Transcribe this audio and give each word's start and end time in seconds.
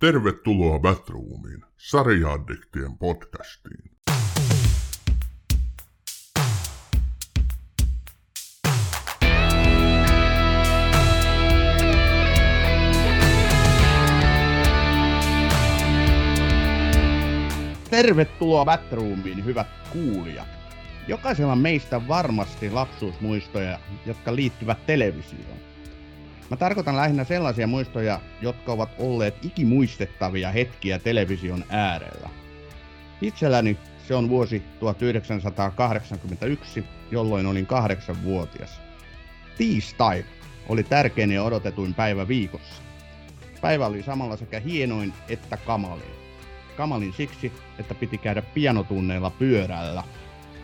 Tervetuloa 0.00 0.78
Batroomiin, 0.78 1.64
sarjaaddiktien 1.76 2.98
podcastiin. 2.98 3.90
Tervetuloa 17.90 18.64
Batroomiin, 18.64 19.44
hyvät 19.44 19.66
kuulijat. 19.92 20.48
Jokaisella 21.08 21.56
meistä 21.56 22.08
varmasti 22.08 22.70
lapsuusmuistoja, 22.70 23.78
jotka 24.06 24.34
liittyvät 24.34 24.86
televisioon. 24.86 25.69
Mä 26.50 26.56
tarkoitan 26.56 26.96
lähinnä 26.96 27.24
sellaisia 27.24 27.66
muistoja, 27.66 28.20
jotka 28.40 28.72
ovat 28.72 28.90
olleet 28.98 29.44
ikimuistettavia 29.44 30.50
hetkiä 30.50 30.98
television 30.98 31.64
äärellä. 31.68 32.28
Itselläni 33.22 33.78
se 34.08 34.14
on 34.14 34.28
vuosi 34.28 34.62
1981, 34.80 36.84
jolloin 37.10 37.46
olin 37.46 37.66
kahdeksanvuotias. 37.66 38.80
Tiistai 39.58 40.24
oli 40.68 40.82
tärkein 40.82 41.32
ja 41.32 41.42
odotetuin 41.42 41.94
päivä 41.94 42.28
viikossa. 42.28 42.82
Päivä 43.60 43.86
oli 43.86 44.02
samalla 44.02 44.36
sekä 44.36 44.60
hienoin 44.60 45.12
että 45.28 45.56
kamalin. 45.56 46.20
Kamalin 46.76 47.12
siksi, 47.12 47.52
että 47.78 47.94
piti 47.94 48.18
käydä 48.18 48.42
pianotunneilla 48.42 49.30
pyörällä. 49.30 50.04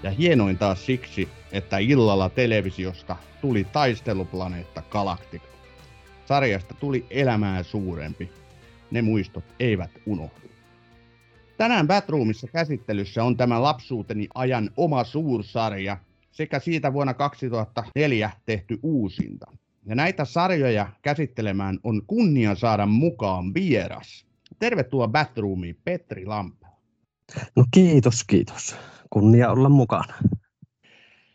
Ja 0.03 0.11
hienoin 0.11 0.59
taas 0.59 0.87
siksi, 0.87 1.29
että 1.53 1.79
illalla 1.79 2.29
televisiosta 2.29 3.16
tuli 3.41 3.65
taisteluplaneetta 3.65 4.83
Galactica. 4.91 5.55
Sarjasta 6.27 6.75
tuli 6.75 7.07
elämää 7.11 7.62
suurempi. 7.62 8.30
Ne 8.91 9.03
muistot 9.03 9.45
eivät 9.61 9.91
unohdu. 10.07 10.47
Tänään 11.57 11.87
Batroomissa 11.87 12.47
käsittelyssä 12.47 13.25
on 13.25 13.37
tämä 13.37 13.63
lapsuuteni 13.63 14.29
ajan 14.35 14.71
oma 14.77 15.04
suursarja 15.04 15.97
sekä 16.30 16.59
siitä 16.59 16.93
vuonna 16.93 17.15
2004 17.15 18.30
tehty 18.47 18.79
uusinta. 18.82 19.47
Ja 19.87 19.95
näitä 19.95 20.24
sarjoja 20.24 20.88
käsittelemään 21.02 21.79
on 21.85 22.02
kunnia 22.07 22.54
saada 22.54 22.87
mukaan 22.87 23.54
vieras. 23.54 24.27
Tervetuloa 24.59 25.09
Batroomiin, 25.09 25.79
Petri 25.85 26.27
Lampe. 26.27 26.66
No 27.57 27.65
kiitos, 27.71 28.24
kiitos. 28.24 28.77
Kunnia 29.10 29.51
olla 29.51 29.69
mukana. 29.69 30.15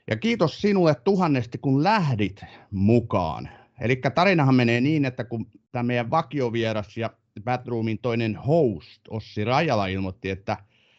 Ja 0.10 0.18
kiitos 0.18 0.62
sinulle 0.62 0.96
tuhannesti, 0.96 1.58
kun 1.58 1.84
lähdit 1.84 2.42
mukaan. 2.72 3.50
Eli 3.82 4.02
tarinahan 4.16 4.56
menee 4.56 4.82
niin, 4.82 5.06
että 5.06 5.24
kun 5.24 5.48
tämä 5.72 5.84
meidän 5.84 6.10
vakiovieras 6.10 6.98
ja 6.98 7.10
Batroomin 7.44 8.00
toinen 8.00 8.36
host, 8.36 9.02
Ossi 9.10 9.44
Rajala, 9.44 9.88
ilmoitti, 9.88 10.30
että 10.30 10.58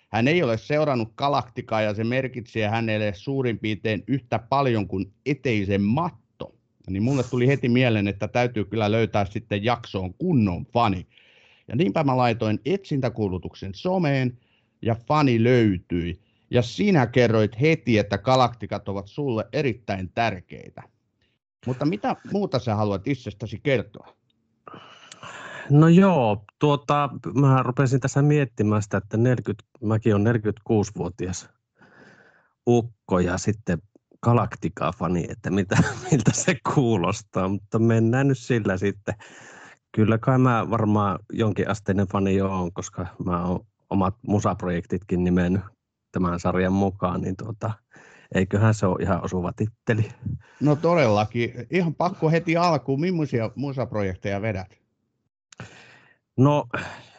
hän 0.09 0.29
ei 0.29 0.43
ole 0.43 0.59
seurannut 0.59 1.13
galaktikaa 1.17 1.83
ja 1.83 1.95
se 1.95 2.05
merkitsee 2.05 2.69
hänelle 2.69 3.13
suurin 3.15 3.59
piirtein 3.59 4.05
yhtä 4.07 4.39
paljon 4.39 4.89
kuin 4.89 5.13
eteisen 5.27 5.83
matto. 5.83 6.55
Niin 6.91 7.03
mulle 7.03 7.23
tuli 7.23 7.47
heti 7.47 7.69
mieleen, 7.69 8.09
että 8.09 8.29
täytyy 8.29 8.65
kyllä 8.65 8.93
löytää 8.93 9.25
sitten 9.25 9.65
jaksoon 9.65 10.15
kunnon 10.15 10.67
fani. 10.67 11.07
Ja 11.69 11.77
niinpä 11.77 12.05
mä 12.05 12.17
laitoin 12.17 12.61
etsintäkuulutuksen 12.65 13.75
someen 13.75 14.39
ja 14.83 14.95
fani 14.95 15.45
löytyi. 15.45 16.21
Ja 16.51 16.63
sinä 16.63 17.07
kerroit 17.07 17.61
heti, 17.61 17.99
että 17.99 18.19
galaktikat 18.19 18.89
ovat 18.89 19.09
sulle 19.09 19.49
erittäin 19.53 20.11
tärkeitä. 20.15 20.92
Mutta 21.67 21.85
mitä 21.85 22.17
muuta 22.33 22.59
sä 22.59 22.75
haluat 22.75 23.09
itsestäsi 23.09 23.61
kertoa? 23.63 24.17
No 25.71 25.89
joo, 25.89 26.45
tuota, 26.59 27.11
mä 27.35 27.63
rupesin 27.63 28.01
tässä 28.01 28.23
miettimään 28.23 28.83
sitä, 28.83 28.97
että 28.97 29.17
40, 29.17 29.65
mäkin 29.85 30.15
olen 30.15 30.37
46-vuotias 30.37 31.49
ukko 32.69 33.19
ja 33.19 33.39
sitten 33.39 33.79
Galactica-fani, 34.23 35.27
että 35.29 35.51
mitä, 35.51 35.77
miltä 36.11 36.33
se 36.35 36.57
kuulostaa, 36.75 37.48
mutta 37.48 37.79
mennään 37.79 38.29
nyt 38.29 38.39
sillä 38.39 38.77
sitten. 38.77 39.15
Kyllä 39.92 40.19
kai 40.19 40.39
mä 40.39 40.70
varmaan 40.70 41.19
jonkin 41.33 41.70
asteinen 41.70 42.07
fani 42.09 42.36
jo 42.36 42.59
on, 42.59 42.73
koska 42.73 43.07
mä 43.25 43.45
oon 43.45 43.67
omat 43.91 44.15
musaprojektitkin 44.27 45.25
nimennyt 45.25 45.63
tämän 46.13 46.41
sarjan 46.41 46.73
mukaan, 46.73 47.20
niin 47.20 47.36
tuota, 47.36 47.70
eiköhän 48.35 48.75
se 48.75 48.87
ole 48.87 49.03
ihan 49.03 49.25
osuva 49.25 49.53
titteli. 49.53 50.09
No 50.61 50.77
todellakin. 50.77 51.53
Ihan 51.70 51.95
pakko 51.95 52.31
heti 52.31 52.57
alkuun. 52.57 53.01
Millaisia 53.01 53.51
musaprojekteja 53.55 54.43
vedät? 54.43 54.79
No 56.37 56.65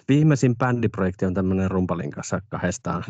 viimeisin 0.09 0.57
bändiprojekti 0.57 1.25
on 1.25 1.33
tämmöinen 1.33 1.71
Rumpalin 1.71 2.11
kanssa 2.11 2.41
kahdestaan 2.49 3.03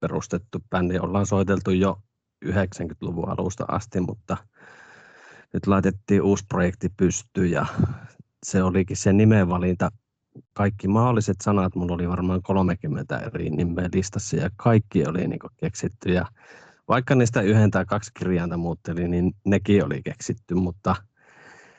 perustettu 0.00 0.58
bändi. 0.70 0.98
Ollaan 0.98 1.26
soiteltu 1.26 1.70
jo 1.70 1.98
90-luvun 2.44 3.28
alusta 3.28 3.64
asti, 3.68 4.00
mutta 4.00 4.36
nyt 5.52 5.66
laitettiin 5.66 6.22
uusi 6.22 6.44
projekti 6.48 6.88
pystyyn 6.96 7.50
ja 7.50 7.66
se 8.46 8.62
olikin 8.62 8.96
se 8.96 9.12
nimenvalinta. 9.12 9.90
Kaikki 10.52 10.88
mahdolliset 10.88 11.36
sanat, 11.42 11.74
mulla 11.74 11.94
oli 11.94 12.08
varmaan 12.08 12.42
30 12.42 13.18
eri 13.18 13.50
nimeä 13.50 13.88
listassa 13.94 14.36
ja 14.36 14.50
kaikki 14.56 15.06
oli 15.06 15.28
niin 15.28 15.40
keksitty 15.56 16.12
ja 16.12 16.26
vaikka 16.88 17.14
niistä 17.14 17.40
yhden 17.40 17.70
tai 17.70 17.84
kaksi 17.84 18.10
kirjainta 18.18 18.56
muutteli, 18.56 19.08
niin 19.08 19.32
nekin 19.44 19.84
oli 19.84 20.02
keksitty, 20.02 20.54
mutta 20.54 20.96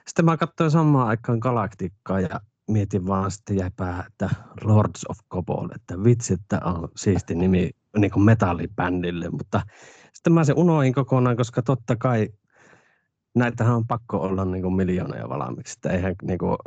sitten 0.07 0.25
mä 0.25 0.37
katsoin 0.37 0.71
samaan 0.71 1.07
aikaan 1.07 1.39
Galaktikkaa 1.39 2.19
ja 2.19 2.41
mietin 2.67 3.07
vaan 3.07 3.31
sitten 3.31 3.57
jäi 3.57 3.69
päähän, 3.75 4.05
että 4.07 4.29
Lords 4.63 5.05
of 5.09 5.17
Cobol, 5.31 5.69
että 5.75 6.03
vitsi, 6.03 6.33
että 6.33 6.59
on 6.63 6.89
siisti 6.95 7.35
nimi 7.35 7.69
niin 7.97 8.11
kuin 8.11 8.23
metallibändille, 8.23 9.29
mutta 9.29 9.61
sitten 10.13 10.33
mä 10.33 10.43
se 10.43 10.53
unoin 10.55 10.93
kokonaan, 10.93 11.37
koska 11.37 11.61
totta 11.61 11.95
kai 11.95 12.27
näitähän 13.35 13.75
on 13.75 13.87
pakko 13.87 14.17
olla 14.17 14.45
niin 14.45 14.61
kuin 14.61 14.73
miljoonia 14.73 15.29
valmiiksi, 15.29 15.73
että 15.77 15.89
eihän 15.89 16.15
niin 16.23 16.39
kuin, 16.39 16.57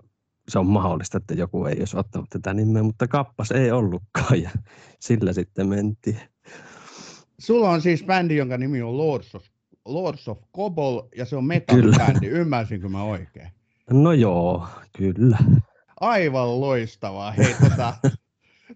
se 0.49 0.59
on 0.59 0.67
mahdollista, 0.67 1.19
että 1.19 1.35
joku 1.35 1.65
ei 1.65 1.77
olisi 1.79 1.97
ottanut 1.97 2.29
tätä 2.31 2.55
nimeä, 2.55 2.83
mutta 2.83 3.09
kappas 3.09 3.51
ei 3.51 3.71
ollutkaan 3.71 4.43
ja 4.43 4.51
sillä 5.01 5.33
sitten 5.33 5.69
mentiin. 5.69 6.21
Sulla 7.41 7.71
on 7.71 7.83
siis 7.83 8.05
bändi, 8.05 8.37
jonka 8.37 8.59
nimi 8.59 8.83
on 8.83 8.99
Lords 8.99 9.35
of, 9.35 9.45
Lords 9.85 10.29
of 10.29 10.39
Cobol, 10.57 11.03
ja 11.17 11.25
se 11.25 11.37
on 11.37 11.45
metallibändi. 11.45 12.27
Ymmärsinkö 12.27 12.89
mä 12.89 13.03
oikein? 13.03 13.49
No 13.91 14.13
joo, 14.13 14.69
kyllä. 14.97 15.39
Aivan 16.01 16.61
loistavaa. 16.61 17.33
Hei, 17.33 17.55
tota, 17.69 17.95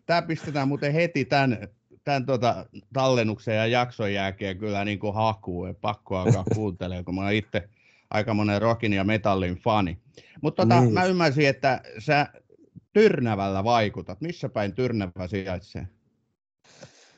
tämä 0.06 0.22
pistetään 0.22 0.68
muuten 0.68 0.92
heti 0.92 1.24
tämän, 1.24 1.68
tämän 2.04 2.26
tota, 2.26 2.66
tallennuksen 2.92 3.56
ja 3.56 3.66
jakson 3.66 4.12
jälkeen 4.12 4.58
kyllä 4.58 4.84
niin 4.84 4.98
kuin 4.98 5.14
hakuun. 5.14 5.76
Pakko 5.80 6.16
alkaa 6.16 6.44
kuuntelemaan, 6.54 7.04
kun 7.04 7.14
mä 7.14 7.20
oon 7.20 7.32
itse 7.32 7.68
aika 8.10 8.34
monen 8.34 8.62
rockin 8.62 8.92
ja 8.92 9.04
metallin 9.04 9.56
fani. 9.56 9.98
Mutta 10.42 10.62
tota, 10.62 10.80
niin. 10.80 10.92
mä 10.92 11.04
ymmärsin, 11.04 11.48
että 11.48 11.82
sä 11.98 12.26
Tyrnävällä 12.92 13.64
vaikutat. 13.64 14.20
Missä 14.20 14.48
päin 14.48 14.74
Tyrnävä 14.74 15.26
sijaitsee? 15.26 15.86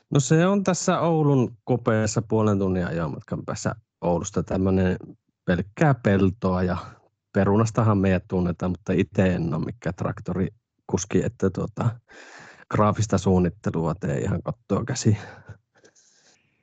No 0.09 0.19
se 0.19 0.45
on 0.45 0.63
tässä 0.63 0.99
Oulun 0.99 1.57
kopeessa 1.63 2.21
puolen 2.21 2.59
tunnin 2.59 2.87
ajomatkan 2.87 3.45
päässä 3.45 3.75
Oulusta 4.01 4.43
tämmöinen 4.43 4.97
pelkkää 5.45 5.93
peltoa 5.93 6.63
ja 6.63 6.77
perunastahan 7.33 7.97
meidät 7.97 8.23
tunnetaan, 8.27 8.71
mutta 8.71 8.93
itse 8.93 9.35
en 9.35 9.53
ole 9.53 9.65
mikään 9.65 9.95
traktorikuski, 9.95 11.23
että 11.25 11.49
tuota, 11.49 11.99
graafista 12.71 13.17
suunnittelua 13.17 13.95
tee 13.95 14.17
ihan 14.19 14.43
kattoa 14.43 14.83
käsi. 14.85 15.17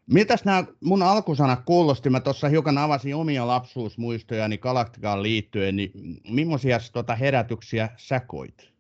Mitäs 0.07 0.45
nämä 0.45 0.65
mun 0.81 1.03
alkusana 1.03 1.57
kuulosti? 1.57 2.11
Mä 2.11 2.21
tuossa 2.21 2.49
hiukan 2.49 2.79
avasin 2.79 3.17
omia 3.17 3.47
lapsuusmuistojani 3.47 4.59
Galaktikaan 4.59 5.23
liittyen, 5.23 5.77
niin 5.77 5.91
millaisia 6.29 6.79
tuota 6.93 7.15
herätyksiä 7.15 7.89
sä 7.97 8.21
koit? 8.21 8.71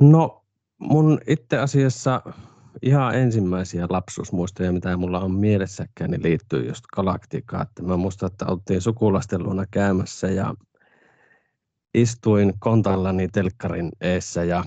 No 0.00 0.44
mun 0.78 1.20
itse 1.26 1.58
asiassa 1.58 2.22
ihan 2.82 3.14
ensimmäisiä 3.14 3.86
lapsuusmuistoja, 3.90 4.72
mitä 4.72 4.96
mulla 4.96 5.20
on 5.20 5.34
mielessäkään, 5.34 6.10
niin 6.10 6.22
liittyy 6.22 6.68
just 6.68 6.84
galaktikaan. 6.86 7.62
Että 7.62 7.82
mä 7.82 7.96
muistan, 7.96 8.26
että 8.26 8.46
oltiin 8.46 8.80
sukulaisten 8.80 9.42
luona 9.42 9.64
käymässä 9.70 10.26
ja 10.28 10.54
istuin 11.94 12.52
kontallani 12.58 13.28
telkkarin 13.28 13.88
eessä 14.00 14.44
ja 14.44 14.64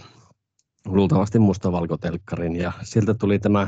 luultavasti 0.86 1.40
mustavalkotelkkarin 1.40 2.56
ja 2.56 2.72
sieltä 2.84 3.14
tuli 3.14 3.40
tämä 3.40 3.68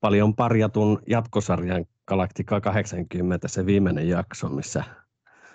paljon 0.00 0.34
parjatun 0.34 1.02
jatkosarjan 1.06 1.84
Galaktika 2.08 2.60
80, 2.60 3.48
se 3.48 3.66
viimeinen 3.66 4.08
jakso, 4.08 4.48
missä 4.48 4.84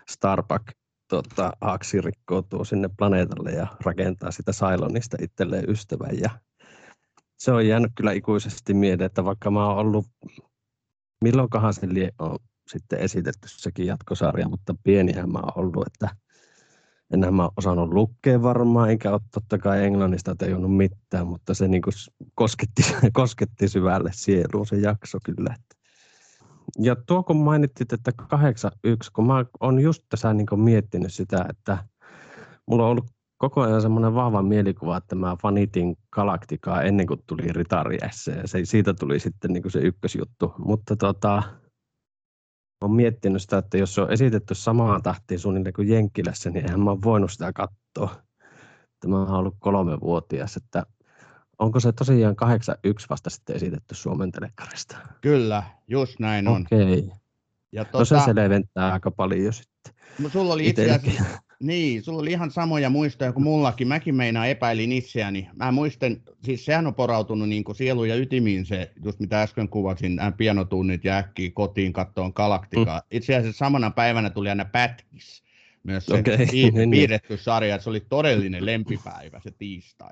Starbuck 0.10 0.64
tota, 1.08 1.54
Haksi 1.62 2.02
rikkoutuu 2.02 2.66
sinne 2.66 2.90
planeetalle 2.98 3.52
ja 3.52 3.68
rakentaa 3.86 4.32
sitä 4.32 4.52
Cylonista 4.52 5.18
itselleen 5.22 5.70
ystävän. 5.70 6.20
Ja 6.20 6.30
se 7.40 7.52
on 7.52 7.68
jäänyt 7.68 7.92
kyllä 7.96 8.12
ikuisesti 8.12 8.74
mieleen, 8.74 9.06
että 9.06 9.26
vaikka 9.26 9.52
mä 9.52 9.68
oon 9.68 9.78
ollut, 9.78 10.06
milloinkohan 11.24 11.74
se 11.74 11.88
on 12.20 12.38
sitten 12.68 13.00
esitetty 13.00 13.48
sekin 13.48 13.86
jatkosarja, 13.86 14.50
mutta 14.50 14.76
pienihän 14.84 15.32
mä 15.32 15.40
oon 15.40 15.52
ollut, 15.56 15.88
että 15.88 16.16
enää 17.14 17.32
mä 17.32 17.50
osannut 17.58 17.94
lukea 17.94 18.42
varmaan, 18.42 18.92
enkä 18.92 19.12
ole 19.12 19.22
totta 19.34 19.58
kai 19.58 19.86
englannista 19.86 20.36
tajunnut 20.36 20.78
mitään, 20.78 21.28
mutta 21.28 21.54
se 21.54 21.68
niin 21.68 21.82
kosketti, 22.36 22.82
kosketti 23.14 23.68
syvälle 23.68 24.12
sieluun 24.14 24.68
se 24.68 24.76
jakso 24.76 25.18
kyllä. 25.24 25.56
Ja 26.80 26.96
tuo 26.96 27.24
kun 27.24 27.38
mainittit, 27.38 27.94
että 27.94 28.12
81, 28.30 29.12
kun 29.12 29.28
mä 29.28 29.46
oon 29.60 29.80
just 29.80 30.04
tässä 30.10 30.34
niin 30.34 30.60
miettinyt 30.60 31.14
sitä, 31.14 31.46
että 31.50 31.78
mulla 32.68 32.84
on 32.84 32.90
ollut 32.90 33.19
koko 33.40 33.62
ajan 33.62 33.82
semmoinen 33.82 34.16
vahva 34.16 34.44
mielikuva, 34.44 34.98
että 34.98 35.16
mä 35.16 35.38
fanitin 35.42 35.98
Galaktikaa 36.12 36.82
ennen 36.82 37.08
kuin 37.08 37.24
tuli 37.28 37.54
Ritari 37.54 37.98
S, 38.12 38.26
se, 38.46 38.60
siitä 38.64 38.94
tuli 38.94 39.20
sitten 39.20 39.54
niin 39.54 39.72
se 39.72 39.80
ykkösjuttu. 39.80 40.54
Mutta 40.58 40.96
tota, 40.96 41.44
olen 42.82 42.96
miettinyt 42.96 43.42
sitä, 43.42 43.58
että 43.58 43.78
jos 43.78 43.96
se 43.96 44.02
on 44.02 44.12
esitetty 44.12 44.56
samaan 44.56 45.04
tahtiin 45.04 45.40
suunnilleen 45.40 45.74
kuin 45.74 45.90
Jenkkilässä, 45.90 46.50
niin 46.50 46.66
eihän 46.66 46.80
mä 46.80 46.92
ole 46.92 47.00
voinut 47.04 47.32
sitä 47.32 47.54
katsoa. 47.54 48.24
Tämä 49.00 49.22
on 49.22 49.30
ollut 49.30 49.56
kolmevuotias, 49.60 50.58
että 50.58 50.84
onko 51.60 51.80
se 51.80 51.92
tosiaan 51.92 52.36
81 52.36 53.08
vasta 53.10 53.30
sitten 53.30 53.56
esitetty 53.56 53.96
Suomen 53.96 54.32
telekkarista? 54.32 54.98
Kyllä, 55.22 55.64
just 55.88 56.20
näin 56.20 56.48
on. 56.48 56.62
Okei. 56.62 57.00
Okay. 57.00 57.18
Ja 57.72 57.86
tuota, 57.86 57.98
no 58.00 58.06
se 58.06 58.16
tota- 58.16 58.26
selventää 58.26 58.94
aika 58.94 59.12
paljon 59.12 59.54
sitten. 59.54 59.94
No 60.20 60.30
sulla 60.30 60.54
oli 60.54 60.68
itse 60.68 60.92
asiassa, 60.92 61.24
niin, 61.60 62.04
sulla 62.04 62.22
oli 62.22 62.32
ihan 62.32 62.52
samoja 62.52 62.90
muistoja 62.90 63.34
kuin 63.34 63.44
mullakin. 63.44 63.88
Mäkin 63.88 64.16
meinaan 64.16 64.50
epäilin 64.50 64.92
itseäni. 64.92 65.50
Mä 65.56 65.72
muistan, 65.72 66.18
siis 66.44 66.66
sehän 66.66 66.88
on 66.88 66.96
porautunut 66.96 67.50
niin 67.50 67.64
sielu 67.76 68.06
ja 68.06 68.16
ytimiin 68.16 68.66
se, 68.66 68.92
just 69.06 69.20
mitä 69.20 69.42
äsken 69.42 69.70
kuvasin, 69.70 70.16
nämä 70.16 70.32
pianotunnit 70.32 71.04
ja 71.04 71.18
äkkiä 71.18 71.52
kotiin 71.54 71.94
kattoon 71.94 72.32
galaktikaa. 72.36 73.00
Mm. 73.00 73.18
Itse 73.18 73.36
asiassa 73.36 73.58
samana 73.58 73.92
päivänä 73.92 74.30
tuli 74.30 74.50
aina 74.50 74.66
pätkis 74.66 75.44
myös 75.84 76.06
se 76.06 76.14
okay. 76.14 76.38
Niin, 76.52 76.74
niin. 76.74 76.92
piirretty 76.92 77.38
sarja, 77.38 77.80
se 77.80 77.90
oli 77.90 78.00
todellinen 78.00 78.66
lempipäivä 78.66 79.40
se 79.44 79.52
tiistai. 79.52 80.12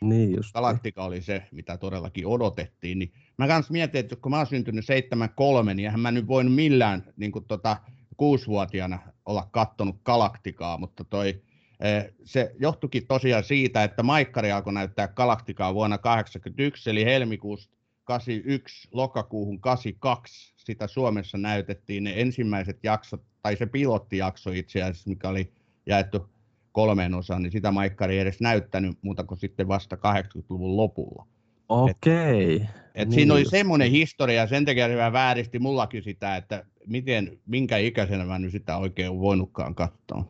Niin 0.00 0.36
just. 0.36 0.52
Galaktika 0.52 1.04
oli 1.04 1.22
se, 1.22 1.42
mitä 1.52 1.76
todellakin 1.76 2.26
odotettiin. 2.26 2.98
Niin 2.98 3.12
mä 3.38 3.46
kanssa 3.46 3.72
mietin, 3.72 3.98
että 3.98 4.16
kun 4.16 4.30
mä 4.30 4.36
oon 4.36 4.46
syntynyt 4.46 4.86
73, 4.86 5.74
niin 5.74 5.84
eihän 5.84 6.00
mä 6.00 6.10
nyt 6.10 6.26
voinut 6.26 6.54
millään 6.54 7.04
niin 7.16 7.32
kuin 7.32 7.44
tota, 7.44 7.76
kuusivuotiaana 8.16 8.98
olla 9.26 9.48
kattonut 9.50 9.96
Galaktikaa, 10.04 10.78
mutta 10.78 11.04
toi, 11.04 11.42
eh, 11.80 12.12
se 12.24 12.54
johtuikin 12.58 13.06
tosiaan 13.06 13.44
siitä, 13.44 13.84
että 13.84 14.02
Maikkari 14.02 14.52
alkoi 14.52 14.72
näyttää 14.72 15.08
Galaktikaa 15.08 15.74
vuonna 15.74 15.98
1981, 15.98 16.90
eli 16.90 17.04
helmikuusta 17.04 17.76
81 18.04 18.88
lokakuuhun 18.92 19.60
82 19.60 20.54
sitä 20.56 20.86
Suomessa 20.86 21.38
näytettiin 21.38 22.04
ne 22.04 22.20
ensimmäiset 22.20 22.78
jaksot, 22.82 23.22
tai 23.42 23.56
se 23.56 23.66
pilottijakso 23.66 24.50
itse 24.50 24.82
asiassa, 24.82 25.10
mikä 25.10 25.28
oli 25.28 25.52
jaettu 25.86 26.30
kolmeen 26.72 27.14
osaan, 27.14 27.42
niin 27.42 27.52
sitä 27.52 27.70
Maikkari 27.70 28.14
ei 28.14 28.20
edes 28.20 28.40
näyttänyt 28.40 28.98
muuta 29.02 29.24
kuin 29.24 29.38
sitten 29.38 29.68
vasta 29.68 29.96
80-luvun 29.96 30.76
lopulla. 30.76 31.26
Okei. 31.68 32.54
Et, 32.54 32.62
et 32.94 33.08
niin 33.08 33.14
siinä 33.14 33.34
oli 33.34 33.44
semmoinen 33.44 33.90
historia, 33.90 34.40
ja 34.40 34.46
sen 34.46 34.64
takia 34.64 34.88
se 34.88 34.96
vääristi 34.96 35.58
mullakin 35.58 36.02
sitä, 36.02 36.36
että 36.36 36.64
miten, 36.86 37.38
minkä 37.46 37.76
ikäisenä 37.76 38.24
mä 38.24 38.38
nyt 38.38 38.52
sitä 38.52 38.76
oikein 38.76 39.18
voinutkaan 39.18 39.74
katsoa. 39.74 40.24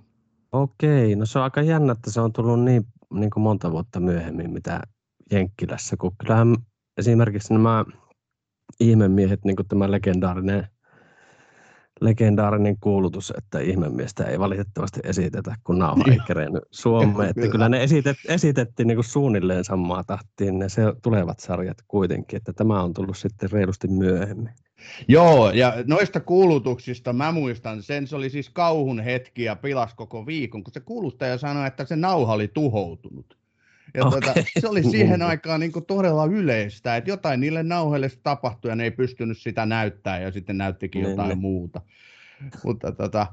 Okei, 0.52 1.16
no 1.16 1.26
se 1.26 1.38
on 1.38 1.44
aika 1.44 1.62
jännä, 1.62 1.92
että 1.92 2.10
se 2.10 2.20
on 2.20 2.32
tullut 2.32 2.64
niin, 2.64 2.86
niin 3.14 3.30
kuin 3.30 3.42
monta 3.42 3.72
vuotta 3.72 4.00
myöhemmin, 4.00 4.50
mitä 4.50 4.80
Jenkkilässä, 5.32 5.96
kun 5.96 6.16
kyllähän 6.18 6.56
esimerkiksi 6.98 7.52
nämä 7.52 7.84
ihmemiehet, 8.80 9.44
niin 9.44 9.56
kuin 9.56 9.68
tämä 9.68 9.90
legendaarinen 9.90 10.66
legendaarinen 12.00 12.76
kuulutus, 12.80 13.32
että 13.38 13.58
ihmemiestä 13.58 14.24
ei 14.24 14.38
valitettavasti 14.38 15.00
esitetä, 15.04 15.54
kun 15.64 15.78
nauha 15.78 16.04
ei 16.10 16.18
kerennyt 16.26 16.62
Suomeen. 16.70 17.30
Että 17.30 17.48
kyllä 17.48 17.68
ne 17.68 17.82
esitet, 17.82 18.16
esitettiin 18.28 18.86
niin 18.86 18.96
kuin 18.96 19.04
suunnilleen 19.04 19.64
samaa 19.64 20.04
tahtiin 20.04 20.58
ne 20.58 20.68
se 20.68 20.82
tulevat 21.02 21.40
sarjat 21.40 21.78
kuitenkin, 21.88 22.36
että 22.36 22.52
tämä 22.52 22.82
on 22.82 22.94
tullut 22.94 23.16
sitten 23.16 23.50
reilusti 23.52 23.88
myöhemmin. 23.88 24.50
Joo, 25.08 25.50
ja 25.50 25.72
noista 25.86 26.20
kuulutuksista 26.20 27.12
mä 27.12 27.32
muistan 27.32 27.82
sen, 27.82 28.06
se 28.06 28.16
oli 28.16 28.30
siis 28.30 28.50
kauhun 28.50 29.00
hetki 29.00 29.44
ja 29.44 29.56
pilas 29.56 29.94
koko 29.94 30.26
viikon, 30.26 30.64
kun 30.64 30.72
se 30.72 30.80
kuuluttaja 30.80 31.38
sanoi, 31.38 31.66
että 31.66 31.84
se 31.84 31.96
nauha 31.96 32.32
oli 32.32 32.48
tuhoutunut. 32.48 33.45
Ja 33.96 34.06
okay. 34.06 34.20
tuota, 34.20 34.40
se 34.60 34.68
oli 34.68 34.82
siihen 34.82 35.22
aikaan 35.22 35.60
niin 35.60 35.72
kuin 35.72 35.86
todella 35.86 36.24
yleistä, 36.24 36.96
että 36.96 37.10
jotain 37.10 37.40
niille 37.40 37.62
nauheille 37.62 38.10
tapahtui 38.22 38.70
ja 38.70 38.76
ne 38.76 38.84
ei 38.84 38.90
pystynyt 38.90 39.38
sitä 39.38 39.66
näyttämään 39.66 40.22
ja 40.22 40.32
sitten 40.32 40.58
näyttikin 40.58 41.02
niin, 41.02 41.10
jotain 41.10 41.28
niin. 41.28 41.38
muuta. 41.38 41.80
Mutta 42.64 42.92
tota, 42.92 43.26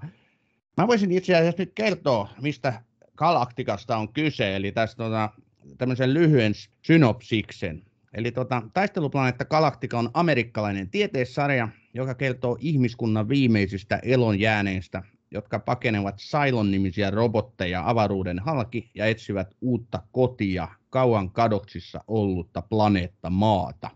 mä 0.77 0.87
voisin 0.87 1.11
itse 1.11 1.35
asiassa 1.35 1.61
nyt 1.61 1.71
kertoa, 1.75 2.29
mistä 2.41 2.81
Galaktikasta 3.17 3.97
on 3.97 4.13
kyse, 4.13 4.55
eli 4.55 4.71
tästä 4.71 5.03
tota, 5.03 5.29
tämmöisen 5.77 6.13
lyhyen 6.13 6.53
synopsiksen. 6.81 7.83
Eli 8.13 8.31
tota, 8.31 8.61
taisteluplaneetta 8.73 9.45
Galaktika 9.45 9.99
on 9.99 10.09
amerikkalainen 10.13 10.89
tieteissarja, 10.89 11.69
joka 11.93 12.15
kertoo 12.15 12.57
ihmiskunnan 12.59 13.29
viimeisistä 13.29 13.99
elon 14.03 14.39
jääneistä 14.39 15.03
jotka 15.33 15.59
pakenevat 15.59 16.17
Cylon-nimisiä 16.17 17.11
robotteja 17.11 17.89
avaruuden 17.89 18.39
halki 18.39 18.91
ja 18.95 19.05
etsivät 19.05 19.47
uutta 19.61 20.01
kotia 20.11 20.67
kauan 20.89 21.31
kadoksissa 21.31 22.03
ollutta 22.07 22.61
planeetta 22.61 23.29
Maata. 23.29 23.89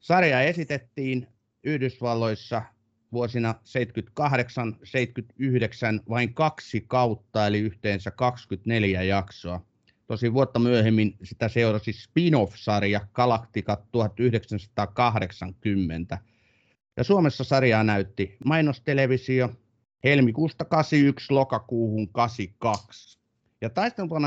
Sarja 0.00 0.40
esitettiin 0.40 1.26
Yhdysvalloissa 1.64 2.62
vuosina 3.12 3.54
78-79 5.98 6.02
vain 6.08 6.34
kaksi 6.34 6.84
kautta, 6.88 7.46
eli 7.46 7.58
yhteensä 7.58 8.10
24 8.10 9.02
jaksoa. 9.02 9.60
Tosi 10.06 10.32
vuotta 10.32 10.58
myöhemmin 10.58 11.16
sitä 11.22 11.48
seurasi 11.48 11.92
spin-off-sarja 11.92 13.00
Galactica 13.12 13.82
1980. 13.92 16.18
Ja 16.96 17.04
Suomessa 17.04 17.44
sarjaa 17.44 17.84
näytti 17.84 18.36
mainostelevisio, 18.44 19.50
helmikuusta 20.06 20.64
81 20.64 21.32
lokakuuhun 21.32 22.08
82. 22.08 23.18
Ja 23.60 23.70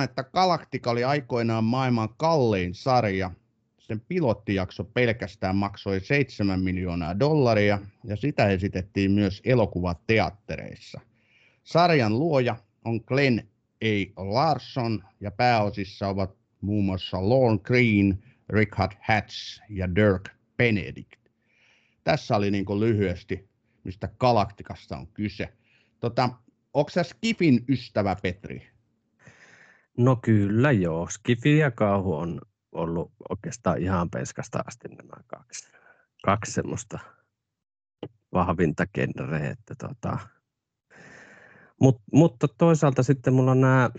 että 0.03 0.23
Galactica 0.23 0.91
oli 0.91 1.03
aikoinaan 1.03 1.63
maailman 1.63 2.09
kallein 2.17 2.73
sarja. 2.73 3.31
Sen 3.79 4.01
pilottijakso 4.07 4.83
pelkästään 4.83 5.55
maksoi 5.55 5.99
7 5.99 6.59
miljoonaa 6.59 7.19
dollaria 7.19 7.79
ja 8.03 8.15
sitä 8.15 8.47
esitettiin 8.47 9.11
myös 9.11 9.41
elokuvateattereissa. 9.43 11.01
Sarjan 11.63 12.19
luoja 12.19 12.55
on 12.85 13.01
Glenn 13.05 13.39
A. 13.83 14.23
Larson 14.33 15.03
ja 15.19 15.31
pääosissa 15.31 16.07
ovat 16.07 16.35
muun 16.61 16.85
muassa 16.85 17.29
Lorne 17.29 17.59
Green, 17.63 18.23
Richard 18.49 18.91
Hatch 19.07 19.61
ja 19.69 19.95
Dirk 19.95 20.29
Benedict. 20.57 21.19
Tässä 22.03 22.35
oli 22.35 22.51
niin 22.51 22.65
lyhyesti, 22.79 23.49
mistä 23.83 24.09
Galaktikasta 24.19 24.97
on 24.97 25.07
kyse. 25.07 25.58
Tota, 25.99 26.29
onko 26.73 26.89
sä 26.89 27.03
Skifin 27.03 27.65
ystävä, 27.69 28.15
Petri? 28.21 28.69
No 29.97 30.15
kyllä 30.15 30.71
joo. 30.71 31.07
Skifi 31.09 31.57
ja 31.57 31.71
kauhu 31.71 32.13
on 32.15 32.41
ollut 32.71 33.11
oikeastaan 33.29 33.77
ihan 33.77 34.09
penskasta 34.09 34.63
asti 34.67 34.87
nämä 34.87 35.23
kaksi, 35.27 35.71
kaksi 36.23 36.51
semmoista 36.51 36.99
vahvinta 38.33 38.85
genreä. 38.87 39.49
Että 39.49 39.75
tota. 39.75 40.19
Mut, 41.81 42.01
mutta 42.13 42.47
toisaalta 42.47 43.03
sitten 43.03 43.33
mulla 43.33 43.51
on 43.51 43.61
nämä, 43.61 43.89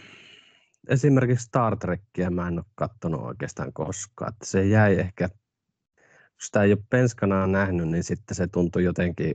esimerkiksi 0.88 1.46
Star 1.46 1.76
Trekkiä 1.76 2.30
mä 2.30 2.48
en 2.48 2.58
ole 2.58 2.66
katsonut 2.74 3.20
oikeastaan 3.20 3.72
koskaan. 3.72 4.32
Että 4.32 4.46
se 4.46 4.66
jäi 4.66 4.94
ehkä, 4.94 5.24
jos 5.24 6.46
sitä 6.46 6.62
ei 6.62 6.72
ole 6.72 6.84
penskanaan 6.90 7.52
nähnyt, 7.52 7.88
niin 7.88 8.04
sitten 8.04 8.34
se 8.34 8.46
tuntui 8.46 8.84
jotenkin 8.84 9.34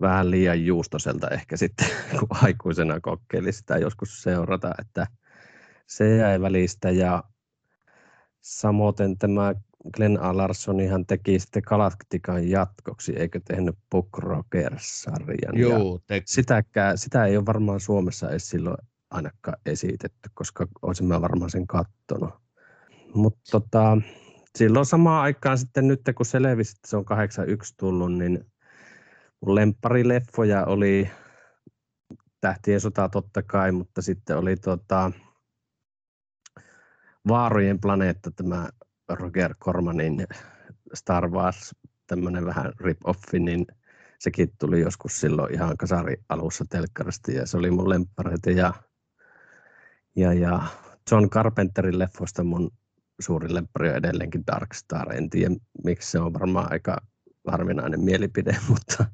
vähän 0.00 0.30
liian 0.30 0.66
juustoselta 0.66 1.28
ehkä 1.28 1.56
sitten, 1.56 1.86
kun 2.20 2.28
aikuisena 2.30 3.00
kokeili 3.00 3.52
sitä 3.52 3.78
joskus 3.78 4.22
seurata, 4.22 4.74
että 4.78 5.06
se 5.86 6.16
jäi 6.16 6.40
välistä 6.40 6.90
ja 6.90 7.24
samoin 8.40 9.18
tämä 9.18 9.54
Glenn 9.96 10.20
A. 10.20 10.36
Larsonihan 10.36 11.06
teki 11.06 11.38
sitten 11.38 11.62
Galactican 11.66 12.48
jatkoksi, 12.48 13.12
eikö 13.16 13.40
tehnyt 13.44 13.78
Book 13.90 14.18
Rocker-sarjan. 14.18 15.58
Joo, 15.58 16.00
te... 16.06 16.22
Sitäkään, 16.26 16.98
sitä 16.98 17.24
ei 17.24 17.36
ole 17.36 17.46
varmaan 17.46 17.80
Suomessa 17.80 18.30
edes 18.30 18.50
silloin 18.50 18.76
ainakaan 19.10 19.58
esitetty, 19.66 20.30
koska 20.34 20.66
olisin 20.82 21.06
mä 21.06 21.20
varmaan 21.20 21.50
sen 21.50 21.66
kattonut. 21.66 22.34
Mutta 23.14 23.40
tota, 23.50 23.98
silloin 24.58 24.86
samaan 24.86 25.22
aikaan 25.22 25.58
sitten 25.58 25.88
nyt, 25.88 26.00
kun 26.16 26.26
selvisi, 26.26 26.76
että 26.76 26.88
se 26.88 26.96
on 26.96 27.04
81 27.04 27.74
tullut, 27.76 28.12
niin 28.12 28.49
Mun 29.40 29.54
lempparileffoja 29.54 30.64
oli 30.64 31.10
Tähtien 32.40 32.80
sota 32.80 33.08
totta 33.08 33.42
kai, 33.42 33.72
mutta 33.72 34.02
sitten 34.02 34.36
oli 34.38 34.56
tota, 34.56 35.12
Vaarojen 37.28 37.80
planeetta, 37.80 38.30
tämä 38.30 38.68
Roger 39.08 39.54
Cormanin 39.54 40.26
Star 40.94 41.28
Wars, 41.30 41.74
tämmöinen 42.06 42.46
vähän 42.46 42.72
rip-offi, 42.80 43.38
niin 43.38 43.66
sekin 44.18 44.52
tuli 44.58 44.80
joskus 44.80 45.20
silloin 45.20 45.54
ihan 45.54 45.76
kasari 45.76 46.16
alussa 46.28 46.64
telkkarista 46.70 47.32
ja 47.32 47.46
se 47.46 47.56
oli 47.56 47.70
mun 47.70 47.88
lemppareita. 47.88 48.50
Ja 48.50 48.72
Ja, 50.16 50.32
ja 50.32 50.62
John 51.10 51.30
Carpenterin 51.30 51.98
leffoista 51.98 52.44
mun 52.44 52.70
suuri 53.20 53.54
lemppari 53.54 53.88
on 53.88 53.96
edelleenkin 53.96 54.46
Dark 54.46 54.74
Star. 54.74 55.12
En 55.12 55.30
tiedä, 55.30 55.54
miksi 55.84 56.10
se 56.10 56.18
on 56.18 56.32
varmaan 56.32 56.72
aika 56.72 56.96
harvinainen 57.46 58.00
mielipide, 58.00 58.56
mutta, 58.68 59.04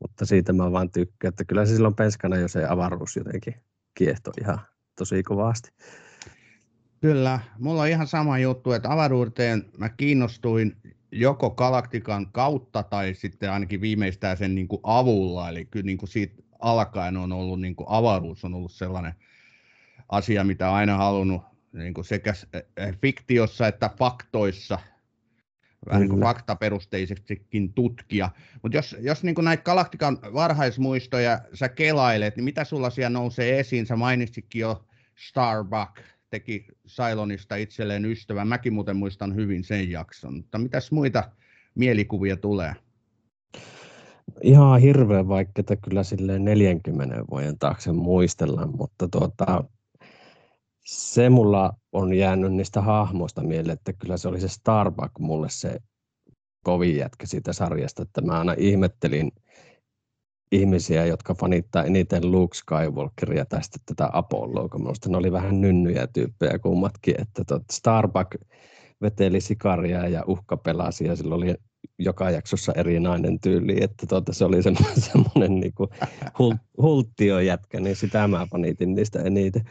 mutta 0.00 0.26
siitä 0.26 0.52
mä 0.52 0.72
vaan 0.72 0.90
tykkään, 0.90 1.28
että 1.28 1.44
kyllä 1.44 1.66
se 1.66 1.74
silloin 1.74 1.94
penskana 1.94 2.36
jo 2.36 2.48
se 2.48 2.66
avaruus 2.68 3.16
jotenkin 3.16 3.54
kiehtoi 3.94 4.32
ihan 4.40 4.60
tosi 4.98 5.22
kovasti. 5.22 5.70
Kyllä, 7.00 7.40
mulla 7.58 7.82
on 7.82 7.88
ihan 7.88 8.06
sama 8.06 8.38
juttu, 8.38 8.72
että 8.72 8.92
avaruuteen 8.92 9.64
mä 9.78 9.88
kiinnostuin 9.88 10.76
joko 11.12 11.50
galaktikan 11.50 12.32
kautta 12.32 12.82
tai 12.82 13.14
sitten 13.14 13.52
ainakin 13.52 13.80
viimeistään 13.80 14.36
sen 14.36 14.54
niin 14.54 14.68
kuin 14.68 14.80
avulla, 14.82 15.48
eli 15.48 15.64
kyllä 15.64 15.86
niin 15.86 15.98
kuin 15.98 16.08
siitä 16.08 16.42
alkaen 16.58 17.16
on 17.16 17.32
ollut 17.32 17.60
niin 17.60 17.76
kuin 17.76 17.86
avaruus 17.90 18.44
on 18.44 18.54
ollut 18.54 18.72
sellainen 18.72 19.14
asia, 20.08 20.44
mitä 20.44 20.72
aina 20.72 20.96
halunnut 20.96 21.42
niin 21.72 21.94
kuin 21.94 22.04
sekä 22.04 22.34
fiktiossa 23.00 23.66
että 23.68 23.90
faktoissa 23.98 24.78
vähän 25.86 26.00
niin 26.00 26.10
kuin 26.10 26.22
faktaperusteisestikin 26.22 27.72
tutkia. 27.72 28.30
Mutta 28.62 28.78
jos, 28.78 28.96
jos 29.00 29.22
niin 29.22 29.34
kuin 29.34 29.44
näitä 29.44 29.62
Galaktikan 29.62 30.18
varhaismuistoja 30.34 31.40
sä 31.54 31.68
kelailet, 31.68 32.36
niin 32.36 32.44
mitä 32.44 32.64
sulla 32.64 32.90
siellä 32.90 33.18
nousee 33.18 33.60
esiin? 33.60 33.86
Sä 33.86 33.96
mainitsikin 33.96 34.60
jo 34.60 34.84
Starbuck, 35.16 36.00
teki 36.30 36.66
Cylonista 36.88 37.56
itselleen 37.56 38.04
ystävän. 38.04 38.48
Mäkin 38.48 38.72
muuten 38.72 38.96
muistan 38.96 39.34
hyvin 39.34 39.64
sen 39.64 39.90
jakson. 39.90 40.34
Mutta 40.34 40.58
mitäs 40.58 40.92
muita 40.92 41.30
mielikuvia 41.74 42.36
tulee? 42.36 42.74
Ihan 44.42 44.80
hirveän 44.80 45.28
vaikeaa 45.28 45.76
kyllä 45.84 46.02
sille 46.02 46.38
40 46.38 47.24
vuoden 47.30 47.58
taakse 47.58 47.92
muistella, 47.92 48.66
mutta 48.66 49.08
tuota, 49.08 49.64
se 50.88 51.30
mulla 51.30 51.72
on 51.92 52.14
jäänyt 52.14 52.52
niistä 52.52 52.80
hahmoista 52.80 53.42
mieleen, 53.42 53.72
että 53.72 53.92
kyllä 53.92 54.16
se 54.16 54.28
oli 54.28 54.40
se 54.40 54.48
Starbuck 54.48 55.18
mulle 55.18 55.48
se 55.50 55.78
kovin 56.64 56.96
jätkä 56.96 57.26
siitä 57.26 57.52
sarjasta, 57.52 58.02
että 58.02 58.20
mä 58.20 58.38
aina 58.38 58.54
ihmettelin 58.58 59.32
ihmisiä, 60.52 61.06
jotka 61.06 61.34
fanittaa 61.34 61.84
eniten 61.84 62.32
Luke 62.32 62.56
Skywalkeria 62.56 63.44
tai 63.44 63.62
sitten 63.62 63.80
tätä 63.86 64.10
Apolloa, 64.12 64.68
kun 64.68 64.80
minusta 64.80 65.08
ne 65.08 65.16
oli 65.16 65.32
vähän 65.32 65.60
nynnyjä 65.60 66.06
tyyppejä 66.06 66.58
kummatkin, 66.58 67.14
että 67.20 67.60
Starbuck 67.72 68.34
veteli 69.00 69.40
sikaria 69.40 70.08
ja 70.08 70.24
uhkapelasi 70.26 71.04
ja 71.04 71.16
sillä 71.16 71.34
oli 71.34 71.54
joka 71.98 72.30
jaksossa 72.30 72.72
eri 72.72 73.00
nainen 73.00 73.40
tyyli, 73.40 73.76
että 73.80 74.06
tuota, 74.06 74.32
se 74.32 74.44
oli 74.44 74.62
semmoinen, 74.62 75.00
semmoinen 75.12 75.60
niin 75.60 75.74
kuin 75.74 75.90
hulttio 76.82 77.40
jätkä, 77.40 77.80
niin 77.80 77.96
sitä 77.96 78.28
mä 78.28 78.46
panitin 78.50 78.94
niistä 78.94 79.22
eniten. 79.22 79.64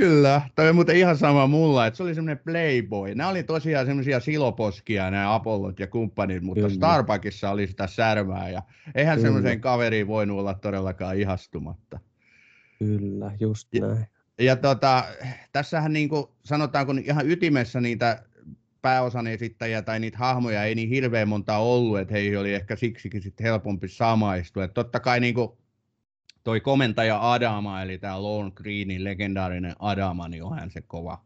Kyllä, 0.00 0.42
toi 0.54 0.68
on 0.68 0.74
muuten 0.74 0.96
ihan 0.96 1.16
sama 1.16 1.46
mulla, 1.46 1.86
että 1.86 1.96
se 1.96 2.02
oli 2.02 2.14
semmoinen 2.14 2.44
playboy. 2.44 3.14
Nämä 3.14 3.30
oli 3.30 3.42
tosiaan 3.42 3.86
semmoisia 3.86 4.20
siloposkia, 4.20 5.10
nämä 5.10 5.34
Apollot 5.34 5.80
ja 5.80 5.86
kumppanit, 5.86 6.42
mutta 6.42 6.60
Kyllä. 6.60 6.74
Starbuckissa 6.74 7.50
oli 7.50 7.66
sitä 7.66 7.86
särmää 7.86 8.50
ja 8.50 8.62
eihän 8.94 9.20
semmoiseen 9.20 9.60
kaveriin 9.60 10.06
voinut 10.06 10.38
olla 10.38 10.54
todellakaan 10.54 11.16
ihastumatta. 11.16 12.00
Kyllä, 12.78 13.32
just 13.40 13.68
näin. 13.80 14.06
Ja, 14.38 14.44
ja 14.44 14.56
tota, 14.56 15.04
tässähän 15.52 15.92
niin 15.92 16.08
kuin 16.08 16.26
sanotaan, 16.44 16.86
kun 16.86 16.98
ihan 16.98 17.30
ytimessä 17.30 17.80
niitä 17.80 18.22
pääosan 18.82 19.26
esittäjiä 19.26 19.82
tai 19.82 20.00
niitä 20.00 20.18
hahmoja 20.18 20.64
ei 20.64 20.74
niin 20.74 20.88
hirveän 20.88 21.28
monta 21.28 21.56
ollut, 21.56 21.98
että 21.98 22.14
heihin 22.14 22.38
oli 22.38 22.54
ehkä 22.54 22.76
siksikin 22.76 23.22
sitten 23.22 23.44
helpompi 23.44 23.88
samaistua. 23.88 24.64
Että 24.64 24.74
totta 24.74 25.00
kai 25.00 25.20
niin 25.20 25.34
kuin 25.34 25.48
toi 26.46 26.60
komentaja 26.60 27.32
Adama, 27.32 27.82
eli 27.82 27.98
tämä 27.98 28.22
Lone 28.22 28.50
Greenin 28.50 29.04
legendaarinen 29.04 29.74
Adama, 29.78 30.28
niin 30.28 30.44
onhan 30.44 30.70
se 30.70 30.80
kova. 30.80 31.18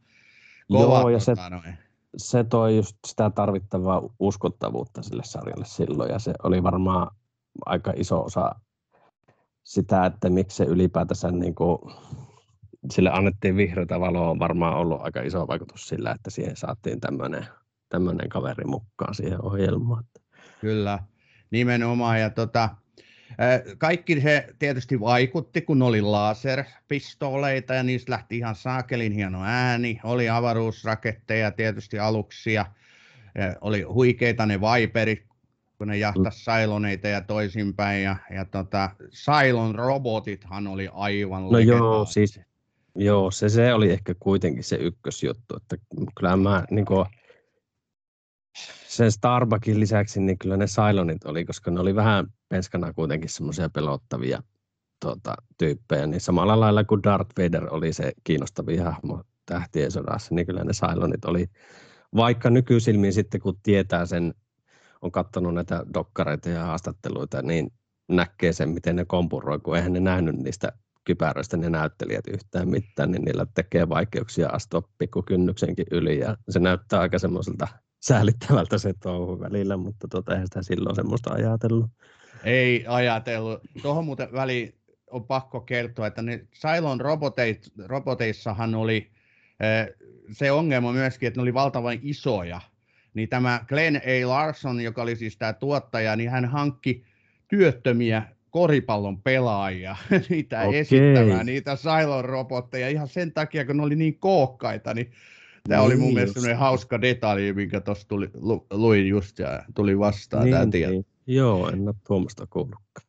kova 0.72 1.00
Joo, 1.00 1.08
ja 1.08 1.18
tota, 1.18 1.34
se, 1.44 1.50
noin. 1.50 1.78
se 2.16 2.44
toi 2.44 2.76
just 2.76 2.96
sitä 3.06 3.30
tarvittavaa 3.30 4.02
uskottavuutta 4.18 5.02
sille 5.02 5.22
sarjalle 5.24 5.64
silloin, 5.64 6.10
ja 6.10 6.18
se 6.18 6.32
oli 6.42 6.62
varmaan 6.62 7.16
aika 7.66 7.92
iso 7.96 8.24
osa 8.24 8.54
sitä, 9.64 10.06
että 10.06 10.30
miksi 10.30 10.56
se 10.56 10.64
ylipäätänsä 10.64 11.30
niin 11.30 11.54
kuin, 11.54 11.78
sille 12.90 13.10
annettiin 13.10 13.56
vihreätä 13.56 14.00
valoa, 14.00 14.30
on 14.30 14.38
varmaan 14.38 14.76
ollut 14.76 15.00
aika 15.00 15.22
iso 15.22 15.48
vaikutus 15.48 15.88
sillä, 15.88 16.10
että 16.10 16.30
siihen 16.30 16.56
saatiin 16.56 17.00
tämmöinen, 17.00 17.46
tämmöinen 17.88 18.28
kaveri 18.28 18.64
mukaan 18.64 19.14
siihen 19.14 19.44
ohjelmaan. 19.44 20.04
Kyllä, 20.60 20.98
nimenomaan. 21.50 22.20
Ja 22.20 22.30
tota, 22.30 22.68
kaikki 23.78 24.20
se 24.20 24.46
tietysti 24.58 25.00
vaikutti, 25.00 25.60
kun 25.60 25.82
oli 25.82 26.00
laserpistoleita 26.00 27.74
ja 27.74 27.82
niistä 27.82 28.12
lähti 28.12 28.36
ihan 28.38 28.54
saakelin 28.54 29.12
hieno 29.12 29.44
ääni. 29.44 30.00
Oli 30.04 30.28
avaruusraketteja 30.28 31.50
tietysti 31.50 31.98
aluksia. 31.98 32.66
Oli 33.60 33.82
huikeita 33.82 34.46
ne 34.46 34.60
Viperit, 34.60 35.22
kun 35.78 35.88
ne 35.88 35.98
jahtas 35.98 36.44
Cylonneita 36.44 37.08
ja 37.08 37.20
toisinpäin. 37.20 38.02
Ja, 38.02 38.16
ja 38.34 38.44
tota, 38.44 38.90
Cylon 39.12 39.74
robotithan 39.74 40.66
oli 40.66 40.88
aivan 40.92 41.42
No 41.50 41.58
joo, 41.58 42.04
siis 42.04 42.40
Joo, 42.94 43.30
se, 43.30 43.48
se 43.48 43.74
oli 43.74 43.92
ehkä 43.92 44.14
kuitenkin 44.20 44.64
se 44.64 44.76
ykkösjuttu, 44.76 45.56
että 45.56 45.76
kyllä 46.18 46.36
mä 46.36 46.64
niin 46.70 46.84
kuin, 46.86 47.06
sen 48.90 49.12
Starbuckin 49.12 49.80
lisäksi, 49.80 50.20
niin 50.20 50.38
kyllä 50.38 50.56
ne 50.56 50.66
Cylonit 50.66 51.24
oli, 51.24 51.44
koska 51.44 51.70
ne 51.70 51.80
oli 51.80 51.94
vähän 51.94 52.26
penskana 52.48 52.92
kuitenkin 52.92 53.30
semmoisia 53.30 53.70
pelottavia 53.70 54.42
tuota, 55.00 55.34
tyyppejä, 55.58 56.06
niin 56.06 56.20
samalla 56.20 56.60
lailla 56.60 56.84
kuin 56.84 57.02
Darth 57.02 57.30
Vader 57.38 57.74
oli 57.74 57.92
se 57.92 58.12
kiinnostavia 58.24 58.84
hahmo 58.84 59.24
tähtien 59.46 59.90
sodassa, 59.90 60.34
niin 60.34 60.46
kyllä 60.46 60.64
ne 60.64 60.72
Cylonit 60.72 61.24
oli, 61.24 61.46
vaikka 62.16 62.50
nykyisilmin 62.50 63.12
sitten 63.12 63.40
kun 63.40 63.58
tietää 63.62 64.06
sen, 64.06 64.34
on 65.02 65.12
katsonut 65.12 65.54
näitä 65.54 65.84
dokkareita 65.94 66.48
ja 66.48 66.64
haastatteluita, 66.64 67.42
niin 67.42 67.72
näkee 68.08 68.52
sen, 68.52 68.68
miten 68.68 68.96
ne 68.96 69.04
kompuroi, 69.04 69.58
kun 69.58 69.76
eihän 69.76 69.92
ne 69.92 70.00
nähnyt 70.00 70.36
niistä 70.36 70.72
kypäröistä 71.04 71.56
ne 71.56 71.70
näyttelijät 71.70 72.26
yhtään 72.28 72.68
mitään, 72.68 73.10
niin 73.10 73.24
niillä 73.24 73.46
tekee 73.54 73.88
vaikeuksia 73.88 74.48
astua 74.48 74.82
pikkukynnyksenkin 74.98 75.86
yli 75.90 76.18
ja 76.18 76.36
se 76.48 76.58
näyttää 76.58 77.00
aika 77.00 77.18
semmoiselta 77.18 77.68
säälittävältä 78.00 78.78
se 78.78 78.92
touhu 79.02 79.40
välillä, 79.40 79.76
mutta 79.76 80.08
tota, 80.08 80.32
eihän 80.32 80.46
sitä 80.46 80.62
silloin 80.62 80.96
semmoista 80.96 81.32
ajatellut. 81.32 81.90
Ei 82.44 82.84
ajatellut. 82.88 83.60
Tuohon 83.82 84.04
muuten 84.04 84.32
väliin 84.32 84.74
on 85.10 85.24
pakko 85.24 85.60
kertoa, 85.60 86.06
että 86.06 86.22
ne 86.22 86.46
Cylon 86.54 87.00
roboteit, 87.00 87.72
roboteissahan 87.86 88.74
oli 88.74 89.10
eh, 89.60 89.94
se 90.32 90.52
ongelma 90.52 90.92
myöskin, 90.92 91.26
että 91.26 91.38
ne 91.38 91.42
oli 91.42 91.54
valtavan 91.54 91.98
isoja. 92.02 92.60
Niin 93.14 93.28
tämä 93.28 93.64
Glenn 93.68 93.96
A. 93.96 94.28
Larson, 94.28 94.80
joka 94.80 95.02
oli 95.02 95.16
siis 95.16 95.36
tämä 95.36 95.52
tuottaja, 95.52 96.16
niin 96.16 96.30
hän 96.30 96.44
hankki 96.44 97.04
työttömiä 97.48 98.22
koripallon 98.50 99.22
pelaajia, 99.22 99.96
niitä 100.28 100.62
esittämään, 100.62 101.46
niitä 101.46 101.76
Cylon-robotteja 101.76 102.88
ihan 102.88 103.08
sen 103.08 103.32
takia, 103.32 103.64
kun 103.64 103.76
ne 103.76 103.82
oli 103.82 103.96
niin 103.96 104.18
kookkaita, 104.18 104.94
niin 104.94 105.12
Tämä 105.68 105.80
niin, 105.80 105.86
oli 105.86 105.96
mun 105.96 106.04
niin 106.04 106.14
mielestä 106.14 106.34
sellainen 106.34 106.58
hauska 106.58 107.00
detalji, 107.00 107.52
minkä 107.52 107.80
tuossa 107.80 108.08
tuli, 108.08 108.30
lu, 108.34 108.66
luin 108.70 109.08
just 109.08 109.38
ja 109.38 109.64
tuli 109.74 109.98
vastaan 109.98 110.44
niin, 110.44 110.54
tämä 110.54 110.66
tieto. 110.66 110.92
Niin. 110.92 111.06
Joo, 111.26 111.68
en 111.68 111.88
ole 111.88 111.94
tuommoista 112.06 112.46
kuullutkaan. 112.46 113.06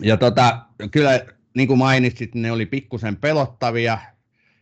Ja 0.00 0.16
tota, 0.16 0.62
kyllä, 0.90 1.20
niin 1.56 1.68
kuin 1.68 1.78
mainitsit, 1.78 2.34
ne 2.34 2.52
oli 2.52 2.66
pikkusen 2.66 3.16
pelottavia, 3.16 3.98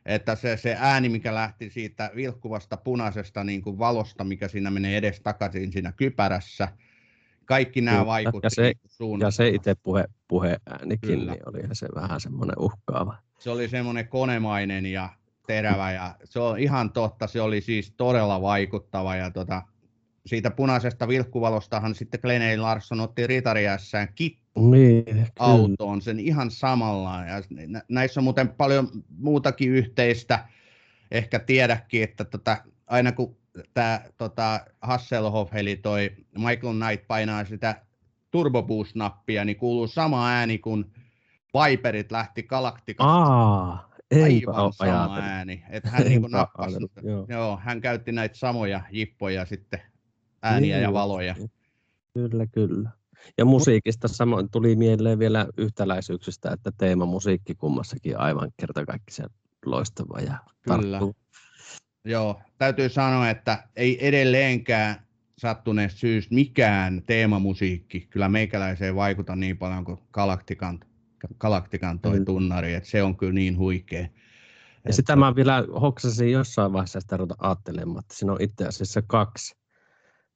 että 0.07 0.35
se, 0.35 0.57
se 0.57 0.77
ääni, 0.79 1.09
mikä 1.09 1.35
lähti 1.35 1.71
siitä 1.71 2.11
vilkkuvasta 2.17 2.77
punaisesta 2.77 3.45
niin 3.45 3.63
kuin 3.63 3.79
valosta, 3.79 4.25
mikä 4.25 4.49
siinä 4.49 4.71
menee 4.71 4.97
edes 4.97 5.21
takaisin 5.21 5.73
siinä 5.73 5.93
kypärässä, 5.93 6.69
kaikki 7.45 7.81
nämä 7.81 8.07
vaikutti 8.07 8.47
ja 8.47 8.51
se, 8.51 8.73
ja 9.21 9.31
se 9.31 9.49
itse 9.49 9.75
puhe, 9.83 10.05
puheäänikin, 10.29 10.99
Kyllä. 11.01 11.33
niin 11.33 11.49
oli 11.49 11.61
se 11.73 11.89
vähän 11.95 12.21
semmoinen 12.21 12.59
uhkaava. 12.59 13.17
Se 13.39 13.51
oli 13.51 13.69
semmoinen 13.69 14.09
konemainen 14.09 14.87
ja 14.87 15.09
terävä 15.49 15.93
ja 15.93 16.15
se 16.25 16.41
on 16.41 16.59
ihan 16.59 16.93
totta, 16.93 17.27
se 17.27 17.41
oli 17.41 17.61
siis 17.61 17.95
todella 17.97 18.43
vaikuttava 18.43 19.17
ja 19.17 19.31
tota, 19.31 19.63
siitä 20.27 20.51
punaisesta 20.51 21.09
vilkkuvalostahan 21.09 21.95
sitten 21.95 22.21
Glenn 22.21 22.63
Larsson 22.63 23.01
otti 23.01 23.27
ritariässään 23.27 24.09
kippu 24.15 24.71
niin, 24.71 25.27
autoon 25.39 26.03
sen 26.03 26.21
ihan 26.21 26.51
samalla. 26.51 27.11
Ja 27.27 27.43
näissä 27.89 28.21
on 28.21 28.25
muuten 28.25 28.49
paljon 28.49 28.89
muutakin 29.19 29.71
yhteistä. 29.71 30.49
Ehkä 31.11 31.39
tiedäkin, 31.39 32.03
että 32.03 32.25
tota, 32.25 32.57
aina 32.87 33.13
kun 33.13 33.37
tämä 33.75 34.01
tota, 34.17 34.61
Hasselhoff, 34.81 35.55
eli 35.55 35.77
toi 35.77 36.11
Michael 36.39 36.75
Knight 36.75 37.07
painaa 37.07 37.45
sitä 37.45 37.83
turbo 38.31 38.67
nappia 38.95 39.45
niin 39.45 39.57
kuuluu 39.57 39.87
sama 39.87 40.31
ääni 40.31 40.59
kuin 40.59 40.85
Viperit 41.55 42.13
lähti 42.13 42.43
Galaktikasta. 42.43 43.13
Aa, 43.13 43.89
Aivan 44.15 44.73
sama 44.73 44.93
ajatellut. 44.93 45.19
ääni. 45.19 45.65
Että 45.71 45.91
hän, 45.91 46.03
niin 46.03 46.23
nappasi, 46.23 46.77
joo. 47.03 47.27
joo. 47.29 47.59
hän 47.63 47.81
käytti 47.81 48.13
näitä 48.13 48.39
samoja 48.39 48.81
jippoja 48.91 49.47
sitten, 49.47 49.81
ääniä 50.43 50.77
niin, 50.77 50.83
ja 50.83 50.93
valoja. 50.93 51.35
Kyllä, 52.15 52.47
kyllä. 52.47 52.91
Ja 53.39 53.45
musiikista 53.45 54.09
samoin 54.09 54.51
tuli 54.51 54.77
mieleen 54.77 55.19
vielä 55.19 55.47
yhtäläisyyksistä, 55.57 56.51
että 56.51 56.73
teema 56.79 57.07
musiikki 57.07 57.55
kummassakin 57.55 58.19
aivan 58.19 58.53
kertakaikkisen 58.57 59.31
loistava 59.65 60.21
ja 60.21 60.39
Kyllä. 60.63 60.99
tarttuu. 60.99 61.17
Joo, 62.05 62.41
täytyy 62.59 62.89
sanoa, 62.89 63.31
että 63.31 63.69
ei 63.77 64.09
edelleenkään 64.09 65.09
sattuneesta 65.39 65.99
syystä 65.99 66.35
mikään 66.35 67.03
teemamusiikki 67.07 68.01
kyllä 68.01 68.29
meikäläiseen 68.29 68.97
vaikuta 68.97 69.37
niin 69.37 69.59
paljon 69.59 69.85
kuin 69.85 69.99
Galaktikan, 70.13 70.81
Galaktikan 71.39 72.01
toi 72.01 72.19
Mm. 72.19 72.25
tunnari, 72.25 72.75
että 72.75 72.91
se 72.91 73.03
on 73.03 73.17
kyllä 73.17 73.33
niin 73.33 73.59
huikea. 73.59 74.07
Ja 74.87 74.93
sitä 74.93 75.17
mä 75.17 75.37
vielä 75.37 75.65
hoksasin 75.81 76.33
jossain 76.33 76.73
vaiheessa 76.73 77.01
sitä 77.01 77.17
ruveta 77.17 77.35
ajattelemaan, 77.39 77.99
että 77.99 78.15
siinä 78.17 78.33
on 78.33 78.43
itse 78.43 78.67
asiassa 78.67 79.03
kaksi 79.03 79.57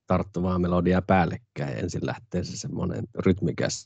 tarttuvaa 0.06 0.58
melodiaa 0.58 1.02
päällekkäin. 1.02 1.78
Ensin 1.78 2.06
lähtee 2.06 2.44
se 2.44 2.56
semmoinen 2.56 3.04
rytmikäs 3.18 3.84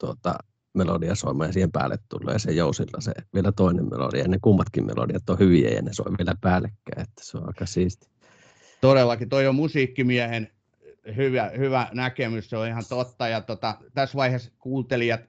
tuota, 0.00 0.34
melodia 0.74 1.14
soimaan 1.14 1.48
ja 1.48 1.52
siihen 1.52 1.72
päälle 1.72 1.98
tulee 2.08 2.38
se 2.38 2.52
jousilla 2.52 3.00
se 3.00 3.12
vielä 3.34 3.52
toinen 3.52 3.90
melodia. 3.90 4.22
Ja 4.22 4.28
ne 4.28 4.38
kummatkin 4.42 4.86
melodiat 4.86 5.30
on 5.30 5.38
hyviä 5.38 5.70
ja 5.70 5.82
ne 5.82 5.92
soi 5.92 6.12
vielä 6.18 6.34
päällekkäin, 6.40 7.02
että 7.02 7.22
se 7.24 7.38
on 7.38 7.46
aika 7.46 7.66
siisti. 7.66 8.06
Todellakin, 8.80 9.28
toi 9.28 9.46
on 9.46 9.54
musiikkimiehen 9.54 10.48
hyvä, 11.16 11.50
hyvä 11.58 11.88
näkemys, 11.92 12.50
se 12.50 12.56
on 12.56 12.66
ihan 12.66 12.84
totta. 12.88 13.28
Ja 13.28 13.40
tota, 13.40 13.78
tässä 13.94 14.16
vaiheessa 14.16 14.50
kuuntelijat, 14.58 15.20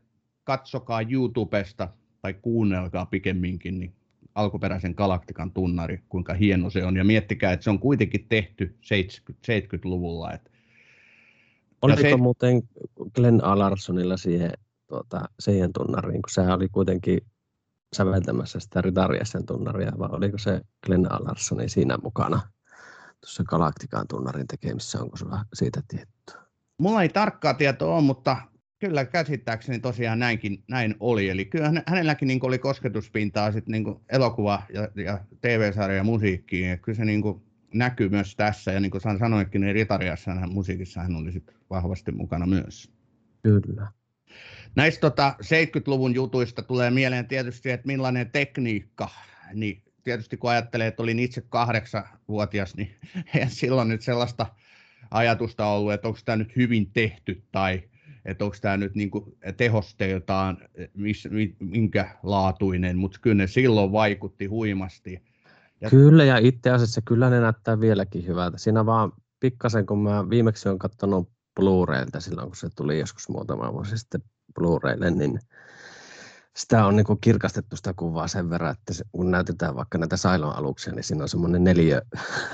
katsokaa 0.43 1.01
YouTubesta 1.01 1.89
tai 2.21 2.33
kuunnelkaa 2.33 3.05
pikemminkin 3.05 3.79
niin 3.79 3.93
alkuperäisen 4.35 4.93
Galaktikan 4.97 5.51
tunnari, 5.51 6.03
kuinka 6.09 6.33
hieno 6.33 6.69
se 6.69 6.85
on. 6.85 6.97
Ja 6.97 7.03
miettikää, 7.03 7.53
että 7.53 7.63
se 7.63 7.69
on 7.69 7.79
kuitenkin 7.79 8.25
tehty 8.29 8.77
70, 8.81 9.47
70-luvulla. 9.77 10.33
Että 10.33 10.51
Oliko 11.81 12.01
se- 12.01 12.17
muuten 12.17 12.63
Glenn 13.15 13.43
A. 13.43 13.59
Larsonilla 13.59 14.17
siihen, 14.17 14.51
tuota, 14.87 15.21
siihen 15.39 15.73
tunnariin, 15.73 16.21
kun 16.21 16.29
sehän 16.29 16.53
oli 16.53 16.69
kuitenkin 16.69 17.19
säveltämässä 17.95 18.59
sitä 18.59 18.81
Ritariasen 18.81 19.45
tunnaria, 19.45 19.91
vai 19.99 20.09
oliko 20.11 20.37
se 20.37 20.61
Glenn 20.85 21.11
A. 21.11 21.19
Larsoni 21.23 21.69
siinä 21.69 21.97
mukana 22.03 22.41
tuossa 23.21 23.43
Galaktikan 23.43 24.07
tunnarin 24.07 24.47
tekemisessä, 24.47 25.01
onko 25.01 25.17
sulla 25.17 25.45
siitä 25.53 25.81
tietoa? 25.87 26.47
Mulla 26.79 27.01
ei 27.01 27.09
tarkkaa 27.09 27.53
tietoa 27.53 27.95
ole, 27.95 28.03
mutta 28.03 28.37
kyllä 28.87 29.05
käsittääkseni 29.05 29.79
tosiaan 29.79 30.19
näinkin, 30.19 30.63
näin 30.67 30.95
oli. 30.99 31.29
Eli 31.29 31.45
kyllä 31.45 31.65
häne- 31.65 31.83
hänelläkin 31.87 32.27
niin 32.27 32.39
oli 32.45 32.59
kosketuspintaa 32.59 33.51
sit 33.51 33.67
niin 33.67 33.83
elokuva- 34.09 34.63
ja, 34.73 35.03
ja 35.03 35.19
TV-sarja 35.41 35.97
ja 35.97 36.03
musiikkiin. 36.03 36.69
Ja 36.69 36.77
kyllä 36.77 36.95
se 36.95 37.05
niin 37.05 37.23
näkyy 37.73 38.09
myös 38.09 38.35
tässä. 38.35 38.71
Ja 38.71 38.79
niin 38.79 38.91
kuin 38.91 39.01
San 39.01 39.19
sanoitkin, 39.19 39.61
niin 39.61 39.73
Ritariassa 39.73 40.33
hän 40.33 40.53
musiikissa 40.53 41.01
hän 41.01 41.15
oli 41.15 41.31
sit 41.31 41.51
vahvasti 41.69 42.11
mukana 42.11 42.45
myös. 42.45 42.91
Kyllä. 43.43 43.87
Näistä 44.75 45.01
tota, 45.01 45.35
70-luvun 45.41 46.15
jutuista 46.15 46.61
tulee 46.61 46.91
mieleen 46.91 47.27
tietysti, 47.27 47.71
että 47.71 47.87
millainen 47.87 48.29
tekniikka, 48.31 49.09
niin 49.53 49.83
tietysti 50.03 50.37
kun 50.37 50.49
ajattelee, 50.49 50.87
että 50.87 51.03
olin 51.03 51.19
itse 51.19 51.41
kahdeksanvuotias, 51.49 52.75
niin 52.75 52.95
eihän 53.35 53.51
silloin 53.51 53.87
nyt 53.87 54.01
sellaista 54.01 54.45
ajatusta 55.11 55.67
ollut, 55.67 55.93
että 55.93 56.07
onko 56.07 56.19
tämä 56.25 56.35
nyt 56.35 56.55
hyvin 56.55 56.91
tehty 56.93 57.43
tai 57.51 57.83
että 58.25 58.45
onko 58.45 58.57
tämä 58.61 58.77
nyt 58.77 58.95
niinku 58.95 59.37
tehosteiltaan 59.57 60.57
minkä 61.59 62.09
laatuinen, 62.23 62.97
mutta 62.97 63.19
kyllä 63.21 63.35
ne 63.35 63.47
silloin 63.47 63.91
vaikutti 63.91 64.45
huimasti. 64.45 65.21
Ja- 65.81 65.89
Kyllä, 65.89 66.23
ja 66.23 66.37
itse 66.37 66.69
asiassa 66.69 67.01
kyllä 67.05 67.29
ne 67.29 67.39
näyttää 67.39 67.79
vieläkin 67.79 68.27
hyvältä. 68.27 68.57
Siinä 68.57 68.85
vaan 68.85 69.11
pikkasen, 69.39 69.85
kun 69.85 70.03
mä 70.03 70.29
viimeksi 70.29 70.69
olen 70.69 70.79
katsonut 70.79 71.29
Blu-raylta 71.59 72.19
silloin, 72.19 72.47
kun 72.47 72.55
se 72.55 72.69
tuli 72.75 72.99
joskus 72.99 73.29
muutama 73.29 73.73
vuosi 73.73 73.97
sitten 73.97 74.21
Blu-raylle, 74.59 75.11
niin 75.11 75.39
sitä 76.57 76.85
on 76.85 76.95
niin 76.95 77.05
kuin 77.05 77.19
kirkastettu 77.21 77.75
sitä 77.75 77.93
kuvaa 77.93 78.27
sen 78.27 78.49
verran, 78.49 78.71
että 78.71 78.93
se, 78.93 79.03
kun 79.11 79.31
näytetään 79.31 79.75
vaikka 79.75 79.97
näitä 79.97 80.17
Sailon 80.17 80.55
aluksia, 80.55 80.93
niin 80.93 81.03
siinä 81.03 81.23
on 81.23 81.29
semmoinen 81.29 81.63
neljä 81.63 82.01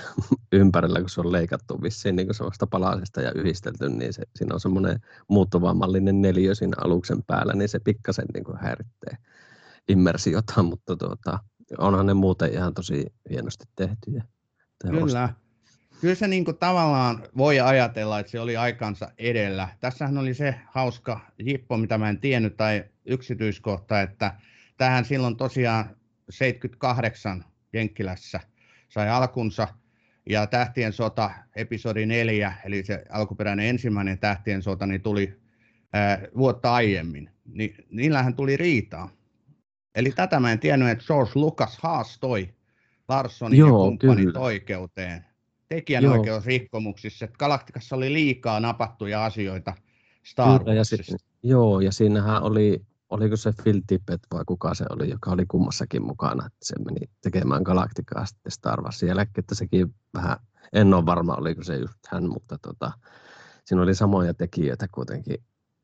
ympärillä, 0.52 1.00
kun 1.00 1.10
se 1.10 1.22
on 1.22 1.32
leikattu 1.32 1.82
vissiin 1.82 2.16
niin 2.16 2.34
semmoista 2.34 2.68
palasesta 2.68 3.22
ja 3.22 3.32
yhdistelty, 3.32 3.90
niin 3.90 4.14
se, 4.14 4.24
siinä 4.36 4.54
on 4.54 4.60
semmoinen 4.60 5.00
muuttuvamallinen 5.28 6.22
neliö 6.22 6.56
siinä 6.56 6.78
aluksen 6.84 7.24
päällä, 7.24 7.54
niin 7.54 7.70
se 7.70 7.80
pikkasen 7.80 8.26
niin 8.34 8.44
kuin 8.44 8.58
häiritsee 8.58 9.18
immersiota, 9.88 10.64
mutta 10.64 10.96
tuota, 10.96 11.40
onhan 11.78 12.06
ne 12.06 12.14
muuten 12.14 12.54
ihan 12.54 12.74
tosi 12.74 13.06
hienosti 13.30 13.66
tehtyjä. 13.76 14.24
tehosta. 14.84 15.06
Kyllä. 15.06 15.30
Kyllä 16.02 16.16
se 16.16 16.28
niin 16.28 16.46
kuin 16.46 16.58
tavallaan 16.58 17.24
voi 17.38 17.60
ajatella, 17.60 18.20
että 18.20 18.32
se 18.32 18.40
oli 18.40 18.58
aikansa 18.58 19.12
edellä. 19.18 19.70
Tässähän 19.80 20.18
oli 20.18 20.34
se 20.34 20.56
hauska 20.68 21.20
jippo, 21.40 21.78
mitä 21.78 21.98
mä 21.98 22.10
en 22.10 22.20
tiennyt, 22.20 22.58
tai 22.58 22.84
yksityiskohta, 23.06 24.02
että 24.02 24.34
tähän 24.78 25.06
silloin 25.06 25.38
tosiaan 25.38 25.96
78 26.30 27.46
Jenkkilässä 27.74 28.40
sai 28.90 29.10
alkunsa, 29.10 29.68
ja 30.30 30.48
Tähtien 30.48 30.94
sota, 30.94 31.32
episodi 31.56 32.06
4, 32.06 32.54
eli 32.66 32.84
se 32.84 33.04
alkuperäinen 33.10 33.66
ensimmäinen 33.66 34.20
Tähtien 34.20 34.62
sota, 34.62 34.86
niin 34.86 35.02
tuli 35.02 35.40
ää, 35.94 36.22
vuotta 36.38 36.74
aiemmin. 36.74 37.30
Ni, 37.46 37.76
niillähän 37.90 38.36
tuli 38.36 38.58
riitaa. 38.58 39.10
Eli 39.96 40.12
tätä 40.12 40.40
mä 40.40 40.52
en 40.52 40.60
tiennyt, 40.60 40.90
että 40.90 41.04
George 41.08 41.32
Lucas 41.36 41.78
haastoi 41.82 42.54
Larssonin 43.08 43.60
ja 43.60 43.66
Joo, 43.66 43.86
kumppanit 43.86 44.26
kyllä. 44.26 44.40
oikeuteen 44.40 45.26
tekijänoikeusrikkomuksissa. 45.70 47.26
Että 47.26 47.38
Galaktikassa 47.38 47.96
oli 47.96 48.14
liikaa 48.14 48.60
napattuja 48.60 49.26
asioita 49.26 49.74
Star 50.24 50.60
Kyllä, 50.60 50.74
ja 50.74 50.84
si-. 50.84 50.98
Joo, 51.44 51.80
ja 51.80 51.92
siinähän 51.92 52.44
oli, 52.44 52.86
oliko 53.10 53.36
se 53.38 53.52
Phil 53.64 53.82
Tippett 53.88 54.24
vai 54.34 54.44
kuka 54.46 54.74
se 54.74 54.86
oli, 54.90 55.10
joka 55.10 55.32
oli 55.32 55.46
kummassakin 55.46 56.04
mukana, 56.06 56.46
että 56.46 56.60
se 56.62 56.76
meni 56.86 57.10
tekemään 57.22 57.62
Galaktikaa 57.64 58.26
sitten 58.26 58.52
Star 58.52 58.82
Warsin 58.82 59.08
jälkeen, 59.10 59.32
että 59.38 59.56
sekin 59.56 59.96
vähän, 60.14 60.38
en 60.74 60.94
ole 60.94 61.06
varma 61.06 61.34
oliko 61.36 61.64
se 61.64 61.76
just 61.76 62.00
hän, 62.08 62.30
mutta 62.30 62.58
tota, 62.62 62.92
siinä 63.66 63.82
oli 63.84 63.96
samoja 63.96 64.34
tekijöitä 64.34 64.88
kuitenkin, 64.92 65.36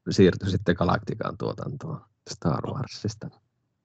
siirtyi 0.10 0.50
sitten 0.52 0.76
Galaktikaan 0.78 1.38
tuotantoon 1.38 2.02
Star 2.30 2.68
Warsista. 2.68 3.30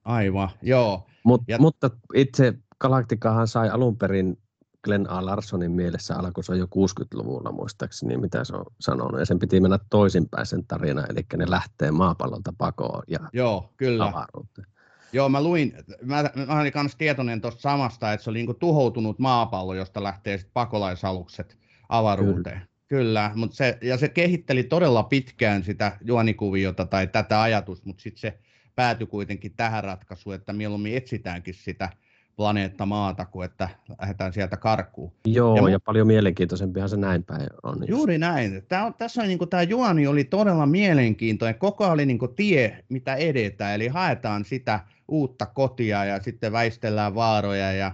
Aivan, 0.03 0.49
joo. 0.61 1.07
Mut, 1.23 1.41
Ja- 1.47 1.59
Mutta 1.59 1.89
itse 2.15 2.53
Galaktikahan 2.79 3.47
sai 3.47 3.69
alun 3.69 3.97
perin 3.97 4.37
Glenn 4.83 5.09
A. 5.09 5.25
Larsonin 5.25 5.71
mielessä 5.71 6.15
alkoi 6.15 6.43
se 6.43 6.55
jo 6.55 6.65
60-luvulla 6.65 7.51
muistaakseni, 7.51 8.17
mitä 8.17 8.43
se 8.43 8.55
on 8.55 8.65
sanonut. 8.79 9.19
Ja 9.19 9.25
sen 9.25 9.39
piti 9.39 9.59
mennä 9.59 9.79
toisinpäin 9.89 10.45
sen 10.45 10.65
tarina, 10.65 11.05
eli 11.09 11.25
ne 11.37 11.49
lähtee 11.49 11.91
maapallolta 11.91 12.53
pakoon 12.57 13.03
ja 13.07 13.19
Joo, 13.33 13.73
kyllä. 13.77 14.05
avaruuteen. 14.05 14.67
Joo, 15.13 15.29
mä 15.29 15.43
luin, 15.43 15.73
mä, 16.01 16.23
mä 16.47 16.59
olin 16.59 16.71
myös 16.75 16.95
tietoinen 16.95 17.41
tuosta 17.41 17.61
samasta, 17.61 18.13
että 18.13 18.23
se 18.23 18.29
oli 18.29 18.37
niinku 18.37 18.53
tuhoutunut 18.53 19.19
maapallo, 19.19 19.73
josta 19.73 20.03
lähtee 20.03 20.37
sit 20.37 20.49
pakolaisalukset 20.53 21.57
avaruuteen. 21.89 22.57
Kyllä, 22.57 22.67
Kyllä 22.87 23.31
mutta 23.35 23.55
se, 23.55 23.77
ja 23.81 23.97
se 23.97 24.09
kehitteli 24.09 24.63
todella 24.63 25.03
pitkään 25.03 25.63
sitä 25.63 25.97
juonikuviota 26.01 26.85
tai 26.85 27.07
tätä 27.07 27.41
ajatusta, 27.41 27.87
mutta 27.87 28.01
sitten 28.01 28.21
se 28.21 28.39
päätyi 28.75 29.07
kuitenkin 29.07 29.53
tähän 29.55 29.83
ratkaisuun, 29.83 30.35
että 30.35 30.53
mieluummin 30.53 30.97
etsitäänkin 30.97 31.53
sitä 31.53 31.89
planeetta 32.35 32.85
maata, 32.85 33.25
kuin 33.25 33.45
että 33.45 33.69
lähdetään 34.01 34.33
sieltä 34.33 34.57
karkuun. 34.57 35.11
Joo, 35.25 35.55
Ja 35.55 35.69
ja, 35.69 35.77
mu- 35.77 35.81
paljon 35.85 36.07
mielenkiintoisempihan 36.07 36.89
se 36.89 36.97
näin 36.97 37.23
päin 37.23 37.47
on. 37.63 37.83
Juuri 37.87 38.17
näin. 38.17 38.63
Tää 38.67 38.85
on, 38.85 38.93
tässä 38.93 39.21
on, 39.21 39.27
niin 39.27 39.49
tämä 39.49 39.63
juoni 39.63 40.07
oli 40.07 40.23
todella 40.23 40.65
mielenkiintoinen. 40.65 41.59
Koko 41.59 41.87
oli 41.87 42.05
niin 42.05 42.19
tie, 42.35 42.83
mitä 42.89 43.15
edetään. 43.15 43.75
Eli 43.75 43.87
haetaan 43.87 44.45
sitä 44.45 44.79
uutta 45.07 45.45
kotia 45.45 46.05
ja 46.05 46.23
sitten 46.23 46.51
väistellään 46.51 47.15
vaaroja. 47.15 47.71
Ja, 47.71 47.91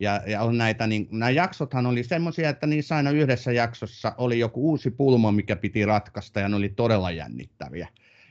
ja, 0.00 0.22
ja 0.26 0.42
on 0.42 0.58
näitä, 0.58 0.86
niin, 0.86 1.08
nämä 1.10 1.30
jaksothan 1.30 1.86
oli 1.86 2.04
semmoisia, 2.04 2.48
että 2.48 2.66
niissä 2.66 2.96
aina 2.96 3.10
yhdessä 3.10 3.52
jaksossa 3.52 4.14
oli 4.18 4.38
joku 4.38 4.70
uusi 4.70 4.90
pulma, 4.90 5.32
mikä 5.32 5.56
piti 5.56 5.84
ratkaista 5.84 6.40
ja 6.40 6.48
ne 6.48 6.56
oli 6.56 6.68
todella 6.68 7.10
jännittäviä. 7.10 7.88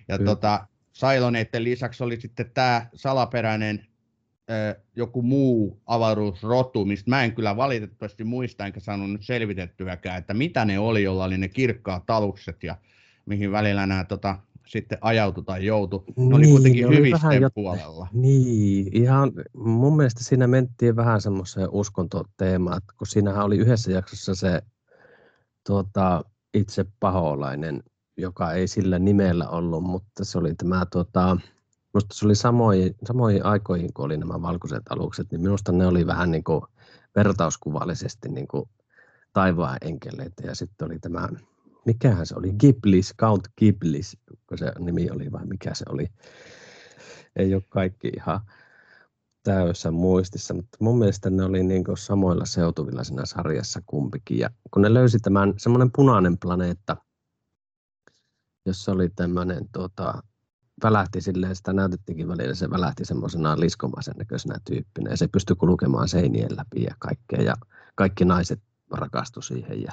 Ja 0.08 0.18
Kyllä. 0.18 0.32
tota, 0.32 0.68
Sailoneiden 0.94 1.64
lisäksi 1.64 2.04
oli 2.04 2.22
sitten 2.22 2.52
tämä 2.54 2.86
salaperäinen 2.96 3.86
joku 4.96 5.22
muu 5.22 5.82
avaruusrotu, 5.86 6.86
mistä 6.86 7.10
mä 7.10 7.24
en 7.24 7.36
kyllä 7.36 7.58
valitettavasti 7.58 8.24
muista 8.24 8.66
enkä 8.66 8.80
saanut 8.80 9.12
nyt 9.12 9.24
selvitettyäkään, 9.24 10.18
että 10.18 10.34
mitä 10.34 10.66
ne 10.66 10.80
oli, 10.80 11.04
jolla 11.04 11.24
oli 11.24 11.38
ne 11.38 11.48
kirkkaat 11.48 12.10
alukset 12.10 12.64
ja 12.64 12.78
mihin 13.26 13.52
välillä 13.52 13.86
nämä 13.86 14.04
tota, 14.04 14.38
sitten 14.68 14.98
ajautu 15.02 15.42
tai 15.42 15.66
joutu. 15.66 16.04
Ne 16.18 16.36
oli 16.36 16.42
Niin, 16.42 16.52
kuitenkin 16.52 16.88
oli 16.88 16.98
hyvisten 16.98 17.22
vähän 17.22 17.42
jot- 17.44 17.52
puolella. 17.54 18.08
Niin, 18.14 18.96
ihan 18.98 19.32
mun 19.54 19.98
mielestä 19.98 20.24
siinä 20.24 20.48
mentiin 20.48 20.96
vähän 20.96 21.22
semmoiseen 21.22 21.70
uskontoteemaan, 21.72 22.78
että 22.78 22.94
kun 22.98 23.08
siinähän 23.08 23.46
oli 23.46 23.58
yhdessä 23.58 23.92
jaksossa 23.92 24.36
se 24.36 24.62
tuota, 25.68 26.24
itse 26.54 26.86
paholainen, 27.00 27.84
joka 28.18 28.54
ei 28.54 28.68
sillä 28.68 29.00
nimellä 29.00 29.50
ollut, 29.50 29.84
mutta 29.84 30.26
se 30.26 30.38
oli 30.38 30.56
tämä, 30.56 30.86
tuota, 30.92 31.38
minusta 31.94 32.16
se 32.16 32.26
oli 32.26 32.36
samoihin, 32.36 32.96
samoihin 33.06 33.46
aikoihin, 33.46 33.94
kun 33.94 34.06
oli 34.06 34.18
nämä 34.18 34.42
valkoiset 34.42 34.84
alukset, 34.90 35.32
niin 35.32 35.42
minusta 35.42 35.72
ne 35.72 35.88
oli 35.88 36.08
vähän 36.08 36.32
niin 36.32 36.44
kuin 36.44 36.62
vertauskuvallisesti 37.16 38.30
niin 38.30 38.48
kuin 38.48 38.70
taivaan 39.34 39.78
enkeleitä. 39.82 40.48
Ja 40.48 40.56
sitten 40.56 40.86
oli 40.86 41.00
tämä, 41.00 41.30
mikähän 41.86 42.26
se 42.26 42.36
oli, 42.36 42.54
Giblis, 42.60 43.14
Count 43.20 43.48
Giblis, 43.58 44.18
kun 44.48 44.58
se 44.58 44.72
nimi 44.80 45.12
oli 45.12 45.32
vai 45.32 45.46
mikä 45.46 45.74
se 45.74 45.86
oli, 45.90 46.08
ei 47.36 47.54
ole 47.54 47.64
kaikki 47.70 48.08
ihan 48.08 48.42
täyssä 49.44 49.92
muistissa, 49.92 50.54
mutta 50.54 50.78
mun 50.80 51.00
mielestä 51.00 51.30
ne 51.30 51.44
oli 51.44 51.64
niin 51.64 51.84
samoilla 51.98 52.46
seutuvilla 52.46 53.04
siinä 53.04 53.26
sarjassa 53.26 53.82
kumpikin. 53.86 54.38
Ja 54.38 54.50
kun 54.72 54.82
ne 54.82 54.94
löysi 54.94 55.20
tämän 55.20 55.54
semmoinen 55.58 55.92
punainen 55.96 56.38
planeetta, 56.38 56.98
jossa 58.66 58.92
oli 58.92 59.10
tämmöinen, 59.10 59.70
tuota, 59.72 60.24
välähti 60.84 61.22
silleen, 61.22 61.56
sitä 61.56 61.74
näytettiinkin 61.74 62.28
välillä, 62.28 62.56
se 62.56 62.70
välähti 62.70 63.06
semmoisena 63.06 63.60
liskomaisen 63.60 64.16
näköisenä 64.18 64.56
tyyppinä 64.66 65.10
ja 65.10 65.18
se 65.18 65.28
pystyi 65.28 65.56
kulkemaan 65.56 66.08
seinien 66.08 66.58
läpi 66.58 66.84
ja 66.84 66.96
kaikkea 67.00 67.42
ja 67.42 67.54
kaikki 67.96 68.26
naiset 68.26 68.62
rakastu 68.92 69.42
siihen. 69.42 69.82
Ja 69.82 69.92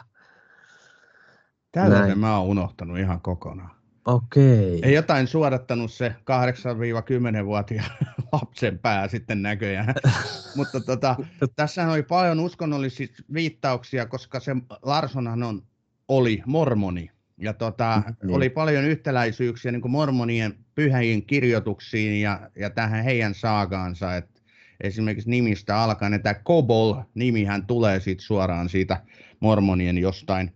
Tällaisen 1.72 2.18
mä 2.18 2.38
oon 2.38 2.48
unohtanut 2.48 2.98
ihan 2.98 3.20
kokonaan. 3.20 3.79
Okei. 4.05 4.81
Ei 4.83 4.94
jotain 4.94 5.27
suodattanut 5.27 5.92
se 5.92 6.14
8-10-vuotiaan 6.18 7.90
lapsen 8.33 8.79
pää 8.79 9.09
sitten 9.09 9.42
näköjään. 9.42 9.94
Mutta 10.57 10.81
tota, 10.81 11.16
tässä 11.57 11.90
oli 11.90 12.03
paljon 12.03 12.40
uskonnollisia 12.40 13.07
viittauksia, 13.33 14.07
koska 14.07 14.40
se 14.40 14.57
Larsonhan 14.83 15.42
on, 15.42 15.62
oli 16.09 16.42
mormoni. 16.46 17.11
Ja 17.38 17.53
tota, 17.53 18.03
niin. 18.22 18.37
oli 18.37 18.51
paljon 18.51 18.85
yhtäläisyyksiä 18.85 19.72
niin 19.72 19.90
mormonien 19.90 20.55
pyhäjien 20.74 21.27
kirjoituksiin 21.27 22.20
ja, 22.20 22.51
ja 22.57 22.70
tähän 22.70 23.05
heidän 23.05 23.35
saagaansa. 23.35 24.16
Et 24.16 24.42
esimerkiksi 24.81 25.31
nimistä 25.31 25.83
alkaen, 25.83 26.14
että 26.14 26.35
Kobol-nimihän 26.35 27.66
tulee 27.66 28.01
siitä 28.01 28.22
suoraan 28.22 28.68
siitä 28.68 29.03
mormonien 29.40 29.98
jostain 29.98 30.53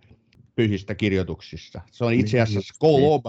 pyhistä 0.55 0.95
kirjoituksista. 0.95 1.81
Se 1.91 2.05
on 2.05 2.13
itse 2.13 2.41
asiassa 2.41 2.75
Kolob, 2.79 3.25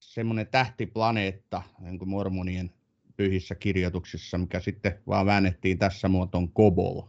semmoinen 0.00 0.46
tähtiplaneetta 0.50 1.62
niin 1.80 1.98
kuin 1.98 2.08
mormonien 2.08 2.70
pyhissä 3.16 3.54
kirjoituksissa, 3.54 4.38
mikä 4.38 4.60
sitten 4.60 4.98
vaan 5.06 5.26
väännettiin 5.26 5.78
tässä 5.78 6.08
muotoon 6.08 6.52
Kobol. 6.52 7.02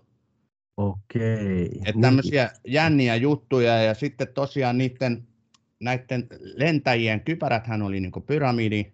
Okei. 0.77 1.65
Että 1.65 1.91
niin. 1.91 2.01
tämmöisiä 2.01 2.49
jänniä 2.67 3.15
juttuja 3.15 3.83
ja 3.83 3.93
sitten 3.93 4.27
tosiaan 4.33 4.77
niiden 4.77 5.27
näiden 5.83 6.27
lentäjien 6.41 7.21
kypäräthän 7.21 7.81
oli 7.81 7.99
niin 7.99 8.23
pyramidi 8.27 8.93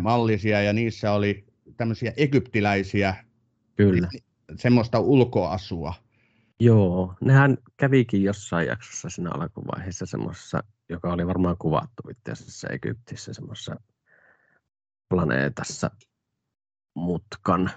mallisia 0.00 0.62
ja 0.62 0.72
niissä 0.72 1.12
oli 1.12 1.44
tämmöisiä 1.76 2.12
egyptiläisiä 2.16 3.14
Kyllä. 3.76 4.08
semmoista 4.56 5.00
ulkoasua. 5.00 5.94
Joo, 6.60 7.14
nehän 7.20 7.58
kävikin 7.76 8.22
jossain 8.22 8.66
jaksossa 8.66 9.10
siinä 9.10 9.30
alkuvaiheessa 9.34 10.06
semmoisessa, 10.06 10.62
joka 10.88 11.12
oli 11.12 11.26
varmaan 11.26 11.56
kuvattu 11.58 12.02
itse 12.10 12.32
asiassa 12.32 12.68
Egyptissä 12.68 13.32
semmoisessa 13.32 13.76
planeetassa 15.08 15.90
mutkan. 16.94 17.70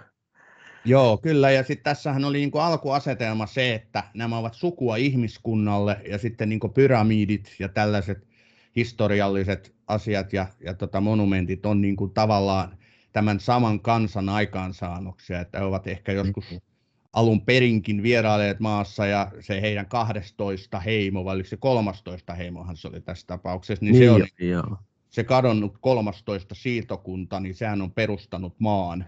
Joo, 0.85 1.17
kyllä. 1.17 1.51
Ja 1.51 1.63
sitten 1.63 1.83
tässähän 1.83 2.25
oli 2.25 2.37
niinku 2.37 2.57
alkuasetelma 2.57 3.45
se, 3.45 3.73
että 3.73 4.03
nämä 4.13 4.37
ovat 4.37 4.53
sukua 4.53 4.95
ihmiskunnalle 4.95 6.01
ja 6.09 6.17
sitten 6.17 6.49
niinku 6.49 6.69
pyramidit 6.69 7.55
ja 7.59 7.69
tällaiset 7.69 8.27
historialliset 8.75 9.73
asiat 9.87 10.33
ja, 10.33 10.47
ja 10.65 10.73
tota 10.73 11.01
monumentit 11.01 11.65
on 11.65 11.81
niinku 11.81 12.07
tavallaan 12.07 12.77
tämän 13.11 13.39
saman 13.39 13.79
kansan 13.79 14.29
aikaansaannoksia, 14.29 15.39
että 15.39 15.59
he 15.59 15.65
ovat 15.65 15.87
ehkä 15.87 16.11
joskus 16.11 16.45
mm-hmm 16.45 16.73
alun 17.13 17.41
perinkin 17.41 18.03
vierailleet 18.03 18.59
maassa 18.59 19.05
ja 19.05 19.31
se 19.39 19.61
heidän 19.61 19.85
12 19.85 20.79
heimo, 20.79 21.25
vai 21.25 21.35
oliko 21.35 21.49
se 21.49 21.57
13 21.57 22.33
heimohan 22.33 22.77
se 22.77 22.87
oli 22.87 23.01
tässä 23.01 23.27
tapauksessa, 23.27 23.85
niin, 23.85 23.93
niin 23.93 24.03
se 24.03 24.11
on 24.11 24.27
joo. 24.39 24.77
se 25.09 25.23
kadonnut 25.23 25.77
13 25.81 26.55
siirtokunta, 26.55 27.39
niin 27.39 27.55
sehän 27.55 27.81
on 27.81 27.91
perustanut 27.91 28.59
maan. 28.59 29.05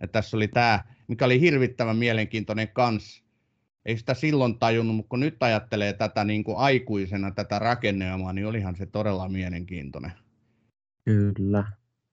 Ja 0.00 0.08
tässä 0.08 0.36
oli 0.36 0.48
tämä, 0.48 0.84
mikä 1.08 1.24
oli 1.24 1.40
hirvittävän 1.40 1.96
mielenkiintoinen 1.96 2.68
kans. 2.68 3.24
Ei 3.84 3.96
sitä 3.96 4.14
silloin 4.14 4.58
tajunnut, 4.58 4.96
mutta 4.96 5.08
kun 5.08 5.20
nyt 5.20 5.42
ajattelee 5.42 5.92
tätä 5.92 6.24
niin 6.24 6.44
kuin 6.44 6.58
aikuisena, 6.58 7.30
tätä 7.30 7.58
rakennelmaa, 7.58 8.32
niin 8.32 8.46
olihan 8.46 8.76
se 8.76 8.86
todella 8.86 9.28
mielenkiintoinen. 9.28 10.12
Kyllä. 11.04 11.64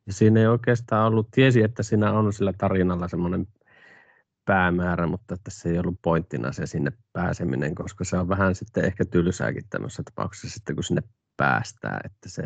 Ja 0.07 0.13
siinä 0.13 0.39
ei 0.39 0.47
oikeastaan 0.47 1.07
ollut, 1.07 1.31
tiesi, 1.31 1.63
että 1.63 1.83
siinä 1.83 2.11
on 2.11 2.33
sillä 2.33 2.53
tarinalla 2.57 3.07
semmoinen 3.07 3.47
päämäärä, 4.45 5.07
mutta 5.07 5.35
se 5.49 5.69
ei 5.69 5.79
ollut 5.79 6.01
pointtina 6.01 6.51
se 6.51 6.65
sinne 6.65 6.91
pääseminen, 7.13 7.75
koska 7.75 8.03
se 8.03 8.17
on 8.17 8.29
vähän 8.29 8.55
sitten 8.55 8.85
ehkä 8.85 9.05
tylsääkin 9.05 9.63
tämmöisessä 9.69 10.03
tapauksessa 10.03 10.49
sitten, 10.49 10.75
kun 10.75 10.83
sinne 10.83 11.03
päästään, 11.37 12.01
että 12.05 12.29
se, 12.29 12.43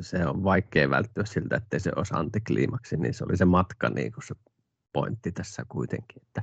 se 0.00 0.26
on 0.26 0.44
vaikea 0.44 0.90
välttyä 0.90 1.24
siltä, 1.24 1.56
ettei 1.56 1.80
se 1.80 1.92
olisi 1.96 2.14
antikliimaksi, 2.16 2.96
niin 2.96 3.14
se 3.14 3.24
oli 3.24 3.36
se 3.36 3.44
matka 3.44 3.88
niin 3.88 4.12
kuin 4.12 4.24
se 4.26 4.34
pointti 4.92 5.32
tässä 5.32 5.62
kuitenkin. 5.68 6.22
Että, 6.22 6.42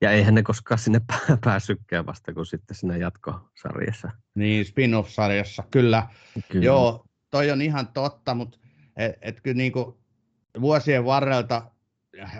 ja 0.00 0.10
eihän 0.10 0.34
ne 0.34 0.42
koskaan 0.42 0.78
sinne 0.78 1.00
päässytkään 1.44 2.06
vasta 2.06 2.34
kuin 2.34 2.46
sitten 2.46 2.76
siinä 2.76 2.96
jatkosarjassa. 2.96 4.10
Niin, 4.34 4.64
spin-off-sarjassa, 4.64 5.64
kyllä. 5.70 6.06
kyllä. 6.48 6.64
Joo, 6.64 7.04
toi 7.30 7.50
on 7.50 7.62
ihan 7.62 7.88
totta, 7.88 8.34
mutta 8.34 8.58
et, 8.96 9.18
et 9.22 9.40
kyllä 9.40 9.56
niin 9.56 9.72
kuin 9.72 9.94
vuosien 10.60 11.04
varrelta 11.04 11.70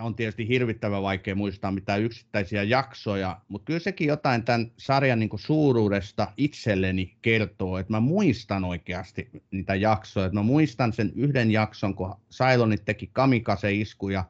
on 0.01 0.15
tietysti 0.15 0.47
hirvittävän 0.47 1.01
vaikea 1.01 1.35
muistaa 1.35 1.71
mitään 1.71 2.01
yksittäisiä 2.01 2.63
jaksoja, 2.63 3.41
mutta 3.47 3.65
kyllä 3.65 3.79
sekin 3.79 4.07
jotain 4.07 4.43
tämän 4.43 4.71
sarjan 4.77 5.19
niin 5.19 5.29
suuruudesta 5.35 6.27
itselleni 6.37 7.17
kertoo, 7.21 7.77
että 7.77 7.93
mä 7.93 7.99
muistan 7.99 8.65
oikeasti 8.65 9.29
niitä 9.51 9.75
jaksoja. 9.75 10.25
Että 10.25 10.39
mä 10.39 10.43
muistan 10.43 10.93
sen 10.93 11.11
yhden 11.15 11.51
jakson, 11.51 11.95
kun 11.95 12.15
Cylonit 12.31 12.85
teki 12.85 13.09
kamikaze-iskuja 13.13 14.23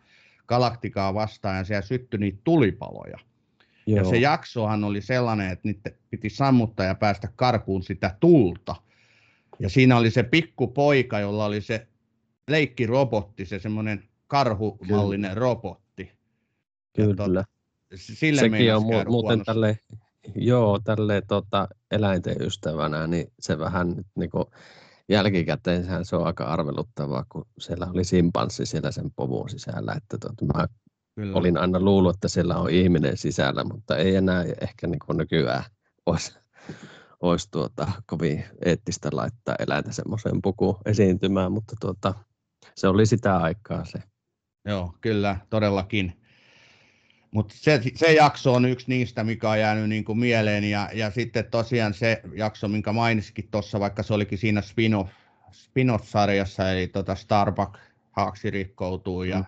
Galaktikaa 0.49 1.13
vastaan 1.13 1.57
ja 1.57 1.63
siellä 1.63 1.81
syttyi 1.81 2.19
niitä 2.19 2.39
tulipaloja. 2.43 3.17
Joo. 3.85 3.97
Ja 3.97 4.03
se 4.03 4.17
jaksohan 4.17 4.83
oli 4.83 5.01
sellainen, 5.01 5.51
että 5.51 5.67
niitä 5.67 5.91
piti 6.09 6.29
sammuttaa 6.29 6.85
ja 6.85 6.95
päästä 6.95 7.29
karkuun 7.35 7.83
sitä 7.83 8.15
tulta. 8.19 8.75
Ja 9.59 9.69
siinä 9.69 9.97
oli 9.97 10.11
se 10.11 10.23
pikkupoika, 10.23 11.19
jolla 11.19 11.45
oli 11.45 11.61
se 11.61 11.87
leikkirobotti, 12.47 13.45
se 13.45 13.59
semmoinen 13.59 14.03
karhumallinen 14.27 15.31
Kyllä. 15.31 15.39
robotti. 15.39 16.11
Kyllä. 16.95 17.45
Sille 17.95 18.41
Sekin 18.41 18.75
on 18.75 18.83
mu- 18.83 19.09
muuten 19.09 19.43
tälle, 19.45 19.79
joo, 20.35 20.79
tälle 20.79 21.21
tota, 21.27 21.67
eläinten 21.91 22.41
ystävänä, 22.41 23.07
niin 23.07 23.31
se 23.39 23.59
vähän 23.59 23.89
nyt 23.89 24.07
niin 24.15 24.29
kuin, 24.29 24.45
jälkikäteen 25.09 26.05
se 26.05 26.15
on 26.15 26.27
aika 26.27 26.43
arveluttavaa, 26.43 27.25
kun 27.29 27.45
siellä 27.59 27.87
oli 27.93 28.03
simpanssi 28.03 28.65
siellä 28.65 28.91
sen 28.91 29.11
povun 29.15 29.49
sisällä. 29.49 29.93
Että 29.97 30.17
tot, 30.17 30.47
mä 30.57 30.67
Kyllä. 31.15 31.37
olin 31.37 31.57
aina 31.57 31.79
luullut, 31.79 32.15
että 32.15 32.27
siellä 32.27 32.57
on 32.57 32.69
ihminen 32.69 33.17
sisällä, 33.17 33.63
mutta 33.63 33.97
ei 33.97 34.15
enää 34.15 34.43
ehkä 34.61 34.87
niin 34.87 34.99
kuin 35.05 35.17
nykyään 35.17 35.63
olisi, 36.05 36.39
olisi 37.21 37.47
tuota, 37.51 37.91
kovin 38.05 38.43
eettistä 38.65 39.09
laittaa 39.11 39.55
eläintä 39.59 39.91
semmoiseen 39.91 40.41
pukuun 40.41 40.77
esiintymään, 40.85 41.51
mutta 41.51 41.75
tuota, 41.81 42.13
se 42.75 42.87
oli 42.87 43.05
sitä 43.05 43.37
aikaa 43.37 43.85
se 43.85 43.99
Joo, 44.65 44.93
kyllä, 45.01 45.37
todellakin. 45.49 46.18
Mutta 47.31 47.55
se, 47.57 47.81
se 47.95 48.13
jakso 48.13 48.53
on 48.53 48.65
yksi 48.65 48.85
niistä, 48.87 49.23
mikä 49.23 49.49
on 49.49 49.59
jäänyt 49.59 49.89
niin 49.89 50.03
kuin 50.03 50.19
mieleen. 50.19 50.63
Ja, 50.63 50.89
ja 50.93 51.11
sitten 51.11 51.45
tosiaan 51.45 51.93
se 51.93 52.21
jakso, 52.35 52.67
minkä 52.67 52.91
mainitsitkin 52.93 53.47
tuossa, 53.51 53.79
vaikka 53.79 54.03
se 54.03 54.13
olikin 54.13 54.37
siinä 54.37 54.61
spin-off, 54.61 55.11
spin-off-sarjassa, 55.51 56.71
eli 56.71 56.87
tota 56.87 57.15
Starbuck 57.15 57.73
haaksi 58.11 58.49
rikkoutuu 58.49 59.23
ja 59.23 59.37
mm. 59.37 59.45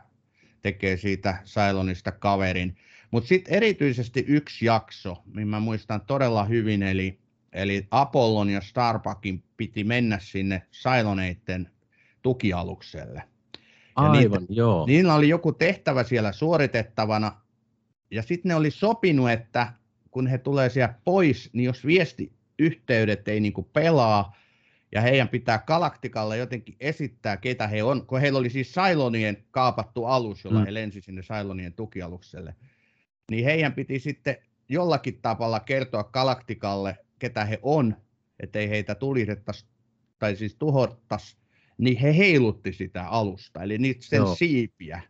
tekee 0.61 0.97
siitä 0.97 1.37
Cylonista 1.45 2.11
kaverin. 2.11 2.75
Mutta 3.11 3.27
sitten 3.27 3.53
erityisesti 3.53 4.25
yksi 4.27 4.65
jakso, 4.65 5.17
minkä 5.25 5.49
mä 5.49 5.59
muistan 5.59 6.01
todella 6.01 6.43
hyvin, 6.43 6.83
eli, 6.83 7.19
eli 7.53 7.87
Apollon 7.91 8.49
ja 8.49 8.61
Starbuckin 8.61 9.43
piti 9.57 9.83
mennä 9.83 10.19
sinne 10.21 10.61
Cyloneiden 10.71 11.69
tukialukselle. 12.21 13.23
Aivan, 13.95 14.19
niitä, 14.19 14.39
joo. 14.49 14.85
Niillä 14.85 15.15
oli 15.15 15.29
joku 15.29 15.51
tehtävä 15.51 16.03
siellä 16.03 16.31
suoritettavana, 16.31 17.41
ja 18.11 18.21
sitten 18.21 18.49
ne 18.49 18.55
oli 18.55 18.71
sopinut, 18.71 19.29
että 19.29 19.73
kun 20.11 20.27
he 20.27 20.37
tulee 20.37 20.69
siellä 20.69 20.93
pois, 21.03 21.49
niin 21.53 21.65
jos 21.65 21.85
viestiyhteydet 21.85 23.27
ei 23.27 23.39
niinku 23.39 23.63
pelaa, 23.63 24.35
ja 24.91 25.01
heidän 25.01 25.29
pitää 25.29 25.63
Galaktikalle 25.67 26.37
jotenkin 26.37 26.75
esittää, 26.79 27.37
ketä 27.37 27.67
he 27.67 27.83
on, 27.83 28.07
kun 28.07 28.21
heillä 28.21 28.39
oli 28.39 28.49
siis 28.49 28.73
Cylonien 28.73 29.43
kaapattu 29.51 30.05
alus, 30.05 30.43
jolla 30.43 30.59
mm. 30.59 30.65
he 30.65 30.73
lensi 30.73 31.01
sinne 31.01 31.21
Cylonien 31.21 31.73
tukialukselle, 31.73 32.55
niin 33.31 33.45
heidän 33.45 33.73
piti 33.73 33.99
sitten 33.99 34.37
jollakin 34.69 35.19
tavalla 35.21 35.59
kertoa 35.59 36.03
Galaktikalle, 36.03 36.97
ketä 37.19 37.45
he 37.45 37.59
on, 37.61 37.95
ettei 38.39 38.69
heitä 38.69 38.95
tulitettaisi 38.95 39.65
tai 40.19 40.35
siis 40.35 40.55
tuhottaisi 40.55 41.37
niin 41.77 41.97
he 41.97 42.17
heilutti 42.17 42.73
sitä 42.73 43.07
alusta, 43.07 43.63
eli 43.63 43.77
niitä 43.77 44.05
sen 44.05 44.17
Joo. 44.17 44.35
siipiä. 44.35 45.01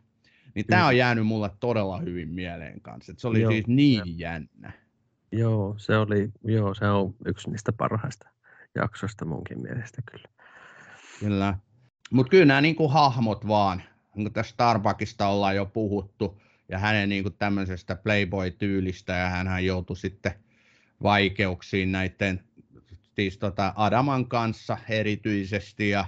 Niin 0.54 0.66
tämä 0.66 0.86
on 0.86 0.96
jäänyt 0.96 1.26
mulle 1.26 1.50
todella 1.60 1.98
hyvin 1.98 2.28
mieleen 2.28 2.80
kanssa. 2.80 3.12
se 3.16 3.28
oli 3.28 3.40
Joo. 3.40 3.52
siis 3.52 3.66
niin 3.66 4.18
jännä. 4.18 4.72
Joo, 5.32 5.74
se 5.78 5.96
oli, 5.96 6.30
joo, 6.44 6.74
se 6.74 6.86
on 6.86 7.14
yksi 7.26 7.50
niistä 7.50 7.72
parhaista 7.72 8.28
jaksoista 8.74 9.24
munkin 9.24 9.62
mielestä 9.62 10.02
kyllä. 10.10 10.28
Kyllä. 11.20 11.58
Mutta 12.10 12.30
kyllä 12.30 12.44
nämä 12.44 12.60
niinku 12.60 12.88
hahmot 12.88 13.48
vaan, 13.48 13.82
niin 14.14 14.32
tästä 14.32 14.52
Starbuckista 14.52 15.26
ollaan 15.26 15.56
jo 15.56 15.66
puhuttu, 15.66 16.40
ja 16.68 16.78
hänen 16.78 17.08
niin 17.08 17.22
kuin 17.22 17.34
tämmöisestä 17.38 17.96
Playboy-tyylistä, 17.96 19.12
ja 19.12 19.28
hän 19.28 19.64
joutui 19.64 19.96
sitten 19.96 20.32
vaikeuksiin 21.02 21.92
näiden 21.92 22.44
siis 23.14 23.38
tota 23.38 23.72
Adaman 23.76 24.26
kanssa 24.26 24.78
erityisesti, 24.88 25.88
ja 25.88 26.04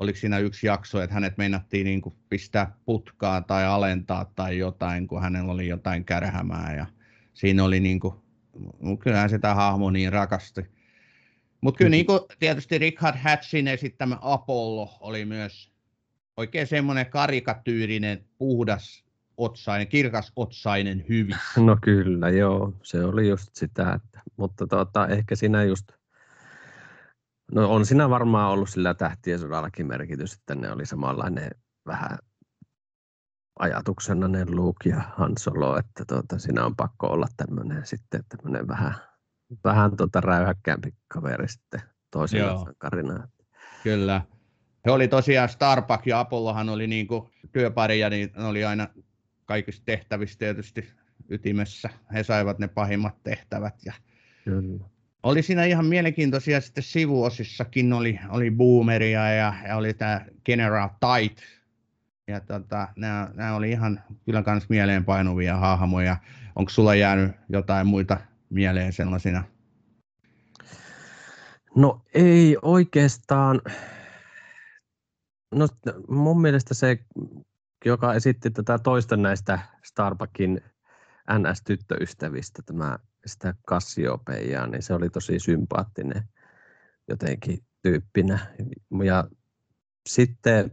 oliko 0.00 0.18
siinä 0.18 0.38
yksi 0.38 0.66
jakso, 0.66 1.02
että 1.02 1.14
hänet 1.14 1.38
meinattiin 1.38 1.84
niin 1.84 2.00
kuin 2.00 2.14
pistää 2.28 2.76
putkaan 2.84 3.44
tai 3.44 3.64
alentaa 3.64 4.24
tai 4.24 4.58
jotain, 4.58 5.08
kun 5.08 5.22
hänellä 5.22 5.52
oli 5.52 5.68
jotain 5.68 6.04
kärhämää, 6.04 6.74
ja 6.76 6.86
siinä 7.34 7.64
oli 7.64 7.80
niin 7.80 8.00
kuin, 8.00 8.14
kyllähän 8.98 9.30
sitä 9.30 9.54
hahmo 9.54 9.90
niin 9.90 10.12
rakasti. 10.12 10.60
Mutta 11.60 11.78
kyllä 11.78 11.88
mm-hmm. 11.88 11.92
niin 11.92 12.06
kuin 12.06 12.20
tietysti 12.38 12.78
Richard 12.78 13.16
Hatchin 13.16 13.68
esittämä 13.68 14.18
Apollo 14.20 14.96
oli 15.00 15.24
myös 15.24 15.72
oikein 16.36 16.66
semmoinen 16.66 17.06
karikatyyrinen, 17.06 18.24
puhdas 18.38 19.04
otsainen, 19.36 19.88
kirkas 19.88 20.32
otsainen 20.36 21.04
hyvin. 21.08 21.36
No 21.56 21.76
kyllä, 21.82 22.30
joo. 22.30 22.72
Se 22.82 23.04
oli 23.04 23.28
just 23.28 23.48
sitä. 23.52 23.92
Että, 23.92 24.20
mutta 24.36 24.66
tota, 24.66 25.06
ehkä 25.06 25.36
siinä 25.36 25.64
just, 25.64 25.92
no 27.52 27.70
on 27.70 27.86
siinä 27.86 28.10
varmaan 28.10 28.50
ollut 28.50 28.70
sillä 28.70 28.94
tähtien 28.94 29.38
sodallakin 29.38 29.86
merkitys, 29.86 30.34
että 30.34 30.54
ne 30.54 30.72
oli 30.72 30.86
samanlainen 30.86 31.50
vähän 31.86 32.18
ajatuksena 33.58 34.28
ne 34.28 34.46
Luke 34.50 34.88
ja 34.88 35.02
Han 35.16 35.32
Solo, 35.38 35.78
että 35.78 36.04
tuota, 36.08 36.38
siinä 36.38 36.64
on 36.64 36.76
pakko 36.76 37.06
olla 37.06 37.26
tämmöinen 37.36 37.86
sitten 37.86 38.24
tämmöinen 38.28 38.68
vähän, 38.68 38.94
vähän 39.64 39.96
tuota 39.96 40.20
räyhäkkäämpi 40.20 40.94
kaveri 41.08 41.48
sitten 41.48 41.80
toisella 42.10 42.64
sankarina. 42.64 43.28
Kyllä. 43.82 44.22
He 44.86 44.90
oli 44.90 45.08
tosiaan 45.08 45.48
Starbuck 45.48 46.06
ja 46.06 46.20
Apollohan 46.20 46.68
oli 46.68 46.86
niin 46.86 47.06
kuin 47.06 47.30
työparia, 47.52 48.10
niin 48.10 48.30
ne 48.36 48.44
oli 48.44 48.64
aina 48.64 48.88
kaikista 49.44 49.82
tehtävistä 49.84 50.38
tietysti 50.38 50.92
ytimessä. 51.28 51.90
He 52.12 52.22
saivat 52.22 52.58
ne 52.58 52.68
pahimmat 52.68 53.22
tehtävät. 53.22 53.74
Ja 53.84 53.92
Kyllä. 54.44 54.84
Oli 55.22 55.42
siinä 55.42 55.64
ihan 55.64 55.86
mielenkiintoisia 55.86 56.60
sitten 56.60 56.84
sivuosissakin, 56.84 57.92
oli, 57.92 58.20
oli 58.28 58.50
Boomeria 58.50 59.30
ja, 59.30 59.54
ja 59.68 59.76
oli 59.76 59.94
tämä 59.94 60.24
General 60.44 60.88
Tight. 60.88 61.38
Ja 62.28 62.40
tota, 62.40 62.88
nämä, 62.96 63.30
nämä 63.34 63.54
oli 63.54 63.70
ihan 63.70 64.00
kyllä 64.24 64.42
myös 64.46 64.68
mieleenpainuvia 64.68 65.56
hahmoja. 65.56 66.16
Onko 66.56 66.70
sulla 66.70 66.94
jäänyt 66.94 67.32
jotain 67.48 67.86
muita 67.86 68.20
mieleen 68.50 68.92
sellaisina? 68.92 69.44
No 71.76 72.02
ei 72.14 72.56
oikeastaan. 72.62 73.60
No 75.54 75.68
mun 76.08 76.40
mielestä 76.40 76.74
se 76.74 76.98
joka 77.84 78.14
esitti 78.14 78.50
tätä 78.50 78.78
toista 78.78 79.16
näistä 79.16 79.58
Starbuckin 79.84 80.60
NS-tyttöystävistä, 81.30 82.62
tämä 82.66 82.98
sitä 83.26 83.54
Cassiopeiaa, 83.68 84.66
niin 84.66 84.82
se 84.82 84.94
oli 84.94 85.10
tosi 85.10 85.38
sympaattinen 85.38 86.22
jotenkin 87.08 87.58
tyyppinä. 87.82 88.38
Ja 89.04 89.28
sitten 90.08 90.70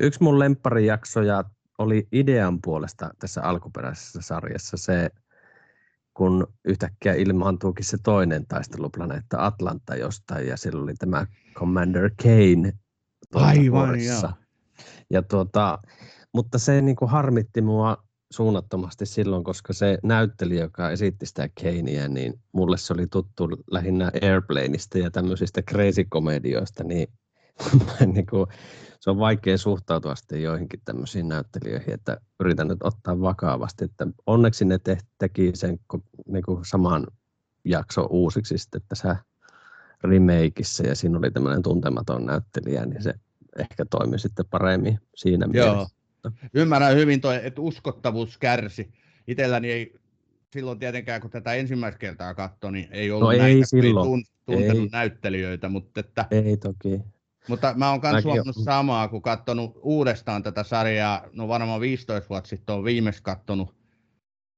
yksi 0.00 0.22
mun 0.22 0.38
lempparijaksoja 0.38 1.44
oli 1.78 2.08
idean 2.12 2.58
puolesta 2.62 3.10
tässä 3.18 3.42
alkuperäisessä 3.42 4.20
sarjassa 4.22 4.76
se, 4.76 5.10
kun 6.14 6.46
yhtäkkiä 6.64 7.14
ilmaantuukin 7.14 7.84
se 7.84 7.98
toinen 8.02 8.46
taisteluplaneetta 8.46 9.46
Atlanta 9.46 9.96
jostain, 9.96 10.48
ja 10.48 10.56
sillä 10.56 10.82
oli 10.82 10.94
tämä 10.94 11.26
Commander 11.54 12.10
Kane 12.22 12.72
Aivan. 13.34 13.94
Ja 15.10 15.22
tuota, 15.22 15.78
mutta 16.34 16.58
se 16.58 16.80
niin 16.80 16.96
kuin 16.96 17.10
harmitti 17.10 17.62
mua 17.62 18.04
suunnattomasti 18.30 19.06
silloin, 19.06 19.44
koska 19.44 19.72
se 19.72 19.98
näyttelijä, 20.02 20.62
joka 20.62 20.90
esitti 20.90 21.26
sitä 21.26 21.48
Keinia, 21.54 22.08
niin 22.08 22.40
mulle 22.52 22.78
se 22.78 22.92
oli 22.92 23.06
tuttu 23.06 23.48
lähinnä 23.70 24.10
Airplaneista 24.22 24.98
ja 24.98 25.10
tämmöisistä 25.10 25.62
crazy-komedioista, 25.62 26.84
niin, 26.84 27.08
niin 28.14 28.26
kuin, 28.26 28.46
se 29.00 29.10
on 29.10 29.18
vaikea 29.18 29.58
suhtautua 29.58 30.14
sitten 30.14 30.42
joihinkin 30.42 30.80
tämmöisiin 30.84 31.28
näyttelijöihin, 31.28 31.94
että 31.94 32.20
yritän 32.40 32.68
nyt 32.68 32.82
ottaa 32.82 33.20
vakavasti, 33.20 33.84
että 33.84 34.06
onneksi 34.26 34.64
ne 34.64 34.78
te, 34.78 34.98
teki 35.18 35.50
sen 35.54 35.80
niin 36.26 36.44
kuin 36.44 36.64
saman 36.64 37.06
jakso 37.64 38.06
uusiksi 38.10 38.58
sitten 38.58 38.82
tässä 38.88 39.16
remakeissa 40.04 40.86
ja 40.86 40.94
siinä 40.94 41.18
oli 41.18 41.30
tämmöinen 41.30 41.62
tuntematon 41.62 42.26
näyttelijä, 42.26 42.86
niin 42.86 43.02
se 43.02 43.14
ehkä 43.58 43.84
toimi 43.84 44.18
sitten 44.18 44.46
paremmin 44.50 45.00
siinä 45.14 45.46
Joo. 45.52 45.72
mielessä. 45.72 45.99
Ymmärrän 46.54 46.96
hyvin 46.96 47.20
toi, 47.20 47.40
että 47.42 47.60
uskottavuus 47.60 48.38
kärsi. 48.38 48.92
Itselläni 49.26 49.70
ei 49.70 49.94
silloin 50.52 50.78
tietenkään, 50.78 51.20
kun 51.20 51.30
tätä 51.30 51.54
ensimmäistä 51.54 51.98
kertaa 51.98 52.34
katsoi, 52.34 52.72
niin 52.72 52.88
ei 52.90 53.10
ollut 53.10 53.32
no 53.32 53.38
näitä 53.38 53.46
ei 53.46 53.64
silloin. 53.64 54.24
tuntenut 54.46 54.82
ei. 54.82 54.88
näyttelijöitä. 54.92 55.68
Mutta, 55.68 56.00
että, 56.00 56.26
ei 56.30 56.56
toki. 56.56 57.00
Mutta 57.48 57.74
mä 57.76 57.90
oon 57.90 58.00
myös 58.12 58.24
huomannut 58.24 58.56
on. 58.56 58.64
samaa, 58.64 59.08
kun 59.08 59.22
katsonut 59.22 59.78
uudestaan 59.82 60.42
tätä 60.42 60.62
sarjaa, 60.62 61.26
no 61.32 61.48
varmaan 61.48 61.80
15 61.80 62.28
vuotta 62.28 62.48
sitten 62.48 62.74
on 62.74 62.84
viimeksi 62.84 63.22
katsonut, 63.22 63.74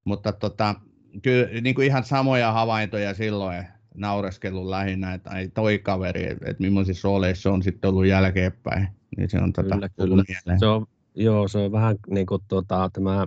mutta 0.05 0.33
tota, 0.33 0.75
kyllä 1.22 1.61
niin 1.61 1.75
kuin 1.75 1.87
ihan 1.87 2.05
samoja 2.05 2.53
havaintoja 2.53 3.14
silloin, 3.14 3.66
naureskellut 3.94 4.66
lähinnä, 4.66 5.14
että 5.14 5.31
ai 5.31 5.48
toi 5.48 5.79
kaveri, 5.79 6.25
että 6.25 6.57
millaisissa 6.59 7.09
rooleissa 7.09 7.51
on 7.53 7.62
sitten 7.62 7.90
ollut 7.90 8.07
jälkeenpäin. 8.07 8.88
Niin 9.16 9.31
se 9.31 9.38
on 9.38 9.53
tota, 9.53 9.75
kyllä, 9.75 9.88
kyllä. 9.88 10.59
Se 10.59 10.66
on, 10.66 10.87
joo, 11.14 11.48
se 11.48 11.59
on 11.59 11.72
vähän 11.72 11.96
niin 12.11 12.27
kuin 12.27 12.42
tota, 12.48 12.90
tämä 12.92 13.27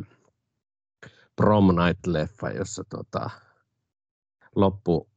Prom 1.36 1.66
Night-leffa, 1.66 2.58
jossa 2.58 2.84
tota, 2.90 3.30
loppu 4.56 5.10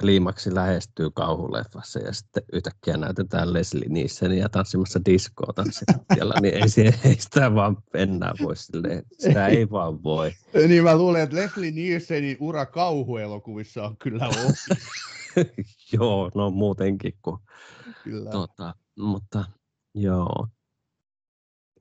kliimaksi 0.00 0.54
lähestyy 0.54 1.10
kauhuleffassa 1.10 1.98
ja 1.98 2.12
sitten 2.12 2.42
yhtäkkiä 2.52 2.96
näytetään 2.96 3.52
Leslie 3.52 3.88
Nielsen 3.88 4.50
tanssimassa 4.50 5.00
diskoa 5.04 5.52
tanssittialla, 5.52 6.34
niin 6.42 6.54
ei, 6.54 6.68
se, 6.68 6.82
ei 7.04 7.16
sitä 7.18 7.54
vaan 7.54 7.76
enää 7.94 8.32
voi 8.42 8.56
silleen, 8.56 9.02
sitä 9.18 9.46
ei 9.46 9.70
vaan 9.70 10.02
voi. 10.02 10.32
Niin 10.68 10.84
mä 10.84 10.96
luulen, 10.96 11.22
että 11.22 11.36
Leslie 11.36 11.70
Nielsenin 11.70 12.36
ura 12.40 12.66
kauhuelokuvissa 12.66 13.84
on 13.84 13.96
kyllä 13.96 14.28
ohi. 14.28 15.46
joo, 15.92 16.30
no 16.34 16.50
muutenkin 16.50 17.12
kuin. 17.22 17.38
Kyllä. 18.04 18.30
Tota, 18.30 18.74
mutta 18.98 19.44
joo. 19.94 20.48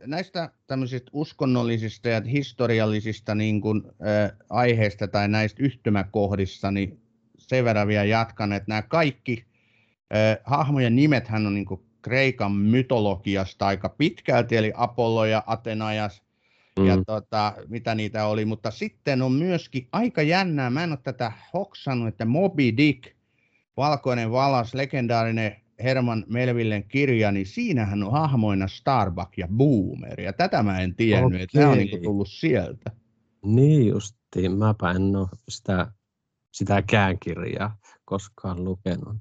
Näistä 0.05 0.49
tämmöisistä 0.67 1.12
uskonnollisista 1.13 2.10
ja 2.10 2.21
historiallisista 2.21 3.36
niin 3.36 3.62
kuin, 3.62 3.83
äh, 3.86 4.38
aiheista 4.49 5.07
tai 5.07 5.27
näistä 5.27 5.63
yhtymäkohdista, 5.63 6.71
niin 6.71 7.01
sen 7.38 7.65
verran 7.65 7.88
vielä 7.88 8.03
jatkan, 8.03 8.53
että 8.53 8.69
nämä 8.69 8.81
kaikki 8.81 9.45
äh, 10.15 10.38
hahmojen 10.43 10.95
nimethän 10.95 11.47
on 11.47 11.53
niin 11.53 11.65
kuin 11.65 11.81
Kreikan 12.01 12.51
mytologiasta 12.51 13.67
aika 13.67 13.89
pitkälti, 13.89 14.57
eli 14.57 14.71
Apollo 14.75 15.25
ja 15.25 15.43
Atenajas 15.47 16.23
mm. 16.79 16.86
ja 16.88 16.97
tota, 17.05 17.53
mitä 17.67 17.95
niitä 17.95 18.25
oli, 18.25 18.45
mutta 18.45 18.71
sitten 18.71 19.21
on 19.21 19.31
myöskin 19.31 19.88
aika 19.91 20.21
jännää, 20.21 20.69
mä 20.69 20.83
en 20.83 20.91
ole 20.91 20.99
tätä 21.03 21.31
hoksannut, 21.53 22.07
että 22.07 22.25
Moby 22.25 22.77
Dick, 22.77 23.17
Valkoinen 23.77 24.31
valas, 24.31 24.73
legendaarinen 24.73 25.55
Herman 25.83 26.25
Melvillen 26.27 26.83
kirja, 26.87 27.31
niin 27.31 27.45
siinähän 27.45 28.03
on 28.03 28.11
hahmoina 28.11 28.67
Starbuck 28.67 29.37
ja 29.37 29.47
Boomer, 29.47 30.21
ja 30.21 30.33
tätä 30.33 30.63
mä 30.63 30.79
en 30.79 30.95
tiennyt, 30.95 31.41
että 31.41 31.59
nämä 31.59 31.71
on 31.71 31.77
niin 31.77 32.03
tullut 32.03 32.29
sieltä. 32.29 32.91
Niin 33.45 33.87
justiin, 33.87 34.57
mäpä 34.57 34.91
en 34.91 35.15
ole 35.15 35.27
sitä 35.49 35.91
sitäkään 36.53 37.19
kirjaa 37.19 37.77
koskaan 38.05 38.63
lukenut. 38.63 39.17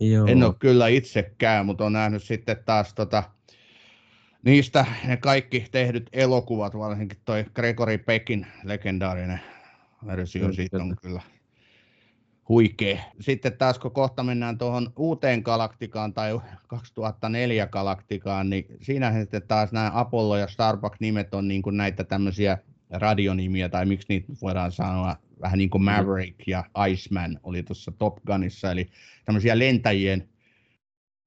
Joo. 0.00 0.26
En 0.26 0.42
ole 0.42 0.54
kyllä 0.58 0.88
itsekään, 0.88 1.66
mutta 1.66 1.84
olen 1.84 1.92
nähnyt 1.92 2.22
sitten 2.22 2.56
taas 2.64 2.94
tota, 2.94 3.22
niistä 4.44 4.86
ne 5.06 5.16
kaikki 5.16 5.66
tehdyt 5.70 6.08
elokuvat, 6.12 6.78
varsinkin 6.78 7.18
toi 7.24 7.44
Gregory 7.54 7.98
Peckin 7.98 8.46
legendaarinen 8.64 9.40
versio 10.06 10.52
siitä 10.52 10.76
on 10.76 10.96
kyllä 11.02 11.22
huikea. 12.48 12.98
Sitten 13.20 13.58
taas 13.58 13.78
kun 13.78 13.90
kohta 13.90 14.22
mennään 14.22 14.58
tuohon 14.58 14.92
uuteen 14.96 15.40
galaktikaan 15.40 16.14
tai 16.14 16.40
2004 16.66 17.66
galaktikaan, 17.66 18.50
niin 18.50 18.66
siinähän 18.80 19.22
sitten 19.22 19.42
taas 19.48 19.72
nämä 19.72 19.90
Apollo 19.94 20.36
ja 20.36 20.48
Starbuck 20.48 20.96
nimet 21.00 21.34
on 21.34 21.48
niin 21.48 21.62
kuin 21.62 21.76
näitä 21.76 22.04
tämmöisiä 22.04 22.58
radionimiä, 22.90 23.68
tai 23.68 23.86
miksi 23.86 24.06
niitä 24.08 24.32
voidaan 24.42 24.72
sanoa, 24.72 25.16
vähän 25.40 25.58
niin 25.58 25.70
kuin. 25.70 25.84
Maverick 25.84 26.48
ja 26.48 26.64
Iceman 26.88 27.40
oli 27.42 27.62
tuossa 27.62 27.92
Top 27.98 28.24
Gunissa, 28.26 28.70
eli 28.70 28.90
tämmöisiä 29.24 29.58
lentäjien 29.58 30.28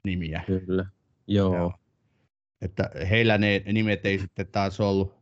nimiä. 0.06 0.44
Kyllä, 0.48 0.86
joo. 1.28 1.56
joo. 1.56 1.74
Että 2.62 2.90
heillä 3.10 3.38
ne 3.38 3.64
nimet 3.72 4.06
ei 4.06 4.20
sitten 4.20 4.48
taas 4.48 4.80
ollut 4.80 5.16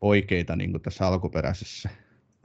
oikeita 0.00 0.56
niin 0.56 0.70
kuin 0.70 0.82
tässä 0.82 1.06
alkuperäisessä. 1.06 1.90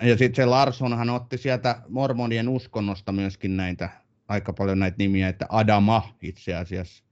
Ja 0.01 0.17
sitten 0.17 0.35
se 0.35 0.45
Larsonhan 0.45 1.09
otti 1.09 1.37
sieltä 1.37 1.81
mormonien 1.89 2.49
uskonnosta 2.49 3.11
myöskin 3.11 3.57
näitä, 3.57 3.89
aika 4.27 4.53
paljon 4.53 4.79
näitä 4.79 4.95
nimiä, 4.99 5.29
että 5.29 5.45
Adama 5.49 6.09
itse 6.21 6.55
asiassa. 6.55 7.03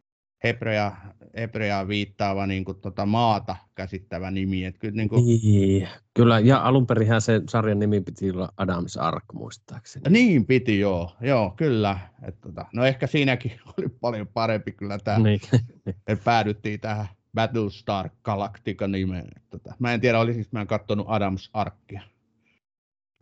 hebrea, 0.43 0.95
hebrea 1.37 1.87
viittaava 1.87 2.47
niin 2.47 2.65
kuin, 2.65 2.81
tota, 2.81 3.05
maata 3.05 3.55
käsittävä 3.75 4.31
nimi. 4.31 4.65
Et 4.65 4.77
kyllä, 4.77 4.95
niin, 4.95 5.09
kuin... 5.09 5.25
niin, 5.25 5.87
kyllä, 6.13 6.39
ja 6.39 6.61
alun 6.61 6.87
perinhän 6.87 7.21
se 7.21 7.41
sarjan 7.49 7.79
nimi 7.79 8.01
piti 8.01 8.31
olla 8.31 8.53
Adams 8.57 8.97
Ark 8.97 9.25
muistaakseni. 9.33 10.09
Niin 10.09 10.45
piti, 10.45 10.79
joo, 10.79 11.11
joo 11.21 11.53
kyllä. 11.57 11.99
Et, 12.27 12.41
tota, 12.41 12.65
no 12.73 12.85
ehkä 12.85 13.07
siinäkin 13.07 13.51
oli 13.77 13.89
paljon 13.89 14.27
parempi 14.27 14.71
kyllä 14.71 14.97
tämä, 14.99 15.19
niin. 15.19 15.39
että 16.07 16.23
päädyttiin 16.23 16.79
tähän 16.79 17.07
Battlestar 17.33 18.09
Galactica 18.23 18.87
nimeen. 18.87 19.27
Tota, 19.49 19.73
mä 19.79 19.93
en 19.93 20.01
tiedä, 20.01 20.19
olisinko 20.19 20.49
mä 20.51 20.65
katsonut 20.65 21.05
Adams 21.09 21.49
Arkia. 21.53 22.01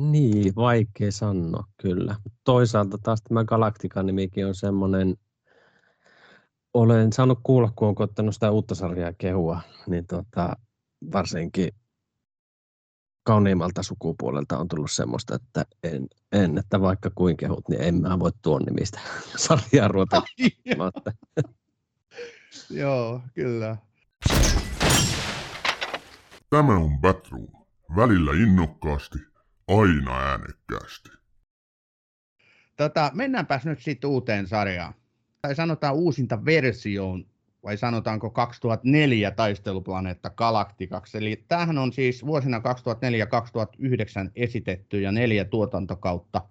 Niin, 0.01 0.55
vaikea 0.55 1.11
sanoa 1.11 1.67
kyllä. 1.77 2.15
Toisaalta 2.43 2.97
taas 2.97 3.21
tämä 3.21 3.43
Galactica-nimikin 3.45 4.47
on 4.47 4.55
semmoinen, 4.55 5.17
olen 6.73 7.13
saanut 7.13 7.39
kuulla, 7.43 7.71
kun 7.75 7.87
olen 7.87 8.01
ottanut 8.01 8.33
sitä 8.33 8.51
uutta 8.51 8.75
sarjaa 8.75 9.13
kehua, 9.17 9.61
niin 9.87 10.07
tota, 10.07 10.55
varsinkin 11.13 11.71
kauniimmalta 13.23 13.83
sukupuolelta 13.83 14.57
on 14.57 14.67
tullut 14.67 14.91
semmoista, 14.91 15.35
että 15.35 15.65
en, 15.83 16.07
en 16.31 16.57
että 16.57 16.81
vaikka 16.81 17.09
kuin 17.15 17.37
kehut, 17.37 17.69
niin 17.69 17.81
en 17.81 18.01
mä 18.01 18.19
voi 18.19 18.31
tuon 18.41 18.61
nimistä 18.61 18.99
sarjaa 19.35 19.87
ruveta. 19.87 20.21
Joo, 22.69 23.21
kyllä. 23.33 23.77
Tämä 26.49 26.75
on 26.75 26.99
Batroom. 26.99 27.47
Välillä 27.95 28.31
innokkaasti, 28.31 29.19
aina 29.67 30.19
äänekkäästi. 30.19 31.09
Tota, 32.77 33.11
mennäänpäs 33.13 33.65
nyt 33.65 33.81
sitten 33.81 34.09
uuteen 34.09 34.47
sarjaan. 34.47 34.93
Tai 35.41 35.55
sanotaan 35.55 35.95
uusinta 35.95 36.45
versioon, 36.45 37.25
vai 37.63 37.77
sanotaanko 37.77 38.29
2004 38.29 39.31
taisteluplaneetta 39.31 40.29
Galaktikaksi. 40.29 41.17
Eli 41.17 41.45
tämähän 41.47 41.77
on 41.77 41.93
siis 41.93 42.25
vuosina 42.25 42.57
2004-2009 42.57 42.61
esitetty 44.35 45.01
ja 45.01 45.11
neljä 45.11 45.45
tuotantokautta, 45.45 46.41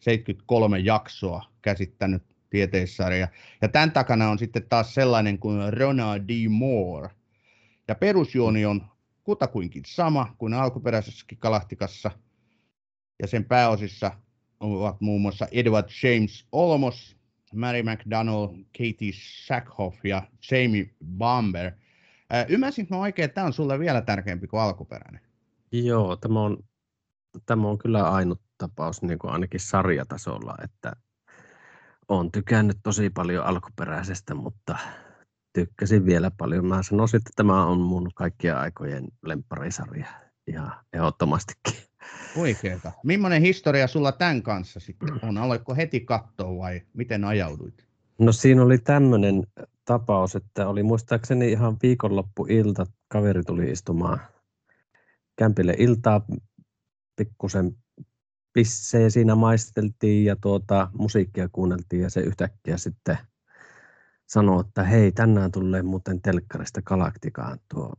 73 0.00 0.78
jaksoa 0.78 1.44
käsittänyt 1.62 2.22
tieteissarja. 2.50 3.28
Ja 3.62 3.68
tämän 3.68 3.92
takana 3.92 4.30
on 4.30 4.38
sitten 4.38 4.66
taas 4.68 4.94
sellainen 4.94 5.38
kuin 5.38 5.72
Ronald 5.72 6.22
D. 6.28 6.48
Moore. 6.48 7.10
Ja 7.88 7.94
perusjuoni 7.94 8.66
on 8.66 8.86
kutakuinkin 9.24 9.82
sama 9.86 10.34
kuin 10.38 10.54
alkuperäisessäkin 10.54 11.38
Galaktikassa– 11.40 12.10
ja 13.22 13.28
sen 13.28 13.44
pääosissa 13.44 14.12
ovat 14.60 15.00
muun 15.00 15.20
muassa 15.20 15.48
Edward 15.52 15.88
James 16.02 16.46
Olmos, 16.52 17.16
Mary 17.54 17.82
McDonnell, 17.82 18.46
Katie 18.78 19.12
Sackhoff 19.46 20.04
ja 20.04 20.22
Jamie 20.50 20.90
Bomber. 21.04 21.72
Äh, 22.34 22.46
ymmärsinkö 22.48 22.94
mä 22.94 23.00
oikein, 23.00 23.24
että 23.24 23.34
tämä 23.34 23.46
on 23.46 23.52
sulle 23.52 23.78
vielä 23.78 24.02
tärkeämpi 24.02 24.46
kuin 24.46 24.60
alkuperäinen? 24.60 25.20
Joo, 25.72 26.16
tämä 26.16 26.40
on, 26.40 26.58
tämä 27.46 27.68
on 27.68 27.78
kyllä 27.78 28.10
ainut 28.10 28.40
tapaus 28.58 29.02
niin 29.02 29.18
kuin 29.18 29.32
ainakin 29.32 29.60
sarjatasolla, 29.60 30.54
että 30.64 30.92
olen 32.08 32.32
tykännyt 32.32 32.76
tosi 32.82 33.10
paljon 33.10 33.44
alkuperäisestä, 33.44 34.34
mutta 34.34 34.78
tykkäsin 35.52 36.06
vielä 36.06 36.30
paljon. 36.30 36.66
Mä 36.66 36.82
sanoisin, 36.82 37.18
että 37.18 37.30
tämä 37.36 37.66
on 37.66 37.80
mun 37.80 38.10
kaikkien 38.14 38.56
aikojen 38.56 39.04
lempparisarja 39.22 40.06
ja 40.46 40.82
ehdottomastikin. 40.92 41.91
Oikeeta. 42.36 42.92
Millainen 43.04 43.42
historia 43.42 43.86
sulla 43.86 44.12
tämän 44.12 44.42
kanssa 44.42 44.80
sitten 44.80 45.24
on? 45.24 45.38
Aloitko 45.38 45.74
heti 45.74 46.00
katsoa 46.00 46.58
vai 46.58 46.82
miten 46.94 47.24
ajauduit? 47.24 47.86
No 48.18 48.32
siinä 48.32 48.62
oli 48.62 48.78
tämmöinen 48.78 49.46
tapaus, 49.84 50.36
että 50.36 50.68
oli 50.68 50.82
muistaakseni 50.82 51.52
ihan 51.52 51.76
viikonloppuilta, 51.82 52.86
kaveri 53.08 53.42
tuli 53.42 53.70
istumaan 53.70 54.20
kämpille 55.36 55.74
iltaa, 55.78 56.26
pikkusen 57.16 57.76
pissejä 58.52 59.10
siinä 59.10 59.34
maisteltiin 59.34 60.24
ja 60.24 60.36
tuota, 60.36 60.90
musiikkia 60.92 61.48
kuunneltiin 61.52 62.02
ja 62.02 62.10
se 62.10 62.20
yhtäkkiä 62.20 62.76
sitten 62.76 63.18
sanoi, 64.26 64.60
että 64.60 64.82
hei, 64.82 65.12
tänään 65.12 65.52
tulee 65.52 65.82
muuten 65.82 66.22
telkkarista 66.22 66.82
Galaktikaan 66.82 67.58
tuo 67.74 67.94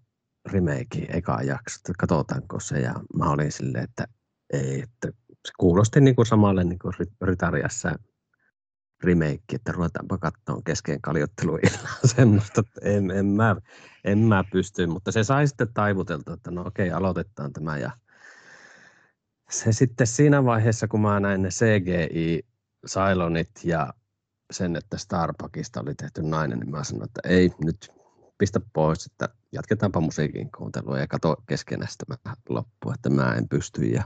remake, 0.46 1.06
eka 1.10 1.42
jakso, 1.42 1.78
että 1.78 1.94
katsotaanko 2.00 2.60
se, 2.60 2.80
ja 2.80 2.94
mä 3.16 3.30
olin 3.30 3.52
silleen, 3.52 3.84
että 3.84 4.08
ei, 4.54 4.82
että 4.82 5.08
se 5.48 5.54
kuulosti 5.58 6.02
niin 6.02 6.16
kuin 6.16 6.26
samalle 6.26 6.64
niin 6.64 6.80
kuin 6.80 6.94
Ritariassa 7.22 8.00
remake, 9.04 9.44
että 9.54 9.72
ruvetaanpa 9.72 10.18
katsomaan 10.18 10.64
kesken 10.64 11.02
kaljotteluilla 11.02 11.90
semmoista, 12.16 12.62
että 12.62 12.90
en, 12.90 13.12
en, 13.12 13.26
mä, 13.26 13.56
en 14.04 14.18
mä 14.18 14.44
pysty, 14.52 14.88
mutta 14.88 15.12
se 15.12 15.24
sai 15.24 15.48
sitten 15.48 15.74
taivuteltua, 15.74 16.34
että 16.34 16.52
no 16.52 16.62
okei, 16.66 16.92
aloitetaan 16.92 17.54
tämä. 17.54 17.78
Ja 17.78 17.92
se 19.50 19.72
sitten 19.72 20.08
siinä 20.08 20.46
vaiheessa, 20.46 20.88
kun 20.88 21.02
mä 21.02 21.20
näin 21.20 21.42
ne 21.42 21.50
CGI 21.50 22.46
Cylonit 22.88 23.52
ja 23.64 23.94
sen, 24.52 24.76
että 24.76 24.98
Starbuckista 24.98 25.82
oli 25.82 25.96
tehty 25.96 26.24
nainen, 26.24 26.60
niin 26.60 26.72
mä 26.72 26.84
sanoin, 26.84 27.06
että 27.06 27.22
ei, 27.30 27.52
nyt 27.64 27.92
pistä 28.44 28.60
pois, 28.74 29.06
että 29.06 29.30
jatketaanpa 29.52 30.00
musiikin 30.00 30.52
kuuntelua 30.58 31.00
ja 31.00 31.08
kato 31.08 31.36
keskenästä 31.48 32.06
mä 32.10 32.36
loppu, 32.50 32.92
että 32.92 33.10
mä 33.10 33.34
en 33.34 33.50
pysty. 33.50 33.82
Ja 33.86 34.04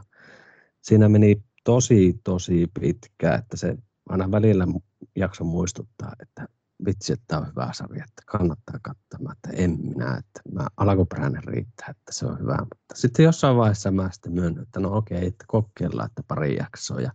siinä 0.81 1.09
meni 1.09 1.43
tosi, 1.63 2.19
tosi 2.23 2.67
pitkä, 2.79 3.35
että 3.35 3.57
se 3.57 3.77
aina 4.09 4.31
välillä 4.31 4.67
jakso 5.15 5.43
muistuttaa, 5.43 6.13
että 6.19 6.47
vitsi, 6.85 7.13
että 7.13 7.25
tämä 7.27 7.41
on 7.41 7.47
hyvä 7.47 7.69
sarja, 7.73 8.03
että 8.03 8.21
kannattaa 8.25 8.79
katsoa, 8.81 9.31
että 9.31 9.49
en 9.63 9.77
minä, 9.81 10.17
että 10.17 10.41
mä 10.51 10.67
alkuperäinen 10.77 11.43
riittää, 11.43 11.87
että 11.89 12.11
se 12.11 12.25
on 12.25 12.39
hyvä. 12.39 12.57
Mutta 12.57 12.95
sitten 12.95 13.23
jossain 13.23 13.57
vaiheessa 13.57 13.91
mä 13.91 14.09
sitten 14.11 14.33
myönnän, 14.33 14.63
että 14.63 14.79
no 14.79 14.97
okei, 14.97 15.27
että 15.27 15.45
kokeillaan, 15.47 16.09
että 16.09 16.23
pari 16.27 16.55
jaksoa. 16.55 17.01
Ja 17.01 17.11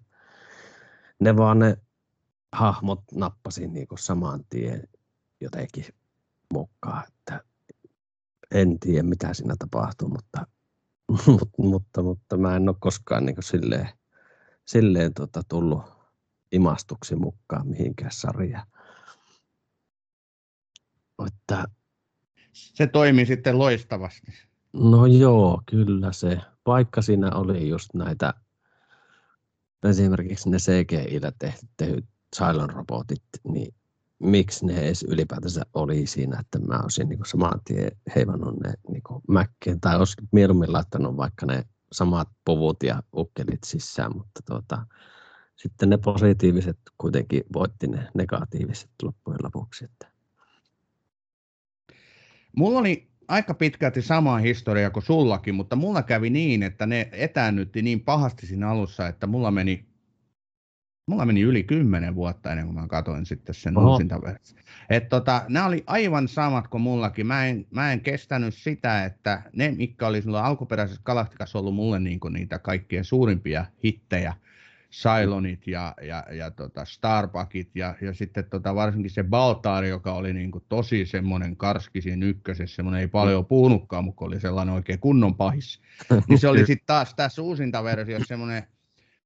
ne 1.20 1.36
vaan 1.36 1.58
ne 1.58 1.76
hahmot 2.52 3.02
nappasin 3.14 3.72
niin 3.72 3.88
kuin 3.88 3.98
saman 3.98 4.44
tien 4.50 4.88
jotenkin 5.40 5.84
mukaan, 6.52 7.04
että 7.08 7.44
en 8.50 8.78
tiedä 8.78 9.02
mitä 9.02 9.34
siinä 9.34 9.54
tapahtuu, 9.58 10.08
mutta, 10.08 10.46
mutta, 11.26 11.62
mutta, 11.62 12.02
mutta 12.02 12.36
mä 12.36 12.56
en 12.56 12.68
ole 12.68 12.76
koskaan 12.80 13.26
niin 13.26 13.36
silleen, 13.40 13.88
silleen 14.64 15.14
tota, 15.14 15.42
tullut 15.48 15.82
imastuksi 16.52 17.16
mukaan 17.16 17.68
mihinkään 17.68 18.12
sarjaan. 18.12 18.66
Että, 21.26 21.64
se 22.52 22.86
toimi 22.86 23.26
sitten 23.26 23.58
loistavasti. 23.58 24.32
No 24.72 25.06
joo, 25.06 25.62
kyllä 25.70 26.12
se. 26.12 26.40
Vaikka 26.66 27.02
siinä 27.02 27.30
oli 27.34 27.68
just 27.68 27.94
näitä, 27.94 28.34
esimerkiksi 29.84 30.50
ne 30.50 30.56
CGI-llä 30.56 31.32
tehty 31.38 32.06
Cylon-robotit, 32.36 33.22
niin 33.44 33.74
miksi 34.22 34.66
ne 34.66 34.80
edes 34.80 35.02
ylipäätänsä 35.02 35.62
oli 35.74 36.06
siinä, 36.06 36.40
että 36.40 36.58
mä 36.58 36.80
olisin 36.82 37.08
niin 37.08 37.20
saman 37.26 37.60
tien 37.64 37.90
heivannut 38.16 38.60
ne 38.60 38.72
niin 38.88 39.02
mäkkeen, 39.28 39.80
tai 39.80 39.96
olisi 39.98 40.16
mieluummin 40.32 40.72
laittanut 40.72 41.16
vaikka 41.16 41.46
ne 41.46 41.64
samat 41.92 42.28
puvut 42.44 42.82
ja 42.82 43.02
ukkelit 43.16 43.64
sisään, 43.64 44.16
mutta 44.16 44.40
tuota, 44.46 44.86
sitten 45.56 45.90
ne 45.90 45.96
positiiviset 45.96 46.78
kuitenkin 46.98 47.42
voitti 47.52 47.86
ne 47.86 48.08
negatiiviset 48.14 48.90
loppujen 49.02 49.40
lopuksi. 49.42 49.84
Että. 49.84 50.06
Mulla 52.56 52.78
oli 52.78 53.10
aika 53.28 53.54
pitkälti 53.54 54.02
sama 54.02 54.36
historia 54.36 54.90
kuin 54.90 55.02
sullakin, 55.02 55.54
mutta 55.54 55.76
mulla 55.76 56.02
kävi 56.02 56.30
niin, 56.30 56.62
että 56.62 56.86
ne 56.86 57.08
etäännytti 57.12 57.82
niin 57.82 58.00
pahasti 58.00 58.46
siinä 58.46 58.70
alussa, 58.70 59.08
että 59.08 59.26
mulla 59.26 59.50
meni 59.50 59.91
mulla 61.06 61.24
meni 61.24 61.40
yli 61.40 61.62
kymmenen 61.62 62.14
vuotta 62.14 62.50
ennen 62.50 62.66
kuin 62.66 62.74
mä 62.74 62.88
katsoin 62.88 63.26
sitten 63.26 63.54
sen 63.54 63.78
Oho. 63.78 63.90
uusinta 63.90 64.20
Et 64.90 65.08
tota, 65.08 65.44
nämä 65.48 65.66
oli 65.66 65.84
aivan 65.86 66.28
samat 66.28 66.68
kuin 66.68 66.80
mullakin. 66.80 67.26
Mä 67.26 67.46
en, 67.46 67.66
mä 67.70 67.92
en 67.92 68.00
kestänyt 68.00 68.54
sitä, 68.54 69.04
että 69.04 69.42
ne, 69.52 69.70
mitkä 69.70 70.06
oli 70.06 70.22
silloin 70.22 70.44
alkuperäisessä 70.44 71.02
Galaktikassa 71.04 71.58
ollut 71.58 71.74
mulle 71.74 72.00
niin 72.00 72.20
kuin 72.20 72.34
niitä 72.34 72.58
kaikkien 72.58 73.04
suurimpia 73.04 73.64
hittejä, 73.84 74.34
Cylonit 74.92 75.66
ja, 75.66 75.94
ja, 76.02 76.26
ja 76.32 76.50
tota 76.50 76.84
Starbuckit 76.84 77.70
ja, 77.74 77.94
ja 78.00 78.14
sitten 78.14 78.44
tota 78.50 78.74
varsinkin 78.74 79.10
se 79.10 79.24
Baltaari, 79.24 79.88
joka 79.88 80.12
oli 80.12 80.32
niin 80.32 80.50
kuin 80.50 80.64
tosi 80.68 81.06
semmoinen 81.06 81.56
karski 81.56 82.00
siinä 82.00 82.26
ykkösessä, 82.26 82.76
semmoinen 82.76 83.00
ei 83.00 83.08
paljon 83.08 83.46
puhunutkaan, 83.46 84.04
mutta 84.04 84.24
oli 84.24 84.40
sellainen 84.40 84.74
oikein 84.74 85.00
kunnon 85.00 85.34
pahis. 85.34 85.80
Niin 86.28 86.38
se 86.38 86.48
oli 86.48 86.66
sitten 86.66 86.86
taas 86.86 87.14
tässä 87.14 87.42
uusinta 87.42 87.84
versiossa 87.84 88.28
semmoinen 88.28 88.62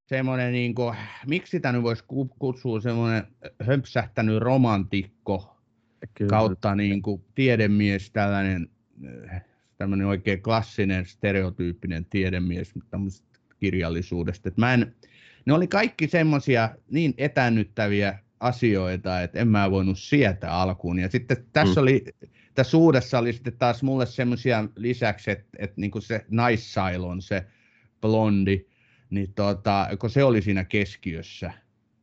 semmoinen, 0.06 0.52
niin 0.52 0.74
kuin, 0.74 0.96
miksi 1.26 1.50
sitä 1.50 1.72
nyt 1.72 1.82
voisi 1.82 2.04
kutsua 2.38 2.80
semmoinen 2.80 3.26
hömpsähtänyt 3.62 4.38
romantikko 4.38 5.56
Kyllä. 6.14 6.30
kautta 6.30 6.74
niin 6.74 7.02
kuin, 7.02 7.24
tiedemies, 7.34 8.10
tällainen 8.10 8.70
äh, 9.32 9.44
tämmöinen 9.78 10.06
oikein 10.06 10.42
klassinen, 10.42 11.06
stereotyyppinen 11.06 12.04
tiedemies 12.04 12.74
kirjallisuudesta. 13.60 14.48
Et 14.48 14.56
mä 14.56 14.74
en, 14.74 14.94
ne 15.46 15.52
oli 15.52 15.66
kaikki 15.66 16.08
semmoisia 16.08 16.70
niin 16.90 17.14
etännyttäviä 17.18 18.18
asioita, 18.40 19.22
että 19.22 19.38
en 19.38 19.48
mä 19.48 19.70
voinut 19.70 19.98
sietää 19.98 20.50
alkuun. 20.50 20.98
Ja 20.98 21.08
sitten 21.08 21.36
tässä 21.52 21.80
mm. 21.80 21.82
oli, 21.82 22.04
tässä 22.54 22.76
uudessa 22.76 23.18
oli 23.18 23.32
sitten 23.32 23.58
taas 23.58 23.82
mulle 23.82 24.06
semmoisia 24.06 24.64
lisäksi, 24.76 25.30
että, 25.30 25.46
että 25.58 25.80
niin 25.80 25.90
kuin 25.90 26.02
se 26.02 26.24
naissailon, 26.30 27.22
se 27.22 27.46
blondi, 28.00 28.66
niin 29.10 29.32
tota, 29.34 29.88
kun 29.98 30.10
se 30.10 30.24
oli 30.24 30.42
siinä 30.42 30.64
keskiössä, 30.64 31.52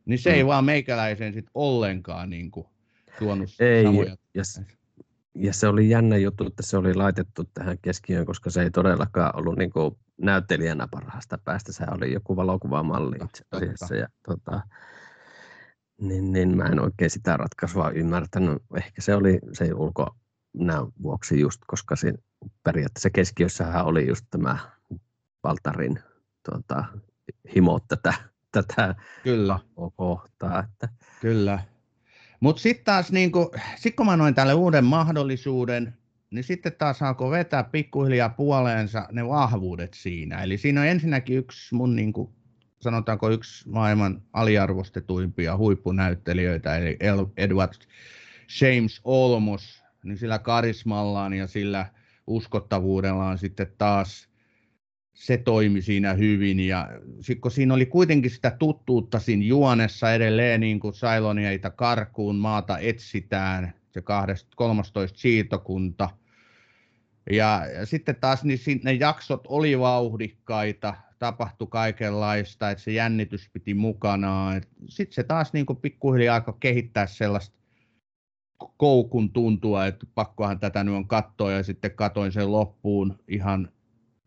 niin 0.04 0.18
se 0.18 0.30
mm. 0.30 0.36
ei 0.36 0.46
vaan 0.46 0.64
meikäläisen 0.64 1.32
sitten 1.32 1.50
ollenkaan 1.54 2.30
niin 2.30 2.50
kuin 2.50 2.66
tuonut 3.18 3.50
ei, 3.60 3.84
samoja. 3.84 4.16
Ja, 4.34 4.42
ja 5.34 5.52
se 5.52 5.68
oli 5.68 5.88
jännä 5.88 6.16
juttu, 6.16 6.46
että 6.46 6.62
se 6.62 6.76
oli 6.76 6.94
laitettu 6.94 7.44
tähän 7.54 7.78
keskiöön, 7.82 8.26
koska 8.26 8.50
se 8.50 8.62
ei 8.62 8.70
todellakaan 8.70 9.36
ollut 9.36 9.58
niin 9.58 9.72
kuin 9.72 9.96
näyttelijänä 10.18 10.88
parhaasta 10.90 11.38
päästä. 11.44 11.72
Se 11.72 11.84
oli 11.90 12.12
joku 12.12 12.36
valokuvamalli 12.36 13.16
itse 13.24 13.44
asiassa. 13.50 13.94
Ja, 13.94 14.08
tota, 14.28 14.60
niin, 16.00 16.32
niin 16.32 16.56
mä 16.56 16.64
en 16.64 16.80
oikein 16.80 17.10
sitä 17.10 17.36
ratkaisua 17.36 17.90
ymmärtänyt. 17.90 18.62
Ehkä 18.76 19.02
se 19.02 19.14
oli 19.14 19.38
se 19.52 19.70
ulkonäön 19.74 20.86
vuoksi 21.02 21.40
just, 21.40 21.60
koska 21.66 21.96
se 21.96 22.14
periaatteessa 22.62 23.10
keskiössähän 23.10 23.84
oli 23.84 24.08
just 24.08 24.26
tämä 24.30 24.58
Valtarin 25.42 25.98
tota, 26.50 26.84
himo 27.54 27.80
tätä, 27.88 28.14
tätä 28.52 28.94
Kyllä. 29.22 29.58
kohtaa. 29.96 30.60
Että. 30.60 30.88
Kyllä. 31.20 31.58
Mutta 32.40 32.62
sitten 32.62 32.84
taas, 32.84 33.12
niinku, 33.12 33.50
sit 33.76 33.96
kun 33.96 34.06
mä 34.06 34.16
noin 34.16 34.34
tälle 34.34 34.54
uuden 34.54 34.84
mahdollisuuden, 34.84 35.94
niin 36.30 36.44
sitten 36.44 36.72
taas 36.72 37.02
alkoi 37.02 37.30
vetää 37.30 37.64
pikkuhiljaa 37.64 38.28
puoleensa 38.28 39.08
ne 39.12 39.28
vahvuudet 39.28 39.94
siinä. 39.94 40.42
Eli 40.42 40.58
siinä 40.58 40.80
on 40.80 40.86
ensinnäkin 40.86 41.36
yksi 41.38 41.74
mun, 41.74 41.96
niinku, 41.96 42.32
sanotaanko 42.80 43.30
yksi 43.30 43.68
maailman 43.68 44.22
aliarvostetuimpia 44.32 45.56
huippunäyttelijöitä, 45.56 46.76
eli 46.76 46.96
Edward 47.36 47.72
James 48.60 49.00
Olmos, 49.04 49.82
niin 50.04 50.18
sillä 50.18 50.38
karismallaan 50.38 51.32
ja 51.32 51.46
sillä 51.46 51.86
uskottavuudellaan 52.26 53.38
sitten 53.38 53.72
taas 53.78 54.28
se 55.14 55.36
toimi 55.36 55.82
siinä 55.82 56.12
hyvin. 56.12 56.60
Ja 56.60 56.88
kun 57.40 57.50
siinä 57.50 57.74
oli 57.74 57.86
kuitenkin 57.86 58.30
sitä 58.30 58.50
tuttuutta 58.50 59.18
siinä 59.18 59.44
juonessa 59.44 60.14
edelleen, 60.14 60.60
niin 60.60 60.80
kuin 60.80 60.94
Sailonieita 60.94 61.70
karkuun 61.70 62.36
maata 62.36 62.78
etsitään, 62.78 63.74
se 63.90 64.02
13 64.56 65.18
siirtokunta. 65.18 66.10
Ja, 67.30 67.66
ja 67.74 67.86
sitten 67.86 68.16
taas 68.20 68.44
niin 68.44 68.58
ne 68.84 68.92
jaksot 68.92 69.44
oli 69.48 69.78
vauhdikkaita, 69.78 70.94
tapahtui 71.18 71.66
kaikenlaista, 71.70 72.70
että 72.70 72.84
se 72.84 72.92
jännitys 72.92 73.50
piti 73.52 73.74
mukanaan. 73.74 74.62
Sitten 74.88 75.14
se 75.14 75.22
taas 75.22 75.52
niin 75.52 75.66
kuin 75.66 75.76
pikkuhiljaa 75.76 76.36
alkoi 76.36 76.54
kehittää 76.60 77.06
sellaista 77.06 77.56
koukun 78.76 79.32
tuntua, 79.32 79.86
että 79.86 80.06
pakkohan 80.14 80.60
tätä 80.60 80.84
nyt 80.84 80.94
on 80.94 81.08
katsoa, 81.08 81.52
ja 81.52 81.62
sitten 81.62 81.90
katoin 81.90 82.32
sen 82.32 82.52
loppuun 82.52 83.18
ihan 83.28 83.68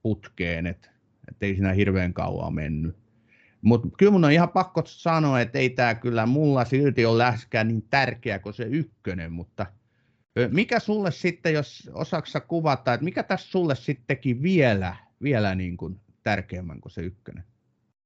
putkeen, 0.08 0.68
että 0.68 0.90
et 1.30 1.44
ei 1.44 1.56
siinä 1.56 1.74
hirveän 1.74 2.14
kauan 2.14 2.54
mennyt. 2.54 2.96
Mutta 3.62 3.88
kyllä 3.98 4.12
mun 4.12 4.26
on 4.26 4.32
ihan 4.32 4.50
pakko 4.50 4.84
sanoa, 4.86 5.42
että 5.42 5.60
ei 5.60 5.70
tämä 5.70 5.96
kyllä 5.96 6.26
mulla 6.26 6.66
silti 6.66 7.06
ole 7.06 7.18
läskään 7.18 7.68
niin 7.68 7.88
tärkeä 7.90 8.40
kuin 8.40 8.54
se 8.54 8.64
ykkönen, 8.64 9.32
mutta 9.32 9.66
mikä 10.52 10.80
sulle 10.80 11.12
sitten, 11.12 11.54
jos 11.54 11.90
osaksa 11.94 12.40
kuvata, 12.40 12.94
että 12.94 13.04
mikä 13.04 13.24
tässä 13.24 13.52
sulle 13.52 13.76
sitten 13.76 14.08
teki 14.08 14.42
vielä, 14.42 14.96
vielä 15.24 15.56
niin 15.56 15.78
kuin 15.78 16.02
tärkeämmän 16.24 16.82
kuin 16.82 16.92
se 16.92 17.02
ykkönen? 17.02 17.44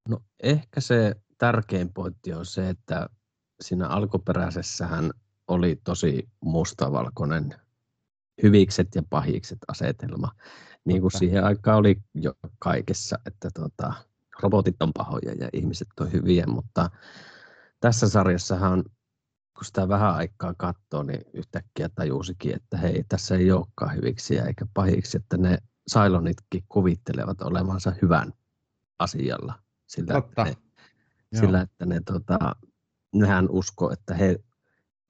No 0.09 0.21
ehkä 0.43 0.81
se 0.81 1.15
tärkein 1.37 1.93
pointti 1.93 2.33
on 2.33 2.45
se, 2.45 2.69
että 2.69 3.09
siinä 3.61 3.87
alkuperäisessähän 3.87 5.11
oli 5.47 5.81
tosi 5.83 6.29
mustavalkoinen 6.39 7.55
hyvikset 8.43 8.87
ja 8.95 9.03
pahikset 9.09 9.59
asetelma 9.67 10.31
niin 10.85 11.01
kuin 11.01 11.11
siihen 11.11 11.43
aikaan 11.43 11.77
oli 11.77 12.01
jo 12.13 12.33
kaikessa, 12.59 13.19
että 13.25 13.49
tota, 13.53 13.93
robotit 14.41 14.81
on 14.81 14.91
pahoja 14.93 15.33
ja 15.33 15.49
ihmiset 15.53 15.87
on 15.99 16.11
hyviä, 16.11 16.45
mutta 16.47 16.89
tässä 17.79 18.09
sarjassahan, 18.09 18.83
kun 19.57 19.65
sitä 19.65 19.89
vähän 19.89 20.15
aikaa 20.15 20.53
katsoo, 20.57 21.03
niin 21.03 21.21
yhtäkkiä 21.33 21.89
tajusikin, 21.89 22.55
että 22.55 22.77
hei, 22.77 23.03
tässä 23.09 23.35
ei 23.35 23.51
olekaan 23.51 23.95
hyviksi 23.95 24.37
eikä 24.37 24.65
pahiksi, 24.73 25.17
että 25.17 25.37
ne 25.37 25.57
Sailonitkin 25.87 26.63
kuvittelevat 26.69 27.41
olevansa 27.41 27.93
hyvän 28.01 28.33
asialla 28.99 29.53
sillä, 29.87 30.13
Totta. 30.13 30.45
että 30.45 30.63
ne, 31.31 31.39
sillä, 31.39 31.61
että 31.61 31.85
ne 31.85 32.01
tota, 32.05 32.55
nehän 33.15 33.49
usko, 33.49 33.91
että 33.91 34.13
he, 34.13 34.39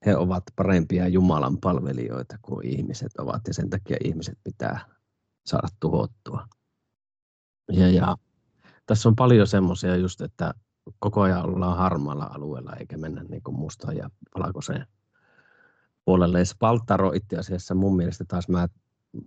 he 0.05 0.15
ovat 0.17 0.43
parempia 0.55 1.07
Jumalan 1.07 1.57
palvelijoita 1.57 2.38
kuin 2.41 2.67
ihmiset 2.67 3.11
ovat 3.17 3.41
ja 3.47 3.53
sen 3.53 3.69
takia 3.69 3.97
ihmiset 4.03 4.38
pitää 4.43 4.86
saada 5.46 5.68
tuhottua. 5.80 6.48
Ja, 7.72 7.89
ja 7.89 8.18
tässä 8.86 9.10
on 9.10 9.16
paljon 9.16 9.48
semmoisia 9.48 9.96
just, 9.96 10.22
että 10.22 10.54
koko 11.00 11.22
ajan 11.22 11.46
ollaan 11.46 11.78
harmaalla 11.78 12.24
alueella 12.24 12.74
eikä 12.74 12.98
mennä 12.98 13.24
niin 13.24 13.44
kuin 13.44 13.56
mustaan 13.56 13.98
ja 13.98 14.10
valkoiseen 14.39 14.88
puolelle. 16.06 16.39
Ja 16.39 16.46
Spaltaro 16.46 17.12
itse 17.14 17.38
asiassa 17.38 17.76
mun 17.76 17.96
mielestä 17.96 18.26
taas 18.28 18.48
mä, 18.48 18.68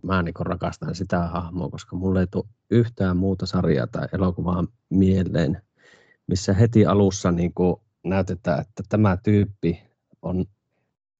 mä 0.02 0.22
niin 0.22 0.34
rakastan 0.38 0.94
sitä 0.94 1.18
hahmoa, 1.18 1.68
koska 1.68 1.96
mulle 1.96 2.20
ei 2.20 2.26
tule 2.26 2.44
yhtään 2.70 3.16
muuta 3.16 3.46
sarjaa 3.46 3.86
tai 3.86 4.08
elokuvaa 4.12 4.64
mieleen, 4.90 5.62
missä 6.26 6.52
heti 6.52 6.86
alussa 6.86 7.30
niin 7.30 7.54
kuin 7.54 7.76
näytetään, 8.04 8.60
että 8.60 8.82
tämä 8.88 9.16
tyyppi 9.16 9.82
on 10.22 10.44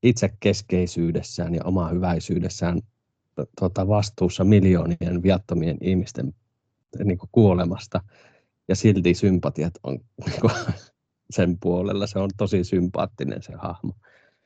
itsekeskeisyydessään 0.03 1.55
ja 1.55 1.65
oma 1.65 1.89
hyväisyydessään 1.89 2.81
tuota, 3.59 3.89
vastuussa 3.89 4.45
miljoonien 4.45 5.23
viattomien 5.23 5.79
ihmisten 5.81 6.35
niin 7.05 7.19
kuin 7.19 7.29
kuolemasta 7.33 8.01
ja 8.69 8.77
silti 8.77 9.15
sympatiat 9.15 9.75
on 9.83 9.99
niin 10.27 10.41
kuin, 10.41 10.53
sen 11.37 11.59
puolella. 11.59 12.07
Se 12.07 12.19
on 12.19 12.31
tosi 12.37 12.65
sympaattinen 12.65 13.43
se 13.43 13.53
hahmo. 13.59 13.93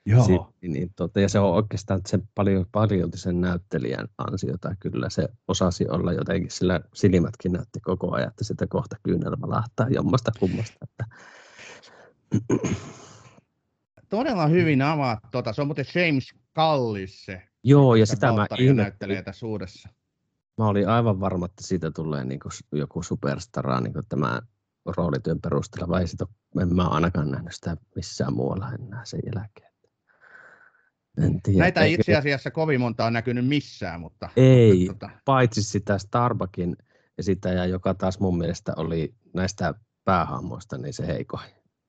Joo. 0.07 0.25
Silti, 0.25 0.69
niin, 0.69 0.91
tuota, 0.97 1.21
ja 1.21 1.29
se 1.29 1.39
on 1.39 1.55
oikeastaan 1.55 2.01
se 2.07 2.19
paljon, 2.35 2.67
paljon 2.73 3.11
sen 3.15 3.41
näyttelijän 3.41 4.09
ansiota 4.19 4.75
kyllä. 4.81 5.11
Se 5.11 5.29
osasi 5.49 5.89
olla 5.89 6.13
jotenkin, 6.13 6.51
sillä 6.51 6.81
silmätkin 6.95 7.53
näytti 7.53 7.81
koko 7.81 8.15
ajan, 8.15 8.29
että 8.29 8.45
sitä 8.45 8.67
kohta 8.67 8.97
kyynelmä 9.03 9.49
lahtaa 9.49 9.89
jommasta 9.89 10.33
kummasta. 10.41 10.77
Että... 10.83 11.05
Todella 14.09 14.47
hyvin 14.47 14.83
avaat. 14.83 15.19
Tota, 15.31 15.53
se 15.53 15.61
on 15.61 15.69
muuten 15.69 15.85
James 15.95 16.35
Callis 16.55 17.25
se 17.25 17.48
Joo, 17.69 17.95
ja 17.95 18.07
sitä 18.07 18.33
mä 18.33 18.47
ihmettelin. 18.59 19.25
tässä 19.25 19.47
uudessa. 19.47 19.89
Mä 20.59 20.69
olin 20.69 20.89
aivan 20.89 21.21
varma, 21.21 21.47
että 21.47 21.63
siitä 21.67 21.91
tulee 21.91 22.25
niin 22.25 22.41
kuin 22.41 22.53
joku 22.73 23.03
superstara 23.03 23.81
niin 23.81 23.93
kuin 23.93 24.07
tämä 24.09 24.41
roolityön 24.97 25.41
perusteella, 25.41 25.89
vai 25.89 26.07
sit 26.07 26.21
en 26.63 26.75
mä 26.75 26.89
ainakaan 26.89 27.31
nähnyt 27.31 27.55
sitä 27.55 27.77
missään 27.97 28.35
muualla 28.35 28.73
enää 28.73 29.05
sen 29.05 29.21
jälkeen. 29.35 29.73
En 31.25 31.43
tiedä. 31.43 31.59
Näitä 31.59 31.81
ei 31.81 31.93
itse 31.93 32.17
asiassa 32.17 32.51
kovin 32.51 32.81
monta 32.81 33.05
on 33.05 33.13
näkynyt 33.13 33.47
missään, 33.47 34.01
mutta... 34.01 34.29
Ei, 34.37 34.87
mutta, 34.89 35.07
tota... 35.07 35.21
paitsi 35.25 35.63
sitä 35.63 35.99
Starbuckin 35.99 36.77
esittäjää, 37.19 37.67
joka 37.67 37.95
taas 37.95 38.21
mun 38.21 38.39
mielestä 38.39 38.73
oli 38.77 39.15
näistä 39.35 39.75
päähahmoista 40.05 40.79
niin 40.79 40.93
se 40.93 41.07
heiko 41.07 41.41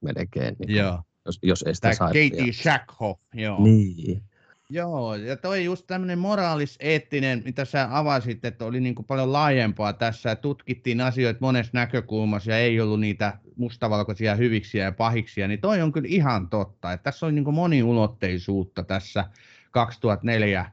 melkein. 0.02 0.56
Niin 0.60 0.76
joo. 0.76 1.04
Jos, 1.26 1.40
jos 1.44 1.64
ei 1.68 1.76
sitä 1.76 1.92
Tämä 1.98 2.08
Katie 2.08 2.54
Shackhoff, 2.54 3.22
joo. 3.34 3.64
Niin, 3.64 4.24
Joo, 4.72 5.16
ja 5.16 5.38
toi 5.38 5.66
just 5.66 5.88
tämmöinen 5.88 6.20
moraalis-eettinen, 6.20 7.42
mitä 7.46 7.66
sä 7.66 7.88
avasit, 7.92 8.46
että 8.46 8.66
oli 8.66 8.80
niin 8.80 8.96
kuin 8.96 9.06
paljon 9.06 9.34
laajempaa 9.34 9.94
tässä, 9.94 10.36
tutkittiin 10.36 11.02
asioita 11.02 11.38
monesta 11.42 11.78
näkökulmassa 11.78 12.52
ja 12.52 12.58
ei 12.58 12.82
ollut 12.82 13.00
niitä 13.00 13.38
mustavalkoisia 13.56 14.36
hyviksiä 14.36 14.84
ja 14.84 14.92
pahiksia, 14.92 15.48
niin 15.48 15.62
toi 15.62 15.82
on 15.82 15.92
kyllä 15.92 16.08
ihan 16.12 16.50
totta, 16.50 16.94
että 16.94 17.04
tässä 17.04 17.26
on 17.26 17.36
niin 17.36 17.44
kuin 17.46 17.56
moniulotteisuutta 17.56 18.84
tässä 18.84 19.26
2004 19.72 20.72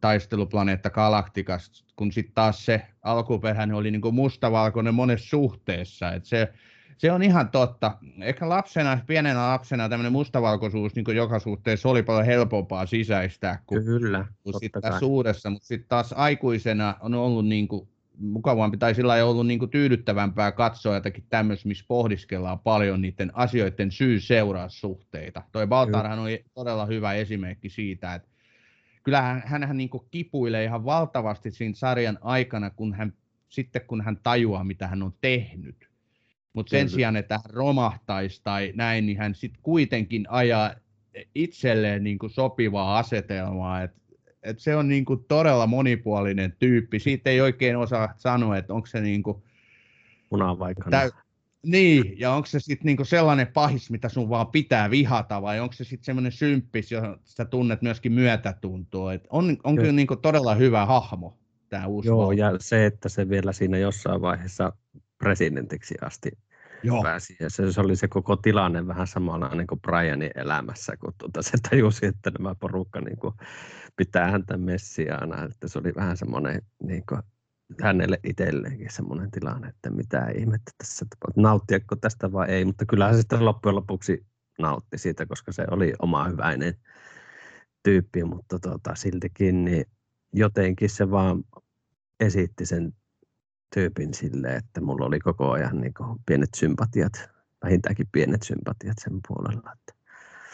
taisteluplaneetta 0.00 0.90
Galaktikassa, 0.90 1.84
kun 1.96 2.12
sitten 2.12 2.34
taas 2.34 2.64
se 2.64 2.82
alkuperäinen 3.02 3.76
oli 3.76 3.90
niin 3.90 4.02
kuin 4.02 4.14
mustavalkoinen 4.14 4.94
monessa 4.94 5.28
suhteessa, 5.28 6.12
että 6.12 6.28
se 6.28 6.52
se 6.98 7.12
on 7.12 7.22
ihan 7.22 7.48
totta. 7.48 7.98
Ehkä 8.22 8.48
lapsena, 8.48 9.00
pienenä 9.06 9.48
lapsena 9.48 9.88
tämmöinen 9.88 10.12
mustavalkoisuus 10.12 10.94
niin 10.94 11.16
joka 11.16 11.38
suhteessa 11.38 11.88
oli 11.88 12.02
paljon 12.02 12.26
helpompaa 12.26 12.86
sisäistää 12.86 13.62
kuin, 13.66 13.84
Kyllä, 13.84 14.24
kuin 14.42 14.60
sitten 14.60 14.82
taas 14.82 14.98
suuressa, 14.98 15.50
mutta 15.50 15.66
sitten 15.66 15.88
taas 15.88 16.14
aikuisena 16.16 16.94
on 17.00 17.14
ollut 17.14 17.46
niin 17.46 17.68
kuin, 17.68 17.88
mukavampi 18.18 18.76
tai 18.76 18.94
sillä 18.94 19.16
ei 19.16 19.22
ollut 19.22 19.46
niin 19.46 19.58
kuin 19.58 19.70
tyydyttävämpää 19.70 20.52
katsoa 20.52 20.94
jotakin 20.94 21.24
tämmöistä, 21.28 21.68
missä 21.68 21.84
pohdiskellaan 21.88 22.58
paljon 22.58 23.00
niiden 23.00 23.30
asioiden 23.34 23.92
syy-seuraussuhteita. 23.92 25.42
Toi 25.52 25.66
Baltarhan 25.66 26.18
oli 26.18 26.44
todella 26.54 26.86
hyvä 26.86 27.14
esimerkki 27.14 27.68
siitä, 27.68 28.14
että 28.14 28.28
kyllähän 29.02 29.42
hän 29.46 29.76
niin 29.76 29.90
kipuilee 30.10 30.64
ihan 30.64 30.84
valtavasti 30.84 31.50
siinä 31.50 31.74
sarjan 31.74 32.18
aikana, 32.20 32.70
kun 32.70 32.94
hän, 32.94 33.12
sitten 33.48 33.82
kun 33.86 34.00
hän 34.00 34.18
tajuaa, 34.22 34.64
mitä 34.64 34.86
hän 34.86 35.02
on 35.02 35.14
tehnyt 35.20 35.87
Mutta 36.58 36.70
sen 36.70 36.88
sijaan, 36.88 37.16
että 37.16 37.34
hän 37.34 37.54
romahtaisi 37.54 38.40
tai 38.44 38.72
näin, 38.74 39.06
niin 39.06 39.18
hän 39.18 39.34
sitten 39.34 39.62
kuitenkin 39.62 40.26
ajaa 40.28 40.74
itselleen 41.34 42.04
niin 42.04 42.18
kuin 42.18 42.30
sopivaa 42.30 42.98
asetelmaa. 42.98 43.82
Et, 43.82 43.90
et 44.42 44.58
se 44.58 44.76
on 44.76 44.88
niin 44.88 45.04
kuin 45.04 45.24
todella 45.28 45.66
monipuolinen 45.66 46.56
tyyppi. 46.58 46.98
Siitä 46.98 47.30
ei 47.30 47.40
oikein 47.40 47.76
osaa 47.76 48.14
sanoa, 48.16 48.56
että 48.56 48.74
onko 48.74 48.86
se 48.86 49.00
niin 49.00 49.22
kuin, 49.22 49.42
vaikka. 50.58 50.90
Täy- 50.90 51.22
niin, 51.66 52.18
ja 52.18 52.32
onko 52.32 52.46
se 52.46 52.60
sitten 52.60 52.86
niinku 52.86 53.04
sellainen 53.04 53.46
pahis, 53.46 53.90
mitä 53.90 54.08
sun 54.08 54.28
vaan 54.28 54.46
pitää 54.46 54.90
vihata, 54.90 55.42
vai 55.42 55.60
onko 55.60 55.72
se 55.72 55.84
sitten 55.84 56.04
semmoinen 56.04 56.32
symppis, 56.32 56.90
sä 57.24 57.44
tunnet 57.44 57.82
myöskin 57.82 58.12
myötätuntoa. 58.12 59.12
Et 59.12 59.26
on, 59.30 59.56
on 59.64 59.76
kyllä 59.76 59.92
niinku 59.92 60.16
todella 60.16 60.54
hyvä 60.54 60.86
hahmo 60.86 61.38
tämä 61.68 61.86
uusi 61.86 62.08
Joo, 62.08 62.18
valta. 62.18 62.34
ja 62.34 62.52
se, 62.60 62.86
että 62.86 63.08
se 63.08 63.28
vielä 63.28 63.52
siinä 63.52 63.78
jossain 63.78 64.20
vaiheessa 64.20 64.72
presidentiksi 65.18 65.94
asti 66.00 66.30
Joo. 66.82 67.04
se, 67.48 67.72
se 67.72 67.80
oli 67.80 67.96
se 67.96 68.08
koko 68.08 68.36
tilanne 68.36 68.86
vähän 68.86 69.06
samanlainen 69.06 69.66
kuin 69.66 69.80
Brianin 69.80 70.30
elämässä, 70.34 70.96
kun 70.96 71.14
tuota, 71.18 71.42
se 71.42 71.58
tajusi, 71.70 72.06
että 72.06 72.30
nämä 72.38 72.54
porukka 72.54 73.00
niin 73.00 73.18
kuin, 73.18 73.34
pitää 73.96 74.30
häntä 74.30 74.56
messiaana. 74.56 75.44
Että 75.44 75.68
se 75.68 75.78
oli 75.78 75.92
vähän 75.94 76.16
semmoinen 76.16 76.62
niin 76.82 77.04
kuin, 77.08 77.22
hänelle 77.82 78.20
itselleenkin 78.24 78.92
semmoinen 78.92 79.30
tilanne, 79.30 79.68
että 79.68 79.90
mitä 79.90 80.26
ihmettä 80.38 80.72
tässä 80.78 81.06
tapahtuu, 81.10 81.42
nauttiako 81.42 81.96
tästä 81.96 82.32
vai 82.32 82.48
ei, 82.48 82.64
mutta 82.64 82.86
kyllähän 82.86 83.14
se 83.14 83.18
sitten 83.20 83.44
loppujen 83.44 83.76
lopuksi 83.76 84.26
nautti 84.58 84.98
siitä, 84.98 85.26
koska 85.26 85.52
se 85.52 85.64
oli 85.70 85.92
oma 85.98 86.28
hyväinen 86.28 86.74
tyyppi, 87.82 88.24
mutta 88.24 88.58
tota, 88.58 88.94
siltikin 88.94 89.64
niin 89.64 89.84
jotenkin 90.32 90.90
se 90.90 91.10
vaan 91.10 91.44
esitti 92.20 92.66
sen 92.66 92.92
tyypin 93.74 94.14
sille, 94.14 94.48
että 94.48 94.80
mulla 94.80 95.06
oli 95.06 95.18
koko 95.18 95.50
ajan 95.50 95.80
niin 95.80 95.94
kuin 95.94 96.18
pienet 96.26 96.54
sympatiat, 96.56 97.12
vähintäänkin 97.64 98.06
pienet 98.12 98.42
sympatiat 98.42 98.96
sen 98.98 99.20
puolella. 99.28 99.72
Että 99.72 99.94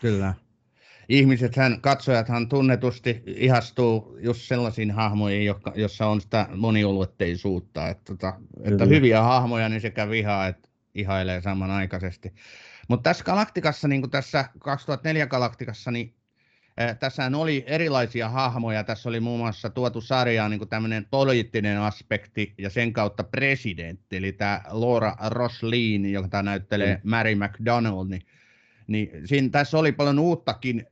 Kyllä. 0.01 0.35
Ihmisethän, 1.09 1.81
katsojathan 1.81 2.49
tunnetusti 2.49 3.23
ihastuu 3.27 4.19
just 4.21 4.41
sellaisiin 4.43 4.91
hahmoihin, 4.91 5.45
jotka, 5.45 5.73
jossa 5.77 6.07
on 6.07 6.21
sitä 6.21 6.49
moniulotteisuutta. 6.57 7.89
Että, 7.89 8.05
tota, 8.05 8.35
että 8.63 8.85
hyviä 8.85 9.23
hahmoja, 9.23 9.69
niin 9.69 9.81
sekä 9.81 10.11
vihaa 10.11 10.47
että 10.47 10.69
ihailee 10.95 11.41
samanaikaisesti. 11.43 12.35
Mutta 12.89 13.11
tässä 13.11 13.25
Galaktikassa, 13.25 13.89
niin 13.89 14.03
kuin 14.03 14.11
tässä 14.11 14.49
2004 14.59 15.27
Galaktikassa, 15.27 15.91
niin 15.91 16.15
tässähän 17.01 17.35
oli 17.35 17.65
erilaisia 17.67 18.29
hahmoja. 18.29 18.85
Tässä 18.85 19.09
oli 19.09 19.21
muun 19.21 19.41
muassa 19.41 19.71
tuotu 19.71 20.01
sarjaan 20.01 20.51
niin 20.51 20.69
tämmöinen 20.69 21.07
poliittinen 21.11 21.81
aspekti 21.81 22.55
ja 22.59 22.71
sen 22.71 22.93
kautta 22.93 23.25
presidentti, 23.25 24.17
eli 24.17 24.33
tämä 24.33 24.61
Laura 24.71 25.17
Roslin, 25.29 26.13
joka 26.13 26.43
näyttelee 26.43 27.01
Mary 27.05 27.35
McDonald, 27.35 28.09
niin 28.09 28.23
niin 28.87 29.11
siinä, 29.25 29.49
tässä 29.49 29.79
oli 29.79 29.93
paljon 29.93 30.19
uuttakin. 30.19 30.87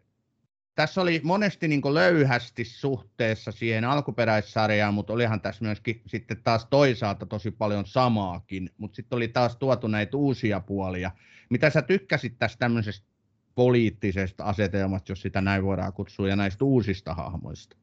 Tässä 0.74 1.00
oli 1.00 1.20
monesti 1.24 1.68
niin 1.68 1.94
löyhästi 1.94 2.64
suhteessa 2.64 3.52
siihen 3.52 3.84
alkuperäissarjaan, 3.84 4.94
mutta 4.94 5.12
olihan 5.12 5.40
tässä 5.40 5.64
myöskin 5.64 6.02
sitten 6.06 6.42
taas 6.44 6.66
toisaalta 6.70 7.26
tosi 7.26 7.50
paljon 7.50 7.86
samaakin, 7.86 8.70
mutta 8.78 8.96
sitten 8.96 9.16
oli 9.16 9.28
taas 9.28 9.56
tuotu 9.56 9.86
näitä 9.86 10.16
uusia 10.16 10.60
puolia. 10.60 11.10
Mitä 11.50 11.70
sä 11.70 11.82
tykkäsit 11.82 12.38
tästä 12.38 12.58
tämmöisestä 12.58 13.06
poliittisesta 13.54 14.44
asetelmasta, 14.44 15.12
jos 15.12 15.22
sitä 15.22 15.40
näin 15.40 15.64
voidaan 15.64 15.92
kutsua, 15.92 16.28
ja 16.28 16.36
näistä 16.36 16.64
uusista 16.64 17.14
hahmoista? 17.14 17.76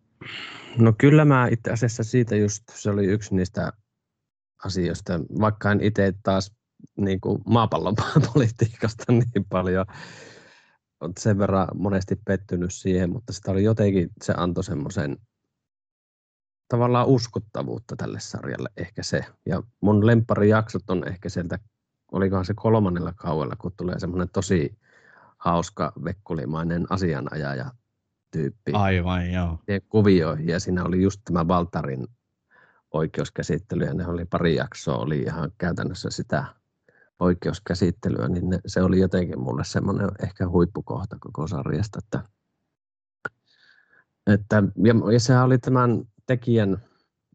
No 0.78 0.94
kyllä 0.98 1.26
mä 1.26 1.48
itse 1.48 1.72
asiassa 1.72 2.04
siitä 2.04 2.36
just, 2.36 2.64
se 2.74 2.90
oli 2.90 3.06
yksi 3.06 3.36
niistä 3.36 3.74
asioista, 4.66 5.20
vaikka 5.40 5.72
en 5.72 5.82
itse 5.82 6.14
taas 6.24 6.56
niin 6.98 7.22
kuin 7.22 7.42
maapallon 7.46 7.96
politiikasta 8.34 9.04
niin 9.14 9.46
paljon, 9.50 9.86
on 11.02 11.14
sen 11.20 11.38
verran 11.38 11.68
monesti 11.76 12.16
pettynyt 12.26 12.74
siihen, 12.74 13.10
mutta 13.10 13.34
sitä 13.34 13.52
oli 13.52 13.64
jotenkin, 13.64 14.10
se 14.24 14.34
antoi 14.38 14.64
semmoisen 14.64 15.18
tavallaan 16.68 17.08
uskottavuutta 17.08 17.96
tälle 17.96 18.20
sarjalle, 18.20 18.70
ehkä 18.78 19.04
se. 19.04 19.26
Ja 19.46 19.64
mun 19.82 20.08
lempparijaksot 20.08 20.90
on 20.90 21.08
ehkä 21.08 21.30
sieltä, 21.30 21.60
olikohan 22.12 22.46
se 22.46 22.54
kolmannella 22.54 23.14
kaudella, 23.14 23.56
kun 23.56 23.72
tulee 23.78 24.00
semmoinen 24.00 24.30
tosi 24.34 24.78
hauska, 25.40 25.92
vekkulimainen 26.04 26.86
asianajaja 26.90 27.72
tyyppi 28.32 28.72
Aivan, 28.74 29.32
joo. 29.32 29.60
kuvioihin 29.90 30.48
ja 30.48 30.60
siinä 30.60 30.84
oli 30.84 31.02
just 31.02 31.22
tämä 31.24 31.48
Valtarin 31.48 32.08
oikeuskäsittely 32.92 33.84
ja 33.84 33.94
ne 33.94 34.08
oli 34.08 34.26
pari 34.26 34.56
jaksoa, 34.56 34.98
oli 34.98 35.20
ihan 35.20 35.52
käytännössä 35.58 36.10
sitä 36.10 36.46
oikeuskäsittelyä, 37.20 38.28
niin 38.28 38.50
ne, 38.50 38.60
se 38.66 38.82
oli 38.82 39.00
jotenkin 39.00 39.40
mulle 39.40 39.64
semmoinen 39.64 40.10
ehkä 40.24 40.50
huippukohta 40.50 41.18
koko 41.20 41.48
sarjasta, 41.48 42.00
että, 42.04 42.24
että 44.28 44.64
ja, 44.84 44.94
ja 45.14 45.20
sehän 45.20 45.46
oli 45.46 45.58
tämän 45.58 46.04
tekijän 46.26 46.84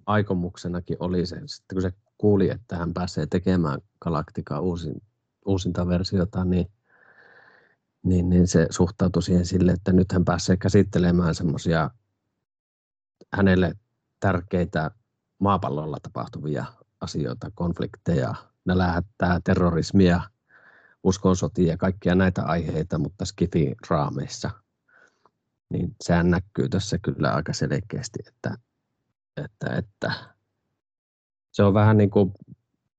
aikomuksenakin 0.07 0.97
oli 1.01 1.27
se, 1.27 1.37
sitten 1.47 1.77
kun 1.77 1.83
se 1.83 1.93
kuuli, 2.19 2.51
että 2.51 2.77
hän 2.77 2.95
pääsee 2.95 3.27
tekemään 3.27 3.81
Galactica 4.01 4.61
uusin, 4.61 5.03
uusinta 5.47 5.89
versiota, 5.89 6.45
niin 6.45 6.67
niin, 8.05 8.29
niin 8.29 8.49
se 8.49 8.67
suhtautui 8.71 9.23
siihen 9.23 9.47
sille, 9.47 9.73
että 9.73 9.93
nyt 9.93 10.13
hän 10.13 10.25
pääsee 10.25 10.57
käsittelemään 10.57 11.35
semmoisia 11.35 11.91
hänelle 13.33 13.75
tärkeitä 14.21 14.91
maapallolla 15.39 15.97
tapahtuvia 16.03 16.65
asioita, 17.01 17.51
konflikteja, 17.55 18.35
ne 18.65 18.79
lähettää 18.79 19.41
terrorismia, 19.45 20.21
uskonsotia 21.03 21.69
ja 21.69 21.77
kaikkia 21.77 22.15
näitä 22.15 22.43
aiheita, 22.43 22.99
mutta 22.99 23.25
skifin 23.25 23.75
raameissa. 23.91 24.51
Niin 25.71 25.97
sehän 26.01 26.31
näkyy 26.31 26.69
tässä 26.69 26.99
kyllä 26.99 27.35
aika 27.35 27.53
selkeästi, 27.53 28.19
että, 28.29 28.59
että, 29.37 29.77
että 29.77 30.13
se 31.53 31.63
on 31.63 31.75
vähän 31.75 31.97
niin 31.97 32.11
kuin 32.11 32.33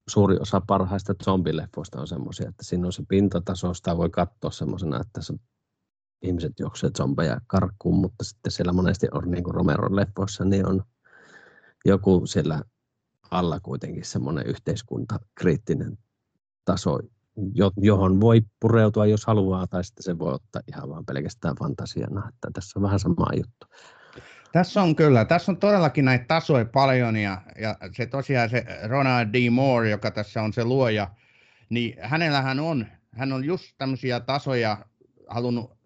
suuri 0.09 0.37
osa 0.39 0.61
parhaista 0.67 1.13
zombileffoista 1.23 2.01
on 2.01 2.07
semmoisia, 2.07 2.49
että 2.49 2.63
siinä 2.63 2.85
on 2.85 2.93
se 2.93 3.03
pintataso, 3.07 3.73
sitä 3.73 3.97
voi 3.97 4.09
katsoa 4.09 4.51
semmoisena, 4.51 5.01
että 5.01 5.21
se 5.21 5.33
ihmiset 6.21 6.59
juoksevat 6.59 6.95
zombeja 6.95 7.41
karkuun, 7.47 7.99
mutta 7.99 8.23
sitten 8.23 8.51
siellä 8.51 8.73
monesti 8.73 9.07
on 9.11 9.31
niin 9.31 9.43
kuin 9.43 9.55
Romeron 9.55 9.95
leffoissa, 9.95 10.45
niin 10.45 10.67
on 10.67 10.83
joku 11.85 12.25
siellä 12.25 12.61
alla 13.31 13.59
kuitenkin 13.59 14.05
semmoinen 14.05 14.47
yhteiskuntakriittinen 14.47 15.97
taso, 16.65 16.99
johon 17.77 18.21
voi 18.21 18.41
pureutua, 18.59 19.05
jos 19.05 19.25
haluaa, 19.25 19.67
tai 19.67 19.83
sitten 19.83 20.03
se 20.03 20.19
voi 20.19 20.33
ottaa 20.33 20.61
ihan 20.67 20.89
vaan 20.89 21.05
pelkästään 21.05 21.55
fantasiana, 21.59 22.29
että 22.29 22.49
tässä 22.53 22.79
on 22.79 22.83
vähän 22.83 22.99
sama 22.99 23.27
juttu. 23.35 23.67
Tässä 24.55 24.81
on 24.81 24.95
kyllä, 24.95 25.25
tässä 25.25 25.51
on 25.51 25.57
todellakin 25.57 26.05
näitä 26.05 26.25
tasoja 26.27 26.65
paljon 26.65 27.15
ja, 27.15 27.41
ja 27.59 27.75
se 27.91 28.05
tosiaan 28.05 28.49
se 28.49 28.65
Ronald 28.83 29.27
D. 29.33 29.49
Moore, 29.49 29.89
joka 29.89 30.11
tässä 30.11 30.41
on 30.41 30.53
se 30.53 30.63
luoja, 30.63 31.11
niin 31.69 31.93
hänellähän 32.01 32.59
on, 32.59 32.85
hän 33.11 33.33
on 33.33 33.45
just 33.45 33.75
tämmöisiä 33.77 34.19
tasoja 34.19 34.85
halunnut 35.27 35.77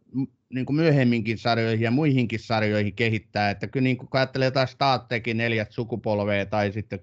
niin 0.49 0.65
kuin 0.65 0.75
myöhemminkin 0.75 1.37
sarjoihin 1.37 1.83
ja 1.83 1.91
muihinkin 1.91 2.39
sarjoihin 2.39 2.95
kehittää, 2.95 3.49
että 3.49 3.67
kyllä 3.67 3.83
niin 3.83 3.97
kuin 3.97 4.09
ajattelee 4.13 4.45
jotain 4.45 4.67
Star 4.67 4.99
Trekin 4.99 5.37
neljät 5.37 5.71
sukupolvea 5.71 6.45
tai 6.45 6.71
sitten 6.71 6.99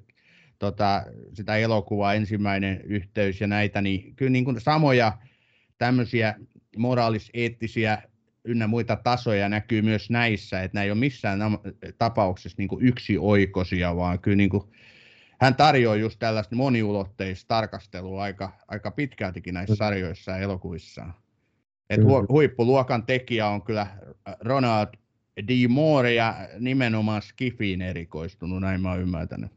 tota, 0.59 1.05
sitä 1.35 1.57
elokuvaa 1.57 2.15
ensimmäinen 2.15 2.81
yhteys 2.85 3.41
ja 3.41 3.47
näitä, 3.47 3.81
niin 3.81 4.17
kyllä 4.17 4.33
niin 4.33 4.45
kuin 4.45 4.61
samoja 4.61 5.19
tämmöisiä 5.79 6.35
moraalis-eettisiä 6.77 8.03
ynnä 8.47 8.67
muita 8.67 8.97
tasoja 8.97 9.49
näkyy 9.49 9.83
myös 9.83 10.11
näissä, 10.11 10.63
että 10.63 10.75
nämä 10.75 10.85
ei 10.85 10.91
ole 10.91 10.99
missään 10.99 11.41
tapauksessa 11.99 12.57
niin 12.59 12.69
yksioikoisia, 12.81 13.97
vaan 13.97 14.19
kyllä 14.19 14.37
niin 14.37 14.51
kuin, 14.51 14.63
hän 15.41 15.55
tarjoaa 15.55 15.97
just 15.97 16.19
tällaista 16.19 16.57
moniulotteista 16.57 17.49
tarkastelua 17.49 18.23
aika, 18.23 18.53
aika 18.69 18.91
pitkältikin 18.91 19.55
näissä 19.55 19.75
sarjoissa 19.75 20.31
ja 20.31 20.39
elokuvissaan. 20.39 21.15
Et 21.91 22.05
hu, 22.05 22.27
huippuluokan 22.29 23.07
tekijä 23.07 23.49
on 23.49 23.63
kyllä 23.63 23.87
Ronald 24.41 24.89
D. 25.49 25.69
Moore 25.69 26.15
ja 26.15 26.35
nimenomaan 26.59 27.23
Skifiin 27.23 27.83
erikoistunut, 27.83 28.61
näin 28.61 28.81
mä 28.81 28.91
oon 28.91 29.01
ymmärtänyt. 29.01 29.51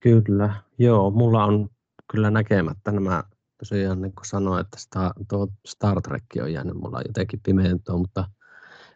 Kyllä, 0.00 0.54
joo, 0.78 1.10
mulla 1.10 1.44
on 1.44 1.68
kyllä 2.12 2.30
näkemättä 2.30 2.92
nämä 2.92 3.24
tosiaan 3.58 4.02
niin 4.02 4.12
kuin 4.12 4.26
sanoin, 4.26 4.60
että 4.60 4.78
Star, 4.80 5.12
tuo 5.28 5.48
Star 5.66 6.02
Trek 6.02 6.24
on 6.42 6.52
jäänyt 6.52 6.76
mulla 6.76 7.02
jotenkin 7.06 7.40
pimentoon, 7.40 8.00
mutta 8.00 8.28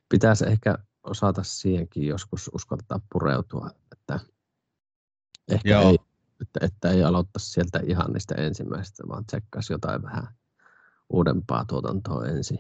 pitäisi 0.08 0.46
ehkä 0.46 0.78
osata 1.02 1.42
siihenkin 1.42 2.06
joskus 2.06 2.50
uskaltaa 2.54 3.00
pureutua, 3.12 3.70
että 3.92 4.20
ehkä 5.52 5.68
Joo. 5.68 5.90
ei, 5.90 5.98
että, 6.42 6.66
että 6.66 6.90
ei 6.90 7.02
aloittaisi 7.02 7.50
sieltä 7.50 7.80
ihan 7.86 8.12
niistä 8.12 8.34
ensimmäistä, 8.34 9.02
vaan 9.08 9.26
tsekkaisi 9.26 9.72
jotain 9.72 10.02
vähän 10.02 10.28
uudempaa 11.10 11.64
tuotantoa 11.64 12.26
ensin. 12.26 12.58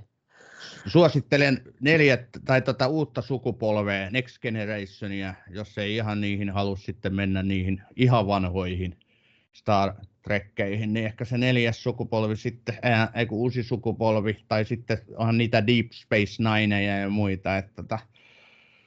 Suosittelen 0.86 1.62
neljät, 1.80 2.28
tai 2.44 2.62
tota 2.62 2.88
uutta 2.88 3.22
sukupolvea, 3.22 4.10
Next 4.10 4.38
Generationia, 4.42 5.34
jos 5.50 5.78
ei 5.78 5.96
ihan 5.96 6.20
niihin 6.20 6.50
halua 6.50 6.76
sitten 6.76 7.14
mennä 7.14 7.42
niihin 7.42 7.82
ihan 7.96 8.26
vanhoihin 8.26 9.00
Star 9.52 9.94
trekkeihin, 10.22 10.92
niin 10.92 11.06
ehkä 11.06 11.24
se 11.24 11.38
neljäs 11.38 11.82
sukupolvi 11.82 12.36
sitten, 12.36 12.78
ää, 12.82 13.12
ei 13.14 13.26
uusi 13.30 13.62
sukupolvi, 13.62 14.44
tai 14.48 14.64
sitten 14.64 14.98
onhan 15.16 15.38
niitä 15.38 15.66
Deep 15.66 15.86
Space 15.92 16.42
Nine 16.42 16.84
ja 16.84 17.10
muita, 17.10 17.56
että 17.56 17.72
tota, 17.74 17.98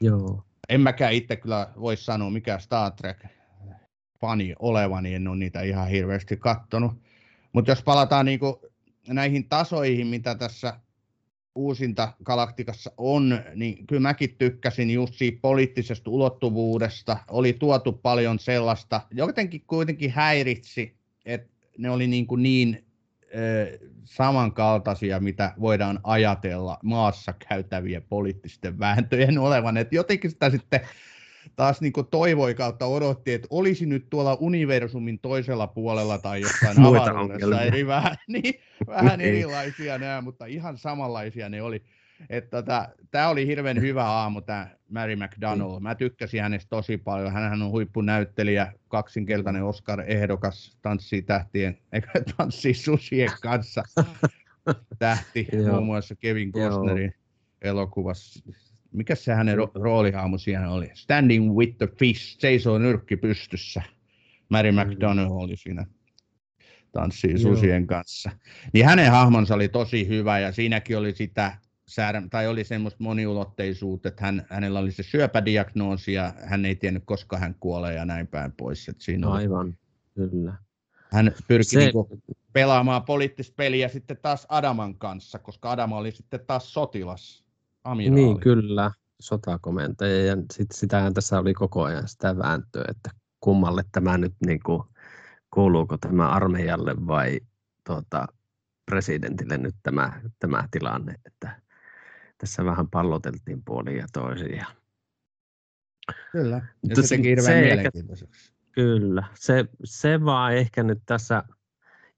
Joo. 0.02 0.44
en 0.70 0.82
mäkään 0.82 1.14
itse 1.14 1.36
kyllä 1.36 1.70
voi 1.80 1.98
sanoa, 1.98 2.30
mikä 2.30 2.60
Star 2.60 2.92
Trek 2.92 3.26
fani 4.24 4.56
olevani, 4.60 5.10
niin 5.10 5.16
en 5.16 5.28
ole 5.28 5.38
niitä 5.38 5.62
ihan 5.62 5.88
hirveästi 5.88 6.38
kattonut. 6.38 6.92
Mutta 7.54 7.72
jos 7.72 7.84
palataan 7.84 8.26
niinku 8.26 8.62
näihin 9.08 9.50
tasoihin, 9.50 10.08
mitä 10.08 10.36
tässä 10.36 10.80
uusinta 11.56 12.14
galaktikassa 12.24 12.92
on, 12.98 13.40
niin 13.56 13.88
kyllä 13.88 14.02
mäkin 14.02 14.36
tykkäsin 14.38 14.90
just 14.92 15.14
siitä 15.14 15.40
poliittisesta 15.42 16.10
ulottuvuudesta. 16.10 17.18
Oli 17.28 17.54
tuotu 17.54 17.92
paljon 17.92 18.40
sellaista, 18.40 19.02
jotenkin 19.12 19.64
kuitenkin 19.68 20.12
häiritsi, 20.12 20.96
että 21.26 21.54
ne 21.78 21.90
oli 21.90 22.08
niin, 22.08 22.28
kuin 22.28 22.44
niin 22.44 22.86
ö, 23.36 23.80
samankaltaisia, 24.04 25.20
mitä 25.20 25.54
voidaan 25.60 26.00
ajatella 26.04 26.80
maassa 26.84 27.34
käytävien 27.50 28.04
poliittisten 28.10 28.80
vääntöjen 28.80 29.40
olevan. 29.40 29.78
Et 29.78 29.94
jotenkin 29.94 30.32
sitä 30.32 30.50
sitten 30.50 30.82
taas 31.56 31.82
niin 31.82 31.94
toivoi 32.12 32.56
kautta 32.56 32.86
odotti, 32.86 33.34
että 33.34 33.48
olisi 33.52 33.86
nyt 33.86 34.10
tuolla 34.10 34.38
universumin 34.40 35.20
toisella 35.20 35.68
puolella 35.68 36.18
tai 36.18 36.42
jossain 36.42 36.80
avaruudessa 36.86 37.62
eri 37.62 37.88
vähän, 37.88 38.16
niin, 38.28 38.54
vähän 38.88 39.22
erilaisia 39.22 39.98
nämä, 39.98 40.22
mutta 40.22 40.46
ihan 40.46 40.78
samanlaisia 40.78 41.50
ne 41.50 41.62
oli. 41.62 41.84
Tota, 42.50 42.90
tämä 43.12 43.30
oli 43.30 43.48
hirveän 43.48 43.82
hyvä 43.82 44.06
aamu, 44.06 44.42
tämä 44.42 44.70
Mary 44.90 45.16
McDonald. 45.16 45.80
Mä 45.80 45.96
tykkäsin 45.96 46.42
hänestä 46.42 46.70
tosi 46.70 46.98
paljon. 46.98 47.34
Hän 47.34 47.62
on 47.62 47.72
huippunäyttelijä, 47.72 48.74
kaksinkertainen 48.88 49.64
Oscar-ehdokas, 49.64 50.78
tanssii 50.82 51.22
tähtien, 51.22 51.78
eikä 51.92 52.12
tanssii 52.38 52.74
susien 52.74 53.30
kanssa. 53.42 53.84
Tähti, 55.00 55.48
muun 55.72 55.86
muassa 55.86 56.16
Kevin 56.16 56.52
Costnerin 56.52 57.14
elokuvassa 57.62 58.54
mikä 58.94 59.16
se 59.16 59.34
hänen 59.34 59.58
ro- 59.58 59.72
roolihaamu 59.76 60.38
siellä 60.38 60.70
oli? 60.70 60.92
Standing 60.94 61.56
with 61.56 61.78
the 61.78 61.88
Fish, 62.00 62.40
seisoo 62.40 62.78
nyrkki 62.78 63.18
pystyssä. 63.18 63.82
Mary 64.50 64.72
mm. 64.72 64.78
McDonough 64.78 65.32
oli 65.32 65.58
siinä 65.58 65.86
tanssii 66.92 67.38
susien 67.38 67.88
kanssa. 67.88 68.32
Niin 68.74 68.86
hänen 68.86 69.12
hahmonsa 69.12 69.56
oli 69.56 69.70
tosi 69.70 70.08
hyvä 70.08 70.40
ja 70.40 70.52
siinäkin 70.52 70.98
oli 70.98 71.16
sitä 71.16 71.58
tai 72.30 72.48
oli 72.48 72.64
semmoista 72.64 73.04
moniulotteisuutta, 73.04 74.10
että 74.10 74.26
hän, 74.26 74.46
hänellä 74.50 74.80
oli 74.80 74.92
se 74.92 75.04
syöpädiagnoosi 75.04 76.14
ja 76.14 76.34
hän 76.46 76.66
ei 76.66 76.76
tiennyt, 76.76 77.04
koska 77.06 77.38
hän 77.38 77.56
kuolee 77.60 77.94
ja 77.94 78.06
näin 78.06 78.28
päin 78.28 78.52
pois. 78.52 78.90
Että 78.90 79.04
siinä 79.04 79.30
Aivan, 79.30 79.66
oli, 79.68 80.30
kyllä. 80.30 80.54
Hän 81.12 81.32
pyrki 81.48 81.64
se... 81.64 81.80
niin 81.80 81.92
pelaamaan 82.54 83.04
poliittista 83.04 83.54
peliä 83.58 83.88
sitten 83.88 84.18
taas 84.22 84.46
Adaman 84.50 84.96
kanssa, 84.98 85.40
koska 85.40 85.72
Adama 85.72 85.98
oli 85.98 86.12
sitten 86.12 86.40
taas 86.48 86.74
sotilas 86.74 87.46
amiraali. 87.84 88.22
Niin, 88.22 88.40
kyllä, 88.40 88.92
sotakomentaja. 89.22 90.26
Ja 90.26 90.38
sit 90.54 90.72
sitähän 90.72 91.14
tässä 91.14 91.40
oli 91.40 91.54
koko 91.54 91.84
ajan 91.84 92.08
sitä 92.08 92.38
vääntöä, 92.38 92.86
että 92.90 93.10
kummalle 93.40 93.84
tämä 93.92 94.18
nyt 94.18 94.34
niin 94.46 94.60
kuin, 94.66 94.84
kuuluuko 95.54 95.98
tämä 95.98 96.30
armeijalle 96.30 97.08
vai 97.08 97.40
tuota, 97.88 98.28
presidentille 98.86 99.58
nyt 99.58 99.76
tämä, 99.84 100.22
tämä 100.40 100.68
tilanne, 100.72 101.16
että 101.26 101.63
tässä 102.38 102.66
vähän 102.66 102.90
palloteltiin 102.90 103.64
puoliin 103.66 103.98
ja 103.98 104.08
toisiin. 104.14 104.58
Ja... 104.58 104.66
Kyllä, 106.32 106.62
ja 106.90 106.96
se 106.96 107.16
teki 107.16 107.30
hirveän 107.30 107.46
se 107.46 107.62
mielenkiintoiseksi. 107.62 108.54
Kyllä, 108.72 109.24
se, 109.34 109.66
se 109.84 110.26
vaan 110.26 110.54
ehkä 110.54 110.84
nyt 110.84 111.02
tässä 111.06 111.44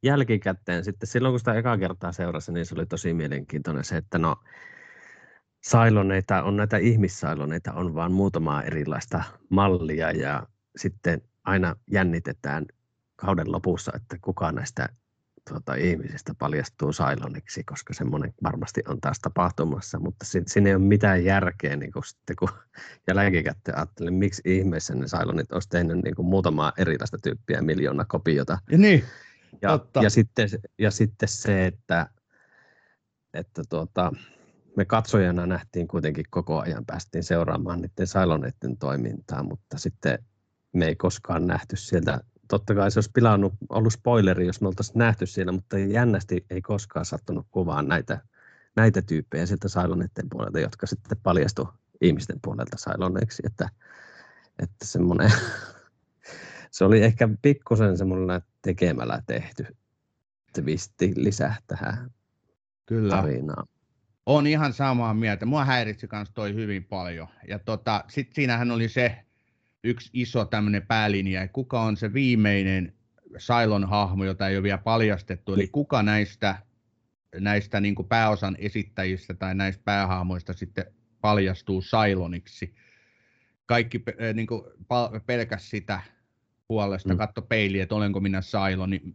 jälkikäteen 0.03 0.83
sitten, 0.83 1.07
silloin 1.07 1.31
kun 1.31 1.39
sitä 1.39 1.53
eka 1.53 1.77
kertaa 1.77 2.11
seurasi, 2.11 2.51
niin 2.51 2.65
se 2.65 2.75
oli 2.75 2.85
tosi 2.85 3.13
mielenkiintoinen 3.13 3.83
se, 3.83 3.97
että 3.97 4.17
no 4.17 4.35
sailoneita 5.63 6.43
on 6.43 6.57
näitä 6.57 6.77
ihmissailoneita, 6.77 7.73
on 7.73 7.95
vaan 7.95 8.11
muutamaa 8.11 8.63
erilaista 8.63 9.23
mallia 9.49 10.11
ja 10.11 10.47
sitten 10.75 11.21
aina 11.43 11.75
jännitetään 11.91 12.65
kauden 13.15 13.51
lopussa, 13.51 13.91
että 13.95 14.17
kuka 14.21 14.51
näistä 14.51 14.89
tuota, 15.49 15.75
ihmisistä 15.75 16.33
paljastuu 16.39 16.93
sailoniksi, 16.93 17.63
koska 17.63 17.93
semmoinen 17.93 18.33
varmasti 18.43 18.81
on 18.87 19.01
taas 19.01 19.19
tapahtumassa, 19.19 19.99
mutta 19.99 20.25
siinä 20.45 20.69
ei 20.69 20.75
ole 20.75 20.83
mitään 20.83 21.25
järkeä, 21.25 21.75
niin 21.75 21.91
kun, 21.91 22.03
sitten, 22.03 22.35
kun 22.35 22.49
jälkikäteen 23.07 23.77
ajattelin, 23.77 24.13
miksi 24.13 24.41
ihmeessä 24.45 24.95
ne 24.95 25.07
sailonit 25.07 25.51
olisi 25.51 25.69
tehnyt 25.69 26.03
niin 26.03 26.15
kuin 26.15 26.25
muutamaa 26.25 26.73
erilaista 26.77 27.17
tyyppiä 27.23 27.61
miljoona 27.61 28.05
kopiota. 28.05 28.57
Ja, 28.71 28.77
niin, 28.77 29.03
ja, 29.61 29.79
ja, 30.01 30.09
sitten, 30.09 30.49
ja 30.79 30.91
sitten 30.91 31.29
se, 31.29 31.65
että, 31.65 32.09
että 33.33 33.63
tuota, 33.69 34.11
me 34.75 34.85
katsojana 34.85 35.45
nähtiin 35.45 35.87
kuitenkin 35.87 36.25
koko 36.29 36.59
ajan, 36.59 36.85
päästiin 36.85 37.23
seuraamaan 37.23 37.81
niiden 37.81 38.07
Siloneiden 38.07 38.77
toimintaa, 38.79 39.43
mutta 39.43 39.77
sitten 39.77 40.19
me 40.73 40.85
ei 40.85 40.95
koskaan 40.95 41.47
nähty 41.47 41.75
sieltä. 41.75 42.21
Totta 42.47 42.75
kai 42.75 42.91
se 42.91 42.97
olisi 42.97 43.11
pilannut, 43.13 43.53
ollut 43.69 43.93
spoileri, 43.93 44.45
jos 44.45 44.61
me 44.61 44.67
oltaisiin 44.67 44.97
nähty 44.97 45.25
siellä, 45.25 45.51
mutta 45.51 45.77
jännästi 45.77 46.45
ei 46.49 46.61
koskaan 46.61 47.05
sattunut 47.05 47.47
kuvaan 47.51 47.87
näitä, 47.87 48.21
näitä 48.75 49.01
tyyppejä 49.01 49.45
sieltä 49.45 49.69
Siloneiden 49.69 50.29
puolelta, 50.29 50.59
jotka 50.59 50.87
sitten 50.87 51.17
paljastu 51.23 51.69
ihmisten 52.01 52.39
puolelta 52.41 52.77
Siloneiksi, 52.77 53.43
että, 53.45 53.69
että 54.59 54.85
semmoinen, 54.85 55.31
se 56.71 56.85
oli 56.85 57.03
ehkä 57.03 57.29
pikkusen 57.41 57.97
semmoinen 57.97 58.41
tekemällä 58.61 59.21
tehty 59.27 59.65
twisti 60.53 61.13
lisää 61.15 61.55
tähän 61.67 62.11
Kyllä. 62.85 63.15
tarinaan. 63.15 63.67
On 64.25 64.47
ihan 64.47 64.73
samaa 64.73 65.13
mieltä. 65.13 65.45
Mua 65.45 65.65
häiritsi 65.65 66.07
myös 66.11 66.31
toi 66.33 66.53
hyvin 66.53 66.83
paljon. 66.83 67.27
Ja 67.47 67.59
tota, 67.59 68.03
sitten 68.07 68.35
siinähän 68.35 68.71
oli 68.71 68.89
se 68.89 69.24
yksi 69.85 70.09
iso 70.13 70.45
tämmöinen 70.45 70.87
päälinja, 70.87 71.47
kuka 71.47 71.81
on 71.81 71.97
se 71.97 72.13
viimeinen 72.13 72.93
Sailon 73.37 73.89
hahmo, 73.89 74.25
jota 74.25 74.47
ei 74.47 74.57
ole 74.57 74.63
vielä 74.63 74.77
paljastettu, 74.77 75.53
eli 75.53 75.67
kuka 75.67 76.03
näistä, 76.03 76.55
näistä 77.39 77.81
niin 77.81 77.95
kuin 77.95 78.07
pääosan 78.07 78.55
esittäjistä 78.59 79.33
tai 79.33 79.55
näistä 79.55 79.81
päähahmoista 79.85 80.53
sitten 80.53 80.85
paljastuu 81.21 81.81
Sailoniksi. 81.81 82.75
Kaikki 83.65 84.03
niin 84.33 84.47
kuin, 84.47 84.61
pelkäs 85.25 85.69
sitä 85.69 86.01
puolesta, 86.67 87.13
mm. 87.13 87.17
katto 87.17 87.41
peiliä, 87.41 87.83
että 87.83 87.95
olenko 87.95 88.19
minä 88.19 88.41
Sailon, 88.41 88.89
niin 88.89 89.13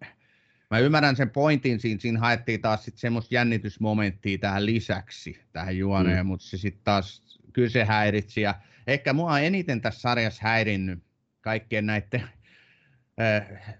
Mä 0.71 0.79
ymmärrän 0.79 1.17
sen 1.17 1.31
pointin, 1.31 1.81
siinä, 1.81 2.01
siinä 2.01 2.19
haettiin 2.19 2.61
taas 2.61 2.85
sit 2.85 2.99
semmoista 2.99 3.35
jännitysmomenttia 3.35 4.39
tähän 4.39 4.67
lisäksi, 4.67 5.41
tähän 5.53 5.79
juoneen, 5.79 6.27
mm. 6.27 6.27
mutta 6.27 6.47
se 6.47 6.57
sitten 6.57 6.85
taas, 6.85 7.23
kyllä 7.53 7.69
se 7.69 7.85
häiritsi. 7.85 8.41
Ja 8.41 8.55
ehkä 8.93 9.13
mua 9.13 9.41
eniten 9.41 9.81
tässä 9.81 10.01
sarjassa 10.01 10.43
häirinnyt 10.43 11.03
kaikkien 11.41 11.87
näiden 11.87 12.23
äh, 13.21 13.77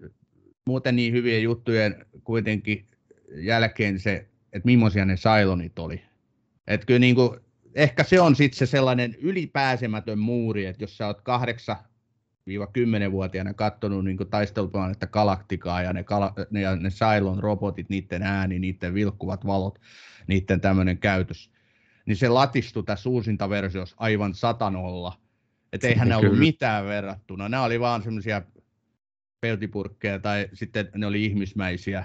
muuten 0.67 0.97
niin 0.97 1.13
hyvien 1.13 1.43
juttujen 1.43 2.07
kuitenkin 2.25 2.87
jälkeen 3.35 3.99
se, 3.99 4.27
että 4.53 4.67
millaisia 4.67 5.05
ne 5.05 5.17
Sailonit 5.17 5.79
oli. 5.79 6.03
Että 6.67 6.87
kyllä 6.87 7.01
niin 7.01 7.15
kuin, 7.15 7.41
ehkä 7.75 8.05
se 8.05 8.21
on 8.21 8.37
sitten 8.37 8.59
se 8.59 8.67
sellainen 8.67 9.15
ylipääsemätön 9.21 10.19
muuri, 10.19 10.67
että 10.67 10.85
jos 10.85 10.97
sä 10.97 11.07
oot 11.07 11.21
kahdeksan 11.21 11.77
10-vuotiaana 12.49 13.55
katsonut 13.55 14.05
niin 14.05 14.17
taisteluplaneetta 14.31 15.07
Galaktikaa 15.07 15.83
ja 15.83 15.93
ne, 15.93 16.05
kala, 16.05 16.35
ne, 16.51 16.61
ja 16.61 16.77
ne 16.77 16.91
Cylon 16.91 17.39
robotit, 17.39 17.89
niiden 17.89 18.23
ääni, 18.23 18.59
niiden 18.59 18.95
vilkkuvat 18.95 19.47
valot, 19.47 19.79
niiden 20.27 20.61
tämmöinen 20.61 20.99
käytös, 20.99 21.51
niin 22.11 22.17
se 22.17 22.29
latistui 22.29 22.83
tässä 22.83 23.11
uusinta 23.11 23.49
versiossa 23.49 23.97
aivan 23.99 24.35
satanolla. 24.35 25.13
Että 25.73 25.89
eihän 25.89 26.09
ne 26.09 26.17
ollut 26.17 26.39
mitään 26.39 26.85
verrattuna. 26.85 27.49
Nämä 27.49 27.65
oli 27.65 27.81
vaan 27.81 28.03
semmoisia 28.03 28.43
peltipurkkeja 29.41 30.19
tai 30.19 30.49
sitten 30.53 30.89
ne 30.95 31.07
oli 31.07 31.25
ihmismäisiä. 31.25 32.05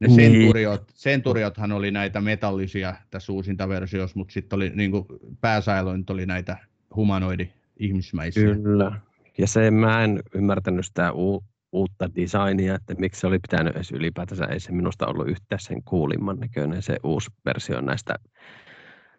Ne 0.00 0.08
niin. 0.08 0.16
senturiot, 0.16 0.84
senturiothan 0.94 1.72
oli 1.72 1.90
näitä 1.90 2.20
metallisia 2.20 2.94
tässä 3.10 3.32
uusinta 3.32 3.68
versiossa, 3.68 4.18
mutta 4.18 4.32
sitten 4.32 4.56
oli 4.56 4.70
niin 4.74 4.92
pääsailoin 5.40 6.04
oli 6.10 6.26
näitä 6.26 6.56
humanoidi 6.96 7.48
ihmismäisiä. 7.76 8.54
Kyllä. 8.54 9.00
Ja 9.38 9.46
se 9.46 9.70
mä 9.70 10.04
en 10.04 10.22
ymmärtänyt 10.34 10.86
sitä 10.86 11.12
u- 11.12 11.44
uutta 11.72 12.10
designia, 12.16 12.74
että 12.74 12.94
miksi 12.98 13.20
se 13.20 13.26
oli 13.26 13.38
pitänyt 13.38 13.76
edes 13.76 13.92
ylipäätänsä, 13.92 14.44
ei 14.44 14.60
se 14.60 14.72
minusta 14.72 15.06
ollut 15.06 15.28
yhtään 15.28 15.60
sen 15.60 15.82
kuulimman 15.82 16.38
näköinen 16.40 16.82
se 16.82 16.96
uusi 17.04 17.30
versio 17.44 17.80
näistä 17.80 18.14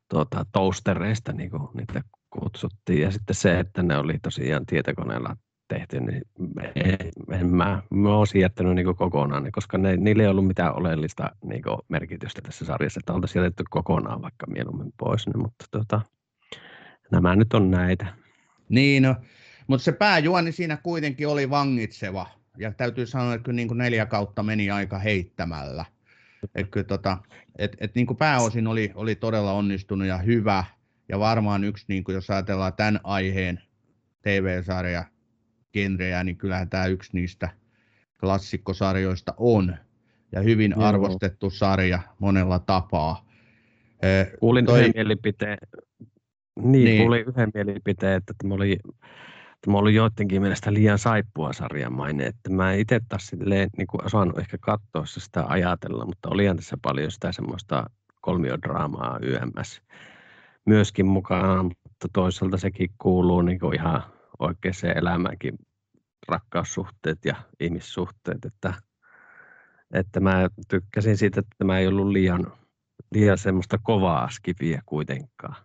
tuota, 0.09 0.45
toastereista, 0.51 1.33
niin 1.33 1.49
kuin 1.49 1.69
niitä 1.73 2.01
kutsuttiin. 2.29 3.01
Ja 3.01 3.11
sitten 3.11 3.35
se, 3.35 3.59
että 3.59 3.83
ne 3.83 3.97
oli 3.97 4.19
tosiaan 4.23 4.65
tietokoneella 4.65 5.35
tehty, 5.67 5.99
niin 5.99 6.21
en, 7.31 7.47
mä, 7.47 7.81
mä 7.89 8.17
olisin 8.17 8.41
jättänyt 8.41 8.75
niin 8.75 8.95
kokonaan, 8.95 9.43
niin 9.43 9.51
koska 9.51 9.77
ne, 9.77 9.97
niillä 9.97 10.23
ei 10.23 10.29
ollut 10.29 10.47
mitään 10.47 10.75
oleellista 10.75 11.31
niin 11.43 11.63
merkitystä 11.89 12.41
tässä 12.41 12.65
sarjassa, 12.65 12.99
että 12.99 13.13
oltaisiin 13.13 13.43
jätetty 13.43 13.63
kokonaan 13.69 14.21
vaikka 14.21 14.47
mieluummin 14.47 14.93
pois, 14.97 15.27
niin, 15.27 15.39
mutta 15.41 15.65
tuota, 15.71 16.01
nämä 17.11 17.35
nyt 17.35 17.53
on 17.53 17.71
näitä. 17.71 18.05
Niin, 18.69 19.03
no, 19.03 19.15
mutta 19.67 19.83
se 19.83 19.91
pääjuoni 19.91 20.51
siinä 20.51 20.77
kuitenkin 20.77 21.27
oli 21.27 21.49
vangitseva. 21.49 22.27
ja 22.57 22.71
täytyy 22.71 23.05
sanoa, 23.05 23.33
että 23.33 23.45
kyllä 23.45 23.55
niin 23.55 23.67
kuin 23.67 23.77
neljä 23.77 24.05
kautta 24.05 24.43
meni 24.43 24.71
aika 24.71 24.99
heittämällä. 24.99 25.85
Että 26.43 26.71
kyllä 26.71 26.83
tota, 26.83 27.17
et, 27.57 27.77
et 27.79 27.95
niin 27.95 28.07
kuin 28.07 28.17
pääosin 28.17 28.67
oli, 28.67 28.91
oli 28.95 29.15
todella 29.15 29.51
onnistunut 29.53 30.07
ja 30.07 30.17
hyvä, 30.17 30.63
ja 31.09 31.19
varmaan 31.19 31.63
yksi, 31.63 31.85
niin 31.87 32.03
kuin 32.03 32.15
jos 32.15 32.29
ajatellaan 32.29 32.73
tämän 32.73 32.99
aiheen 33.03 33.61
TV-sarja 34.21 35.03
genrejä, 35.73 36.23
niin 36.23 36.37
kyllähän 36.37 36.69
tämä 36.69 36.85
yksi 36.85 37.09
niistä 37.13 37.49
klassikkosarjoista 38.19 39.33
on, 39.37 39.75
ja 40.31 40.41
hyvin 40.41 40.71
Joo. 40.71 40.85
arvostettu 40.85 41.49
sarja 41.49 41.99
monella 42.19 42.59
tapaa. 42.59 43.25
Kuulin 44.39 44.65
toi... 44.65 44.79
yhden 44.79 44.91
mielipiteen, 44.95 45.57
niin, 46.55 46.85
niin. 46.85 47.01
kuulin 47.01 47.25
yhden 47.27 47.51
mielipiteen, 47.53 48.17
että 48.17 48.33
tämä 48.37 48.53
oli, 48.53 48.79
tämä 49.61 49.77
oli 49.77 49.95
joidenkin 49.95 50.41
mielestä 50.41 50.73
liian 50.73 50.99
saippua 50.99 51.53
sarjamainen, 51.53 52.27
että 52.27 52.49
mä 52.49 52.73
itse 52.73 52.99
taas 53.09 53.27
silleen, 53.27 53.69
niin 53.77 53.87
kuin 53.87 54.05
osannut 54.05 54.39
ehkä 54.39 54.57
katsoa 54.61 55.05
sitä 55.05 55.45
ajatella, 55.47 56.05
mutta 56.05 56.29
olihan 56.29 56.55
tässä 56.55 56.77
paljon 56.81 57.11
sitä 57.11 57.31
semmoista 57.31 57.89
kolmiodraamaa 58.21 59.19
YMS 59.21 59.81
myöskin 60.65 61.05
mukana, 61.05 61.63
mutta 61.63 62.07
toisaalta 62.13 62.57
sekin 62.57 62.89
kuuluu 62.97 63.41
niin 63.41 63.59
kuin 63.59 63.75
ihan 63.75 64.03
oikeaan 64.39 64.97
elämäänkin 64.97 65.57
rakkaussuhteet 66.27 67.25
ja 67.25 67.35
ihmissuhteet, 67.59 68.45
että, 68.45 68.73
että 69.93 70.19
mä 70.19 70.47
tykkäsin 70.67 71.17
siitä, 71.17 71.39
että 71.39 71.55
tämä 71.57 71.79
ei 71.79 71.87
ollut 71.87 72.07
liian, 72.07 72.53
liian 73.11 73.37
semmoista 73.37 73.77
kovaa 73.83 74.29
skiviä 74.29 74.81
kuitenkaan. 74.85 75.55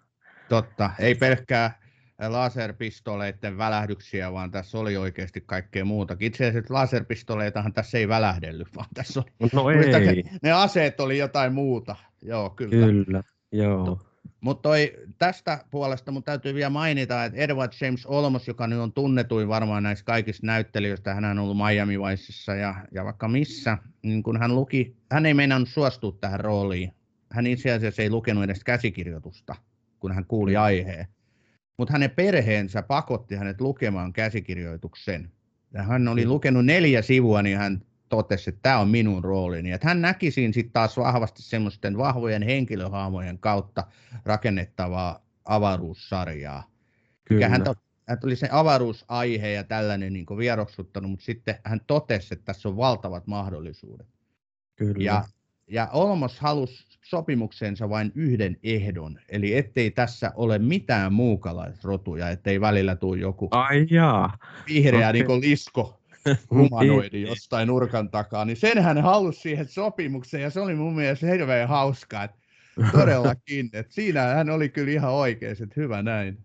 Totta, 0.49 0.90
ei 0.99 1.14
pelkkää 1.14 1.82
laserpistoleiden 2.29 3.59
välähdyksiä, 3.59 4.33
vaan 4.33 4.51
tässä 4.51 4.79
oli 4.79 4.97
oikeasti 4.97 5.43
kaikkea 5.47 5.85
muutakin. 5.85 6.27
Itse 6.27 6.47
asiassa 6.47 6.75
laserpistoleitahan 6.75 7.73
tässä 7.73 7.99
ei 7.99 8.09
välähdellyt, 8.09 8.77
vaan 8.77 8.89
tässä 8.95 9.20
oli, 9.20 9.51
no 9.53 9.70
ei. 10.11 10.25
ne 10.43 10.53
aseet 10.53 11.01
oli 11.01 11.18
jotain 11.18 11.53
muuta. 11.53 11.97
Joo, 12.23 12.51
kyllä. 12.51 12.87
Kyllä, 12.87 13.23
joo. 13.53 14.01
Mutta 14.41 14.68
tästä 15.18 15.64
puolesta 15.70 16.12
mun 16.12 16.23
täytyy 16.23 16.55
vielä 16.55 16.70
mainita, 16.70 17.25
että 17.25 17.39
Edward 17.39 17.73
James 17.81 18.07
Olmos, 18.07 18.49
joka 18.49 18.66
nyt 18.66 18.79
on 18.79 18.93
tunnetuin 18.93 19.49
varmaan 19.49 19.83
näistä 19.83 20.05
kaikista 20.05 20.47
näyttelijöistä, 20.47 21.14
hän 21.14 21.25
on 21.25 21.39
ollut 21.39 21.57
Miami 21.57 22.01
Viceissa 22.01 22.55
ja, 22.55 22.75
ja 22.93 23.05
vaikka 23.05 23.29
missä, 23.29 23.79
niin 24.03 24.23
kun 24.23 24.39
hän 24.39 24.55
luki, 24.55 24.97
hän 25.12 25.27
ei 25.27 25.35
meinannut 25.35 25.68
suostua 25.68 26.12
tähän 26.20 26.41
rooliin. 26.41 26.93
Hän 27.33 27.47
itse 27.47 27.73
asiassa 27.73 28.03
ei 28.03 28.11
lukenut 28.11 28.45
edes 28.45 28.64
käsikirjoitusta, 28.64 29.55
kun 30.01 30.12
hän 30.12 30.27
kuuli 30.27 30.57
aiheen. 30.57 31.07
Mutta 31.79 31.93
hänen 31.93 32.11
perheensä 32.11 32.83
pakotti 32.83 33.35
hänet 33.35 33.61
lukemaan 33.61 34.12
käsikirjoituksen. 34.12 35.33
Ja 35.75 35.83
hän 35.83 36.09
oli 36.09 36.27
lukenut 36.27 36.66
neljä 36.66 37.03
sivua, 37.03 37.43
niin 37.43 37.59
hän 37.59 37.83
totesi, 38.09 38.51
että 38.51 38.61
tämä 38.62 38.79
on 38.79 38.89
minun 38.89 39.25
roolini. 39.25 39.73
Että 39.73 39.89
hän 39.89 40.01
näki 40.01 40.31
siinä 40.31 40.53
sitten 40.53 40.73
taas 40.73 40.97
vahvasti 40.97 41.43
semmoisten 41.43 41.99
vahvojen 41.99 42.43
henkilöhaamojen 42.43 43.39
kautta 43.39 43.85
rakennettavaa 44.25 45.27
avaruussarjaa. 45.45 46.70
Kyllä. 47.25 47.49
Hän, 47.49 47.64
to, 47.64 47.75
hän 48.09 48.20
tuli 48.20 48.37
se 48.37 48.49
avaruusaihe 48.53 49.53
ja 49.53 49.64
tällainen 49.64 50.12
niin 50.12 50.27
vieroksuttanut, 50.39 51.11
mutta 51.11 51.25
sitten 51.25 51.55
hän 51.64 51.81
totesi, 51.87 52.35
että 52.35 52.45
tässä 52.45 52.68
on 52.68 52.77
valtavat 52.77 53.27
mahdollisuudet. 53.27 54.09
Kyllä. 54.77 55.05
Ja, 55.05 55.25
ja 55.73 55.89
Olmos 55.93 56.41
halusi 56.41 56.85
sopimukseensa 57.03 57.89
vain 57.89 58.12
yhden 58.14 58.57
ehdon, 58.62 59.18
eli 59.29 59.57
ettei 59.57 59.91
tässä 59.91 60.33
ole 60.35 60.59
mitään 60.59 61.12
muukalaisrotuja, 61.12 62.31
ettei 62.31 62.61
välillä 62.61 62.97
tule 62.97 63.18
joku 63.18 63.49
Ai 63.51 63.87
jaa. 63.91 64.39
vihreä 64.68 65.09
okay. 65.09 65.12
niin 65.12 65.41
lisko 65.41 66.01
humanoidi 66.51 67.23
jostain 67.23 67.68
nurkan 67.68 68.11
takaa, 68.11 68.45
niin 68.45 68.57
sen 68.57 68.83
hän 68.83 69.03
halusi 69.03 69.41
siihen 69.41 69.68
sopimukseen, 69.68 70.43
ja 70.43 70.51
se 70.51 70.61
oli 70.61 70.75
mun 70.75 70.95
mielestä 70.95 71.27
hirveän 71.27 71.68
hauskaa, 71.68 72.25
että 72.25 72.39
todellakin, 72.99 73.70
että 73.73 73.95
siinä 73.95 74.23
hän 74.23 74.51
oli 74.51 74.68
kyllä 74.68 74.93
ihan 74.93 75.12
oikein, 75.12 75.53
että 75.53 75.75
hyvä 75.77 76.03
näin. 76.03 76.39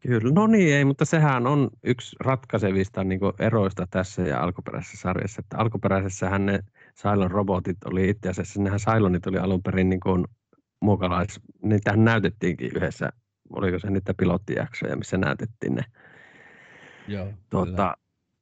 Kyllä, 0.00 0.32
no 0.34 0.46
niin 0.46 0.74
ei, 0.74 0.84
mutta 0.84 1.04
sehän 1.04 1.46
on 1.46 1.70
yksi 1.84 2.16
ratkaisevista 2.20 3.04
niin 3.04 3.20
eroista 3.38 3.86
tässä 3.90 4.22
ja 4.22 4.40
alkuperäisessä 4.40 4.96
sarjassa. 4.96 5.40
Että 5.40 5.58
alkuperäisessä 5.58 6.38
ne 6.38 6.60
Cylon 6.98 7.30
robotit 7.30 7.84
oli 7.84 8.08
itse 8.08 8.28
asiassa, 8.28 8.62
nehän 8.62 8.78
Cylonit 8.78 9.26
oli 9.26 9.38
alun 9.38 9.62
perin 9.62 9.88
niin 9.88 10.00
kuin 10.00 10.24
muokalais, 10.80 11.40
niitähän 11.62 12.04
näytettiinkin 12.04 12.70
yhdessä, 12.76 13.08
oliko 13.52 13.78
se 13.78 13.90
niitä 13.90 14.14
pilottijaksoja, 14.14 14.96
missä 14.96 15.16
näytettiin 15.16 15.74
ne 15.74 15.84
Joo, 17.08 17.32
tuota, 17.50 17.96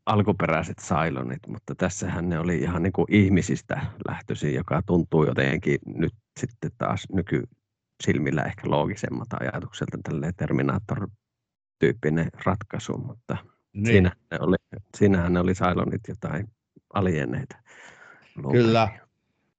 alkuperäiset 0.06 0.78
Cylonit, 0.78 1.46
mutta 1.46 1.74
tässähän 1.74 2.28
ne 2.28 2.38
oli 2.38 2.58
ihan 2.58 2.82
niin 2.82 2.92
kuin 2.92 3.06
ihmisistä 3.08 3.86
lähtöisin, 4.08 4.54
joka 4.54 4.82
tuntuu 4.86 5.24
jotenkin 5.24 5.78
nyt 5.86 6.14
sitten 6.40 6.70
taas 6.78 7.06
nykysilmillä 7.12 8.42
ehkä 8.42 8.70
loogisemmalta 8.70 9.36
ajatukselta 9.40 9.98
tälle 10.02 10.32
Terminator-tyyppinen 10.36 12.28
ratkaisu, 12.44 12.98
mutta 12.98 13.36
niin. 13.72 13.86
siinä 13.86 14.12
ne 14.30 14.38
oli, 14.40 14.56
siinähän 14.96 15.32
ne 15.32 15.40
oli 15.40 15.52
Cylonit 15.52 16.08
jotain 16.08 16.48
alieneita. 16.94 17.56
Kyllä, 18.48 18.88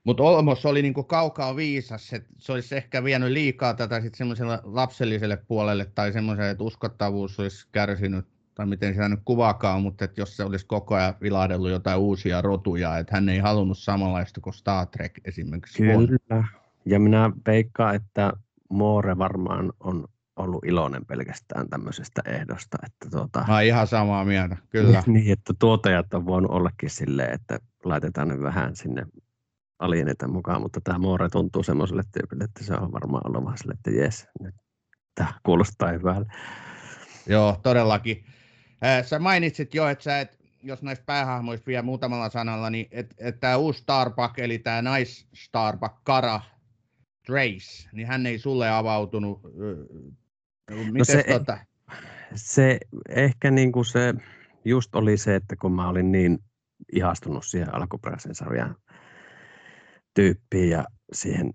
mutta 0.03 0.23
Olmos 0.23 0.65
oli 0.65 0.81
niinku 0.81 1.03
kaukaa 1.03 1.55
viisas, 1.55 2.13
että 2.13 2.29
se 2.37 2.51
olisi 2.51 2.75
ehkä 2.75 3.03
vienyt 3.03 3.31
liikaa 3.31 3.73
tätä 3.73 4.01
sitten 4.01 4.17
semmoiselle 4.17 4.59
lapselliselle 4.63 5.37
puolelle 5.47 5.85
tai 5.85 6.13
semmoiselle, 6.13 6.49
että 6.49 6.63
uskottavuus 6.63 7.39
olisi 7.39 7.67
kärsinyt 7.71 8.25
tai 8.55 8.65
miten 8.65 8.93
sitä 8.93 9.09
nyt 9.09 9.19
kuvaakaan, 9.25 9.81
mutta 9.81 10.05
että 10.05 10.21
jos 10.21 10.37
se 10.37 10.43
olisi 10.43 10.65
koko 10.65 10.95
ajan 10.95 11.13
vilahdellut 11.21 11.69
jotain 11.69 11.99
uusia 11.99 12.41
rotuja, 12.41 12.97
että 12.97 13.15
hän 13.15 13.29
ei 13.29 13.39
halunnut 13.39 13.77
samanlaista 13.77 14.41
kuin 14.41 14.53
Star 14.53 14.87
Trek 14.87 15.19
esimerkiksi 15.25 15.83
Kyllä, 15.83 15.95
on. 16.37 16.45
ja 16.85 16.99
minä 16.99 17.31
veikkaan, 17.47 17.95
että 17.95 18.33
Moore 18.69 19.17
varmaan 19.17 19.73
on 19.79 20.05
ollut 20.35 20.65
iloinen 20.65 21.05
pelkästään 21.05 21.69
tämmöisestä 21.69 22.21
ehdosta. 22.25 22.77
Että 22.85 23.09
tuota, 23.17 23.45
Mä 23.47 23.61
ihan 23.61 23.87
samaa 23.87 24.25
mieltä, 24.25 24.57
kyllä. 24.69 25.03
niin, 25.07 25.33
että 25.33 25.53
tuotajat 25.59 26.13
on 26.13 26.25
voinut 26.25 26.51
ollakin 26.51 26.89
silleen, 26.89 27.33
että 27.33 27.59
laitetaan 27.85 28.27
ne 28.27 28.39
vähän 28.39 28.75
sinne 28.75 29.05
alieneita 29.79 30.27
mukaan, 30.27 30.61
mutta 30.61 30.81
tämä 30.83 30.99
Moore 30.99 31.29
tuntuu 31.29 31.63
semmoiselle 31.63 32.03
tyypille, 32.13 32.43
että 32.43 32.63
se 32.63 32.73
on 32.73 32.91
varmaan 32.91 33.27
ollut 33.27 33.45
vaan 33.45 33.57
sille, 33.57 33.73
että 33.73 33.91
jes, 33.91 34.27
nyt 34.39 34.55
tämä 35.15 35.33
kuulostaa 35.43 35.91
hyvältä. 35.91 36.33
Joo, 37.27 37.59
todellakin. 37.63 38.25
Sä 39.05 39.19
mainitsit 39.19 39.75
jo, 39.75 39.87
että 39.87 40.03
sä 40.03 40.19
et, 40.19 40.39
jos 40.63 40.81
näistä 40.81 41.05
päähahmoista 41.05 41.65
vielä 41.67 41.81
muutamalla 41.81 42.29
sanalla, 42.29 42.69
niin 42.69 42.87
että 42.91 43.15
et 43.19 43.39
tämä 43.39 43.57
uusi 43.57 43.79
Starbuck, 43.79 44.39
eli 44.39 44.59
tämä 44.59 44.81
nais 44.81 45.27
Starbuck 45.33 45.95
Kara 46.03 46.41
Trace, 47.25 47.89
niin 47.91 48.07
hän 48.07 48.25
ei 48.25 48.39
sulle 48.39 48.69
avautunut. 48.69 49.41
Mites 50.91 50.97
no 50.97 51.03
se, 51.05 51.23
tota? 51.23 51.57
se 52.35 52.79
ehkä 53.09 53.51
niin 53.51 53.71
kuin 53.71 53.85
se 53.85 54.13
just 54.65 54.95
oli 54.95 55.17
se, 55.17 55.35
että 55.35 55.55
kun 55.55 55.71
mä 55.71 55.89
olin 55.89 56.11
niin 56.11 56.39
ihastunut 56.93 57.45
siihen 57.45 57.75
alkuperäisen 57.75 58.35
sarjan 58.35 58.75
tyyppiin 60.13 60.69
ja 60.69 60.85
siihen 61.13 61.51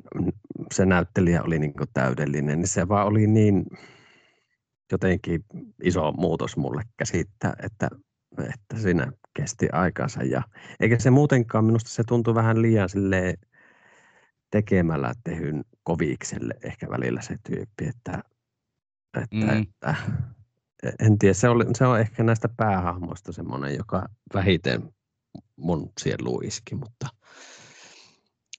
se 0.72 0.86
näyttelijä 0.86 1.42
oli 1.42 1.58
niin 1.58 1.74
kuin 1.74 1.88
täydellinen, 1.94 2.58
niin 2.58 2.68
se 2.68 2.88
vaan 2.88 3.06
oli 3.06 3.26
niin 3.26 3.66
jotenkin 4.92 5.44
iso 5.82 6.12
muutos 6.12 6.56
mulle 6.56 6.82
käsittää, 6.96 7.56
että, 7.62 7.88
että 8.38 8.78
siinä 8.78 9.12
kesti 9.36 9.68
aikansa. 9.72 10.22
Ja, 10.22 10.42
eikä 10.80 10.98
se 10.98 11.10
muutenkaan, 11.10 11.64
minusta 11.64 11.90
se 11.90 12.04
tuntui 12.04 12.34
vähän 12.34 12.62
liian 12.62 12.88
sille 12.88 13.34
tekemällä 14.50 15.12
tehyn 15.24 15.64
kovikselle 15.82 16.54
ehkä 16.62 16.88
välillä 16.90 17.20
se 17.20 17.36
tyyppi, 17.46 17.86
että, 17.88 18.22
että, 19.22 19.46
mm. 19.46 19.62
että 19.62 19.94
en 21.00 21.18
tiedä, 21.18 21.34
se, 21.34 21.48
oli, 21.48 21.64
se 21.74 21.86
on 21.86 22.00
ehkä 22.00 22.22
näistä 22.22 22.48
päähahmoista 22.56 23.32
semmoinen, 23.32 23.76
joka 23.76 24.08
vähiten 24.34 24.95
mun 25.56 25.92
sielu 26.00 26.40
iski, 26.40 26.74
mutta 26.74 27.08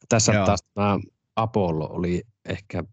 tässä 0.10 0.34
Joo. 0.34 0.46
taas 0.46 0.64
tämä 0.74 1.00
Apollo 1.36 1.88
oli 1.90 2.24
ehkä 2.46 2.84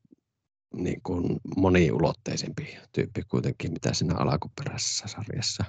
niin 0.75 1.01
kuin 1.03 1.41
moniulotteisempi 1.57 2.79
tyyppi 2.93 3.23
kuitenkin, 3.23 3.73
mitä 3.73 3.95
siinä 3.95 4.15
alkuperäisessä 4.15 5.07
sarjassa. 5.07 5.65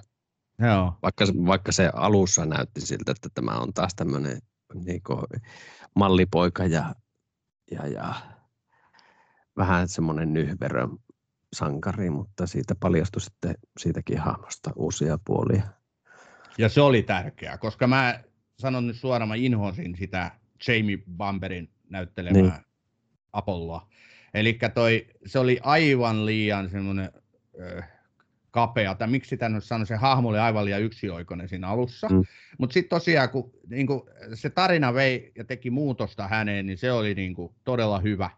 Joo. 0.59 0.93
Vaikka, 1.03 1.25
vaikka 1.25 1.71
se 1.71 1.91
alussa 1.93 2.45
näytti 2.45 2.81
siltä, 2.81 3.11
että 3.11 3.29
tämä 3.33 3.51
on 3.51 3.73
taas 3.73 3.95
tämmöinen 3.95 4.39
niin 4.73 5.01
kuin 5.03 5.25
mallipoika 5.95 6.65
ja, 6.65 6.95
ja, 7.71 7.87
ja 7.87 8.13
vähän 9.57 9.89
semmoinen 9.89 10.33
nyhverö 10.33 10.87
sankari, 11.53 12.09
mutta 12.09 12.47
siitä 12.47 12.75
paljastui 12.79 13.21
sitten 13.21 13.55
siitäkin 13.79 14.19
hahmosta 14.19 14.71
uusia 14.75 15.17
puolia. 15.25 15.67
Ja 16.57 16.69
se 16.69 16.81
oli 16.81 17.03
tärkeää, 17.03 17.57
koska 17.57 17.87
mä 17.87 18.19
sanon 18.59 18.87
nyt 18.87 18.97
suoraan, 18.97 19.27
mä 19.29 19.35
inhosin 19.35 19.95
sitä 19.97 20.31
Jamie 20.67 20.99
Bamberin 21.17 21.69
näyttelemää 21.89 22.41
niin. 22.41 22.65
Apolloa. 23.33 23.89
Eli 24.33 24.59
se 25.25 25.39
oli 25.39 25.59
aivan 25.63 26.25
liian 26.25 26.69
semmoinen 26.69 27.09
äh, 27.61 27.89
kapea, 28.51 28.95
tai 28.95 29.07
miksi 29.07 29.29
sitä 29.29 29.49
nyt 29.49 29.63
sanoi, 29.63 29.87
se 29.87 29.95
hahmo 29.95 30.29
oli 30.29 30.39
aivan 30.39 30.65
liian 30.65 30.81
yksioikoinen 30.81 31.49
siinä 31.49 31.67
alussa. 31.67 32.07
Mm. 32.09 32.23
Mutta 32.57 32.73
sitten 32.73 32.89
tosiaan, 32.89 33.29
kun 33.29 33.51
niin 33.69 33.87
se 34.33 34.49
tarina 34.49 34.93
vei 34.93 35.31
ja 35.35 35.43
teki 35.43 35.69
muutosta 35.69 36.27
häneen, 36.27 36.65
niin 36.65 36.77
se 36.77 36.91
oli 36.91 37.15
niin 37.15 37.33
kuin, 37.33 37.53
todella 37.63 37.99
hyvä. 37.99 38.29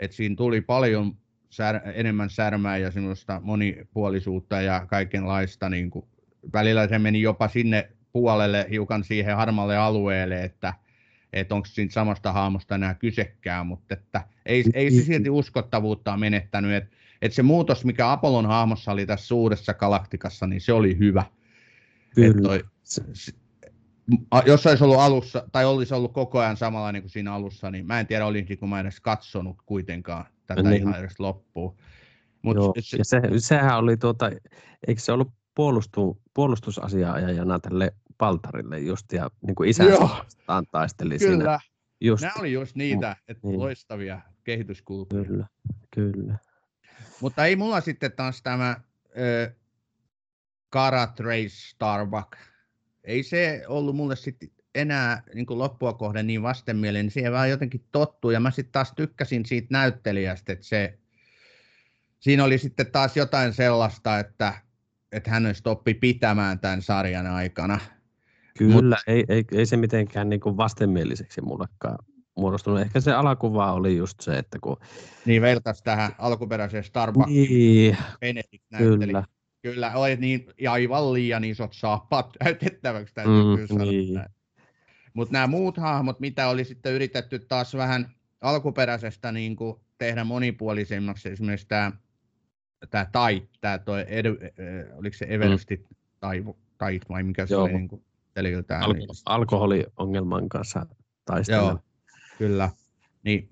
Et 0.00 0.12
siinä 0.12 0.36
tuli 0.36 0.60
paljon 0.60 1.16
sär, 1.50 1.80
enemmän 1.94 2.30
särmää 2.30 2.76
ja 2.76 2.90
semmoista 2.90 3.40
monipuolisuutta 3.44 4.60
ja 4.60 4.86
kaikenlaista. 4.86 5.68
Niin 5.68 5.90
kuin, 5.90 6.06
välillä 6.52 6.88
se 6.88 6.98
meni 6.98 7.22
jopa 7.22 7.48
sinne 7.48 7.90
puolelle, 8.12 8.66
hiukan 8.70 9.04
siihen 9.04 9.36
harmalle 9.36 9.76
alueelle, 9.76 10.44
että 10.44 10.74
että 11.32 11.54
onko 11.54 11.66
siinä 11.66 11.90
samasta 11.90 12.32
hahmosta 12.32 12.74
enää 12.74 12.94
kysekään, 12.94 13.66
mutta 13.66 13.94
että 13.94 14.24
ei, 14.46 14.64
ei 14.74 14.90
se 14.90 15.02
silti 15.02 15.30
uskottavuutta 15.30 16.16
menettänyt. 16.16 16.72
Että 16.72 16.96
että 17.22 17.36
se 17.36 17.42
muutos, 17.42 17.84
mikä 17.84 18.12
Apollon 18.12 18.46
hahmossa 18.46 18.92
oli 18.92 19.06
tässä 19.06 19.26
suuressa 19.26 19.74
galaktikassa, 19.74 20.46
niin 20.46 20.60
se 20.60 20.72
oli 20.72 20.98
hyvä. 20.98 21.24
Kyllä. 22.14 22.42
Toi, 22.42 22.64
jos 24.46 24.66
olisi 24.66 24.84
ollut 24.84 24.98
alussa, 24.98 25.48
tai 25.52 25.64
olisi 25.64 25.94
ollut 25.94 26.12
koko 26.12 26.38
ajan 26.38 26.56
samalla 26.56 26.92
niin 26.92 27.02
kuin 27.02 27.10
siinä 27.10 27.34
alussa, 27.34 27.70
niin 27.70 27.86
mä 27.86 28.00
en 28.00 28.06
tiedä, 28.06 28.26
olinko 28.26 28.66
mä 28.66 28.80
edes 28.80 29.00
katsonut 29.00 29.56
kuitenkaan 29.66 30.24
tätä 30.46 30.62
niin. 30.62 30.82
ihan 30.82 31.00
edes 31.00 31.20
loppuun. 31.20 31.76
Mut 32.42 32.56
Joo, 32.56 32.74
se, 32.80 32.96
ja 32.96 33.04
se, 33.04 33.20
sehän 33.38 33.78
oli, 33.78 33.96
tuota, 33.96 34.30
eikö 34.86 35.00
se 35.00 35.12
ollut 35.12 35.32
puolustu, 35.54 36.22
puolustusasiaajana 36.34 37.58
tälle 37.58 37.94
Paltarille 38.18 38.78
just, 38.78 39.12
ja 39.12 39.30
niin 39.46 39.54
kuin 39.54 39.68
isänsä 39.68 40.00
vastaan 40.00 40.66
taisteli 40.70 41.18
Kyllä. 41.18 41.36
siinä. 41.36 41.58
Just. 42.00 42.22
Nämä 42.22 42.34
oli 42.38 42.52
just 42.52 42.76
niitä, 42.76 43.16
että 43.28 43.46
niin. 43.46 43.60
loistavia 43.60 44.20
kehityskulkuja. 44.44 45.24
Kyllä, 45.24 45.46
kyllä. 45.90 46.38
Mutta 47.20 47.44
ei 47.44 47.56
mulla 47.56 47.80
sitten 47.80 48.12
taas 48.12 48.42
tämä 48.42 48.70
äh, 48.70 49.54
Cara 50.72 51.06
Trace 51.06 51.48
Starbuck. 51.48 52.32
Ei 53.04 53.22
se 53.22 53.64
ollut 53.68 53.96
mulle 53.96 54.16
sitten 54.16 54.48
enää 54.74 55.22
niin 55.34 55.46
kuin 55.46 55.58
loppua 55.58 55.92
kohden 55.92 56.26
niin 56.26 56.42
vastenmielinen, 56.42 57.10
siihen 57.10 57.32
vaan 57.32 57.50
jotenkin 57.50 57.84
tottuu. 57.92 58.30
Ja 58.30 58.40
mä 58.40 58.50
sitten 58.50 58.72
taas 58.72 58.92
tykkäsin 58.96 59.46
siitä 59.46 59.66
näyttelijästä, 59.70 60.52
että 60.52 60.64
se, 60.64 60.98
siinä 62.20 62.44
oli 62.44 62.58
sitten 62.58 62.92
taas 62.92 63.16
jotain 63.16 63.52
sellaista, 63.52 64.18
että, 64.18 64.54
että 65.14 65.30
hän 65.30 65.46
olisi 65.46 65.62
oppi 65.64 65.94
pitämään 65.94 66.58
tämän 66.58 66.82
sarjan 66.82 67.26
aikana. 67.26 67.80
Kyllä, 68.58 68.74
Mut, 68.74 68.84
ei, 69.06 69.24
ei, 69.28 69.44
ei, 69.52 69.66
se 69.66 69.76
mitenkään 69.76 70.28
niin 70.28 70.40
kuin 70.40 70.56
vastenmieliseksi 70.56 71.40
mullekaan 71.40 71.98
muodostunut. 72.36 72.80
Ehkä 72.80 73.00
se 73.00 73.12
alakuva 73.12 73.72
oli 73.72 73.96
just 73.96 74.20
se, 74.20 74.38
että 74.38 74.58
kun... 74.62 74.76
Niin 75.26 75.42
vertaisi 75.42 75.84
tähän 75.84 76.12
alkuperäiseen 76.18 76.84
Starbucks 76.84 77.30
niin, 77.30 77.96
Benedict 78.20 78.64
näytteli. 78.70 79.06
Kyllä. 79.06 79.24
Kyllä, 79.62 79.92
oli 79.94 80.16
niin 80.16 80.46
aivan 80.68 81.12
liian 81.12 81.44
isot 81.44 81.72
saappaat 81.72 82.30
täytettäväksi, 82.44 83.14
täytyy 83.14 83.42
mm, 83.42 83.54
kyllä 83.54 83.66
sanoa. 83.66 83.84
Niin. 83.84 84.24
Mutta 85.14 85.32
nämä 85.32 85.46
muut 85.46 85.76
hahmot, 85.76 86.20
mitä 86.20 86.48
oli 86.48 86.64
sitten 86.64 86.92
yritetty 86.92 87.38
taas 87.38 87.74
vähän 87.74 88.14
alkuperäisestä 88.40 89.32
niin 89.32 89.56
kuin 89.56 89.80
tehdä 89.98 90.24
monipuolisemmaksi, 90.24 91.28
esimerkiksi 91.28 91.68
tämä 91.68 91.92
tämä 92.90 93.06
Tai, 93.12 93.42
tämä 93.60 93.78
toi, 93.78 94.04
edu, 94.08 94.28
äh, 94.28 94.98
oliko 94.98 95.16
se 95.16 95.26
Everesti 95.28 95.76
mm. 95.76 95.96
tai, 96.20 96.44
tai 96.78 97.00
vai 97.08 97.22
mikä 97.22 97.46
se 97.46 97.54
Joo. 97.54 97.62
oli 97.62 97.72
niin 97.72 97.88
kuin, 97.88 98.04
Alko- 98.80 98.92
niin. 98.92 99.08
Alkoholiongelman 99.26 100.48
kanssa 100.48 100.86
taistella. 101.24 101.70
Joo, 101.70 101.78
Kyllä. 102.38 102.70
Niin, 103.22 103.48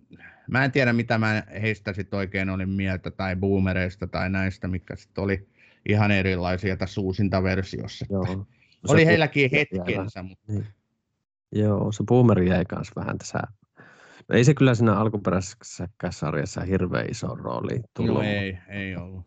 mä 0.50 0.64
en 0.64 0.72
tiedä, 0.72 0.92
mitä 0.92 1.18
mä 1.18 1.42
heistä 1.62 1.92
sitten 1.92 2.16
oikein 2.18 2.50
olin 2.50 2.68
mieltä, 2.68 3.10
tai 3.10 3.36
boomereista 3.36 4.06
tai 4.06 4.30
näistä, 4.30 4.68
mitkä 4.68 4.96
sitten 4.96 5.24
oli 5.24 5.48
ihan 5.88 6.10
erilaisia 6.10 6.76
tässä 6.76 7.00
uusintaversiossa. 7.00 8.06
Joo. 8.10 8.46
Oli 8.88 9.06
heilläkin 9.06 9.50
hetkensä. 9.52 10.22
Mutta... 10.22 10.52
Niin. 10.52 10.66
Joo, 11.52 11.92
se 11.92 12.04
boomeri 12.04 12.48
jäi 12.48 12.64
myös 12.74 12.88
vähän 12.96 13.18
tässä. 13.18 13.38
No 14.28 14.36
ei 14.36 14.44
se 14.44 14.54
kyllä 14.54 14.74
siinä 14.74 14.94
alkuperäisessä 14.94 15.88
sarjassa 16.10 16.60
hirveän 16.60 17.10
iso 17.10 17.34
rooli 17.34 17.80
tullut. 17.94 18.14
Joo, 18.14 18.22
ei, 18.22 18.58
ei 18.68 18.96
ollut. 18.96 19.26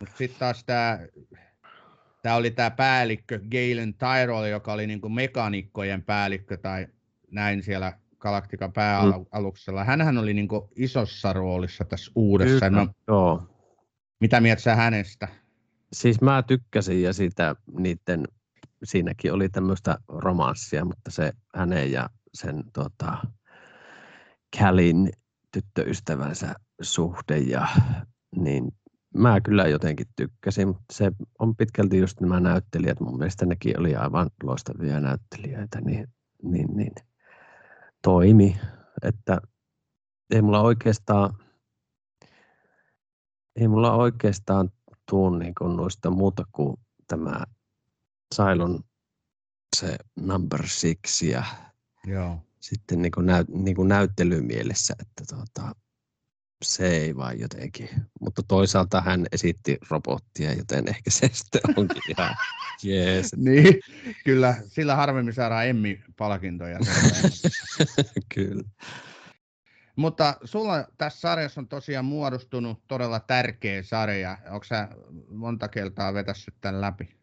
Mutta 0.00 0.16
sitten 0.16 0.38
taas 0.38 0.64
tämä 0.64 0.98
Tämä 2.22 2.36
oli 2.36 2.50
tämä 2.50 2.70
päällikkö 2.70 3.38
Galen 3.38 3.94
Tyrell, 3.94 4.44
joka 4.44 4.72
oli 4.72 4.86
niinku 4.86 5.08
mekanikkojen 5.08 6.02
päällikkö 6.02 6.56
tai 6.56 6.86
näin 7.30 7.62
siellä 7.62 7.98
Galactica 8.18 8.68
pääaluksella. 8.68 9.80
Mm. 9.80 9.86
Hänhän 9.86 10.18
oli 10.18 10.34
niin 10.34 10.48
isossa 10.76 11.32
roolissa 11.32 11.84
tässä 11.84 12.12
uudessa. 12.14 12.68
Kyllä, 12.68 12.84
no, 12.84 12.92
joo. 13.08 13.42
Mitä 14.20 14.40
mieltä 14.40 14.62
sä 14.62 14.76
hänestä? 14.76 15.28
Siis 15.92 16.20
mä 16.20 16.42
tykkäsin 16.42 17.02
ja 17.02 17.12
siitä 17.12 17.56
niiden, 17.78 18.24
siinäkin 18.84 19.32
oli 19.32 19.48
tämmöistä 19.48 19.98
romanssia, 20.08 20.84
mutta 20.84 21.10
se 21.10 21.32
hänen 21.54 21.92
ja 21.92 22.10
sen 22.34 22.64
tota, 22.72 23.16
Kälin 24.58 25.10
tyttöystävänsä 25.52 26.54
suhde 26.82 27.38
ja 27.38 27.68
niin 28.36 28.72
mä 29.14 29.40
kyllä 29.40 29.66
jotenkin 29.68 30.06
tykkäsin, 30.16 30.68
mutta 30.68 30.84
se 30.92 31.12
on 31.38 31.56
pitkälti 31.56 31.98
just 31.98 32.20
nämä 32.20 32.40
näyttelijät. 32.40 33.00
Mun 33.00 33.18
mielestä 33.18 33.46
nekin 33.46 33.80
oli 33.80 33.96
aivan 33.96 34.30
loistavia 34.42 35.00
näyttelijöitä, 35.00 35.80
niin, 35.80 36.08
niin, 36.42 36.76
niin 36.76 36.92
toimi, 38.02 38.60
että 39.02 39.40
ei 40.30 40.42
mulla 40.42 40.60
oikeastaan, 40.60 41.34
ei 43.56 43.68
mulla 43.68 43.94
oikeastaan 43.94 44.70
tuu 45.10 45.30
niin 45.30 45.54
kuin 45.58 45.76
noista 45.76 46.10
muuta 46.10 46.44
kuin 46.52 46.76
tämä 47.06 47.44
Sailon 48.34 48.80
se 49.76 49.96
number 50.16 50.66
six 50.66 51.22
ja 51.22 51.44
Joo. 52.06 52.38
Sitten 52.60 53.02
niin 53.02 53.12
kuin 53.12 53.26
näyt, 53.26 53.48
niin 53.48 53.76
kuin 53.76 53.88
näyttelymielessä, 53.88 54.94
että 55.00 55.34
tuota, 55.34 55.74
se 56.64 56.88
ei 56.88 57.16
vaan 57.16 57.40
jotenkin. 57.40 57.88
Mutta 58.20 58.42
toisaalta 58.48 59.00
hän 59.00 59.26
esitti 59.32 59.78
robottia, 59.90 60.52
joten 60.52 60.88
ehkä 60.88 61.10
se 61.10 61.30
sitten 61.32 61.60
onkin 61.76 62.02
ihan 62.08 62.36
jees. 62.82 63.36
niin, 63.36 63.80
kyllä. 64.24 64.56
Sillä 64.66 64.96
harvemmin 64.96 65.34
saadaan 65.34 65.66
Emmi-palkintoja. 65.66 66.78
kyllä. 68.34 68.62
Mutta 69.96 70.36
sulla 70.44 70.84
tässä 70.98 71.20
sarjassa 71.20 71.60
on 71.60 71.68
tosiaan 71.68 72.04
muodostunut 72.04 72.82
todella 72.88 73.20
tärkeä 73.20 73.82
sarja. 73.82 74.38
Onko 74.50 74.64
sä 74.64 74.88
monta 75.28 75.68
kertaa 75.68 76.14
vetässyt 76.14 76.54
tämän 76.60 76.80
läpi? 76.80 77.16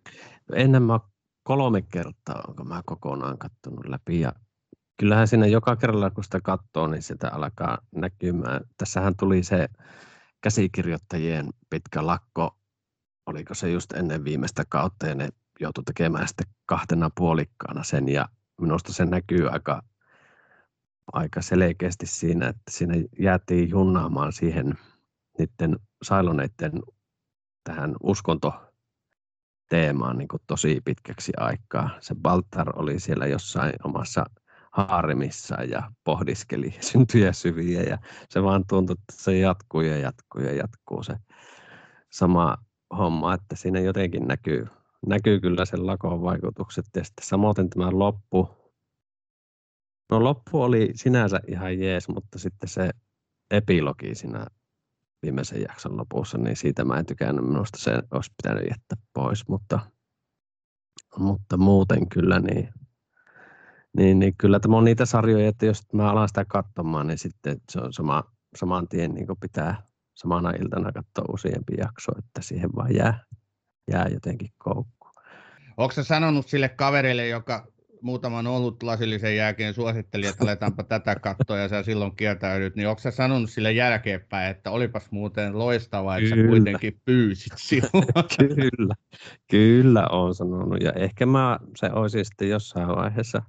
Ennen 0.53 0.83
mä 0.83 0.99
kolme 1.43 1.81
kertaa, 1.81 2.43
onko 2.47 2.63
mä 2.63 2.81
kokonaan 2.85 3.37
kattonut 3.37 3.85
läpi. 3.87 4.19
Ja 4.19 4.33
kyllähän 4.97 5.27
siinä 5.27 5.47
joka 5.47 5.75
kerralla, 5.75 6.09
kun 6.09 6.23
sitä 6.23 6.41
katsoo, 6.41 6.87
niin 6.87 7.01
sitä 7.01 7.29
alkaa 7.33 7.77
näkymään. 7.95 8.61
Tässähän 8.77 9.15
tuli 9.15 9.43
se 9.43 9.67
käsikirjoittajien 10.41 11.49
pitkä 11.69 12.05
lakko, 12.05 12.57
oliko 13.25 13.53
se 13.53 13.71
just 13.71 13.91
ennen 13.91 14.23
viimeistä 14.23 14.63
kautta, 14.69 15.07
ja 15.07 15.15
ne 15.15 15.29
joutui 15.59 15.83
tekemään 15.83 16.27
sitten 16.27 16.47
kahtena 16.65 17.09
puolikkaana 17.15 17.83
sen, 17.83 18.09
ja 18.09 18.29
minusta 18.61 18.93
se 18.93 19.05
näkyy 19.05 19.49
aika, 19.49 19.83
aika 21.13 21.41
selkeästi 21.41 22.05
siinä, 22.05 22.47
että 22.47 22.71
siinä 22.71 22.93
jäätiin 23.19 23.69
junnaamaan 23.69 24.33
siihen 24.33 24.73
niiden 25.37 25.79
sailoneiden 26.03 26.71
tähän 27.63 27.95
uskonto 28.03 28.53
teemaan 29.69 30.17
niin 30.17 30.27
tosi 30.47 30.81
pitkäksi 30.85 31.31
aikaa. 31.37 31.89
Se 31.99 32.15
Baltar 32.15 32.79
oli 32.79 32.99
siellä 32.99 33.27
jossain 33.27 33.73
omassa 33.83 34.25
haarimissa 34.77 35.63
ja 35.63 35.91
pohdiskeli 36.03 36.75
syntyjä 36.81 37.33
syviä 37.33 37.81
ja 37.81 37.97
se 38.29 38.43
vaan 38.43 38.63
tuntui, 38.69 38.95
että 38.99 39.23
se 39.23 39.37
jatkuu 39.37 39.81
ja 39.81 39.97
jatkuu 39.97 40.41
ja 40.41 40.53
jatkuu 40.53 41.03
se 41.03 41.15
sama 42.11 42.57
homma, 42.97 43.33
että 43.33 43.55
siinä 43.55 43.79
jotenkin 43.79 44.27
näkyy, 44.27 44.67
näkyy 45.07 45.39
kyllä 45.39 45.65
sen 45.65 45.87
lakon 45.87 46.21
vaikutukset. 46.21 46.85
Ja 46.95 47.03
sitten 47.03 47.25
samoin 47.25 47.69
tämä 47.69 47.89
loppu, 47.91 48.49
no 50.11 50.23
loppu 50.23 50.61
oli 50.61 50.91
sinänsä 50.95 51.39
ihan 51.47 51.79
jees, 51.79 52.07
mutta 52.07 52.39
sitten 52.39 52.69
se 52.69 52.89
epilogi 53.51 54.15
siinä 54.15 54.45
viimeisen 55.21 55.61
jakson 55.61 55.97
lopussa, 55.97 56.37
niin 56.37 56.55
siitä 56.55 56.85
mä 56.85 56.99
en 56.99 57.05
tykännyt, 57.05 57.45
minusta 57.45 57.79
se 57.79 57.91
olisi 58.11 58.31
pitänyt 58.43 58.63
jättää 58.69 58.97
pois, 59.13 59.47
mutta, 59.47 59.79
mutta 61.17 61.57
muuten 61.57 62.09
kyllä 62.09 62.39
niin 62.39 62.69
niin, 63.97 64.19
niin 64.19 64.33
kyllä 64.37 64.59
tämä 64.59 64.77
on 64.77 64.83
niitä 64.83 65.05
sarjoja, 65.05 65.47
että 65.47 65.65
jos 65.65 65.93
mä 65.93 66.11
alan 66.11 66.27
sitä 66.27 66.45
katsomaan, 66.45 67.07
niin 67.07 67.17
sitten 67.17 67.57
se 67.69 67.79
on 67.79 67.93
sama, 67.93 68.23
saman 68.55 68.87
tien 68.87 69.13
niin 69.13 69.27
pitää 69.41 69.83
samana 70.15 70.49
iltana 70.49 70.91
katsoa 70.91 71.33
useampi 71.33 71.73
jakso, 71.77 72.11
että 72.19 72.41
siihen 72.41 72.69
vaan 72.75 72.95
jää, 72.95 73.19
jää 73.91 74.07
jotenkin 74.07 74.49
koukku. 74.57 75.07
Onko 75.77 75.93
sä 75.93 76.03
sanonut 76.03 76.47
sille 76.47 76.69
kaverille, 76.69 77.27
joka 77.27 77.67
muutaman 78.01 78.47
ollut 78.47 78.83
lasillisen 78.83 79.35
jälkeen 79.35 79.73
suositteli, 79.73 80.27
että 80.27 80.43
aletaanpa 80.43 80.83
tätä 80.93 81.15
katsoa 81.15 81.57
ja 81.57 81.69
sä 81.69 81.83
silloin 81.83 82.15
kieltäydyt, 82.15 82.75
niin 82.75 82.87
onko 82.87 82.99
sä 82.99 83.11
sanonut 83.11 83.49
sille 83.49 83.71
jälkeenpäin, 83.71 84.51
että 84.51 84.71
olipas 84.71 85.11
muuten 85.11 85.59
loistavaa, 85.59 86.17
että 86.17 86.29
kyllä. 86.29 86.43
sä 86.43 86.49
kuitenkin 86.49 87.01
pyysit 87.05 87.53
silloin? 87.69 88.07
kyllä, 88.37 88.95
kyllä 89.51 90.07
on 90.11 90.35
sanonut 90.35 90.81
ja 90.81 90.91
ehkä 90.91 91.25
mä 91.25 91.59
se 91.75 91.89
olisi 91.93 92.23
sitten 92.23 92.49
jossain 92.49 92.87
vaiheessa 92.87 93.41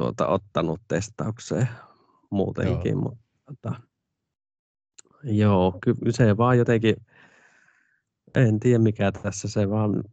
tuota, 0.00 0.28
ottanut 0.28 0.80
testaukseen 0.88 1.68
muutenkin, 2.30 2.92
joo. 2.92 3.00
mutta 3.00 3.24
tota, 3.44 3.80
joo, 5.24 5.78
kyllä 5.84 6.12
se 6.12 6.36
vaan 6.36 6.58
jotenkin, 6.58 6.96
en 8.34 8.60
tiedä 8.60 8.78
mikä 8.78 9.12
tässä 9.12 9.48
se 9.48 9.70
vaan 9.70 10.04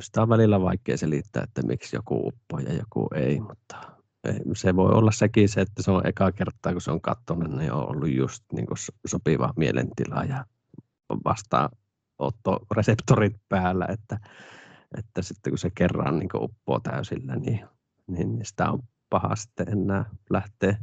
sitä 0.00 0.22
on 0.22 0.28
välillä 0.28 0.60
vaikea 0.60 0.96
selittää, 0.96 1.42
että 1.42 1.62
miksi 1.62 1.96
joku 1.96 2.28
uppoo 2.28 2.58
ja 2.58 2.74
joku 2.74 3.08
ei, 3.14 3.40
mutta 3.40 3.76
se 4.54 4.76
voi 4.76 4.92
olla 4.92 5.10
sekin 5.10 5.48
se, 5.48 5.60
että 5.60 5.82
se 5.82 5.90
on 5.90 6.06
eka 6.06 6.32
kertaa, 6.32 6.72
kun 6.72 6.80
se 6.80 6.90
on 6.90 7.00
katsonut, 7.00 7.50
niin 7.50 7.72
on 7.72 7.90
ollut 7.90 8.14
just 8.14 8.44
niin 8.52 8.66
kuin 8.66 8.78
sopiva 9.06 9.52
mielentila 9.56 10.24
ja 10.24 10.44
vastaanottoreseptorit 11.24 13.36
päällä, 13.48 13.86
että, 13.88 14.20
että 14.98 15.22
sitten 15.22 15.50
kun 15.50 15.58
se 15.58 15.70
kerran 15.74 16.18
niin 16.18 16.28
uppoo 16.34 16.80
täysillä, 16.80 17.36
niin, 17.36 17.60
niin 18.06 18.40
sitä 18.42 18.70
on 18.70 18.82
paha 19.20 19.36
sitten 19.36 19.68
enää 19.68 20.04
lähteä 20.30 20.76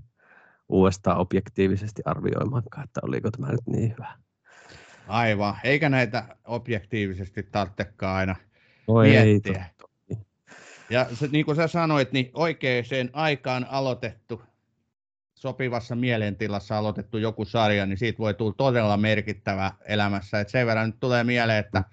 uudestaan 0.69 1.17
objektiivisesti 1.17 2.01
arvioimaan, 2.05 2.63
että 2.83 2.99
oliko 3.03 3.31
tämä 3.31 3.51
nyt 3.51 3.67
niin 3.67 3.91
hyvä. 3.91 4.13
Aivan, 5.07 5.55
eikä 5.63 5.89
näitä 5.89 6.37
objektiivisesti 6.45 7.43
tarvitsekaan 7.43 8.15
aina 8.15 8.35
no 8.87 8.93
miettiä. 8.93 9.65
Ei, 10.09 10.17
ja 10.89 11.07
se, 11.13 11.27
niin 11.27 11.45
kuin 11.45 11.55
sä 11.55 11.67
sanoit, 11.67 12.11
niin 12.11 12.31
oikeaan 12.33 12.85
aikaan 13.13 13.67
aloitettu, 13.69 14.41
sopivassa 15.35 15.95
mielentilassa 15.95 16.77
aloitettu 16.77 17.17
joku 17.17 17.45
sarja, 17.45 17.85
niin 17.85 17.97
siitä 17.97 18.19
voi 18.19 18.33
tulla 18.33 18.53
todella 18.57 18.97
merkittävä 18.97 19.71
elämässä. 19.85 20.39
Et 20.39 20.49
sen 20.49 20.67
verran 20.67 20.89
nyt 20.89 20.99
tulee 20.99 21.23
mieleen, 21.23 21.59
että 21.65 21.83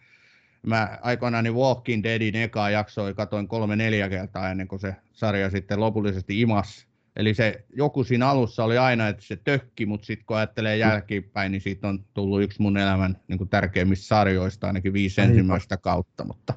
mä 0.66 0.98
aikoinaan 1.02 1.44
niin 1.44 1.54
Walking 1.54 2.02
Deadin 2.02 2.36
ekaa 2.36 2.70
jaksoa 2.70 3.14
katoin 3.14 3.48
kolme-neljä 3.48 4.08
kertaa 4.08 4.50
ennen 4.50 4.68
kuin 4.68 4.80
se 4.80 4.96
sarja 5.12 5.50
sitten 5.50 5.80
lopullisesti 5.80 6.40
imas 6.40 6.90
Eli 7.16 7.34
se 7.34 7.64
joku 7.76 8.04
siinä 8.04 8.28
alussa 8.28 8.64
oli 8.64 8.78
aina, 8.78 9.08
että 9.08 9.22
se 9.22 9.36
tökki, 9.36 9.86
mutta 9.86 10.06
sitten 10.06 10.26
kun 10.26 10.36
ajattelee 10.36 10.76
mm. 10.76 10.80
jälkipäin, 10.80 11.52
niin 11.52 11.62
siitä 11.62 11.88
on 11.88 12.04
tullut 12.14 12.42
yksi 12.42 12.62
mun 12.62 12.76
elämän 12.76 13.16
niin 13.28 13.38
kuin 13.38 13.50
tärkeimmistä 13.50 14.06
sarjoista, 14.06 14.66
ainakin 14.66 14.92
viisi 14.92 15.20
Aivan. 15.20 15.30
ensimmäistä 15.30 15.76
kautta. 15.76 16.24
Mutta, 16.24 16.54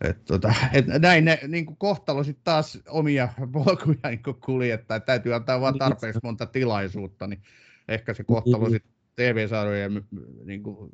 et, 0.00 0.24
tota, 0.24 0.54
et 0.72 0.86
näin 0.86 1.24
ne 1.24 1.38
niin 1.48 1.66
kuin 1.66 1.76
kohtalo 1.76 2.24
sitten 2.24 2.44
taas 2.44 2.78
omia 2.88 3.28
polkuja 3.52 3.98
niin 4.04 4.22
kuljettaa. 4.44 4.96
Et 4.96 5.04
täytyy 5.04 5.34
antaa 5.34 5.60
vain 5.60 5.72
niin, 5.72 5.78
tarpeeksi 5.78 6.20
monta 6.22 6.46
tilaisuutta, 6.46 7.26
niin 7.26 7.42
ehkä 7.88 8.14
se 8.14 8.24
kohtalo 8.24 8.64
niin. 8.64 8.72
sitten 8.72 8.92
TV-sarjoja 9.16 9.88
niin 10.44 10.62
kuin, 10.62 10.90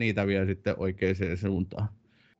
niitä 0.00 0.26
vie 0.26 0.46
sitten 0.46 0.74
oikeaan 0.78 1.16
suuntaan. 1.40 1.88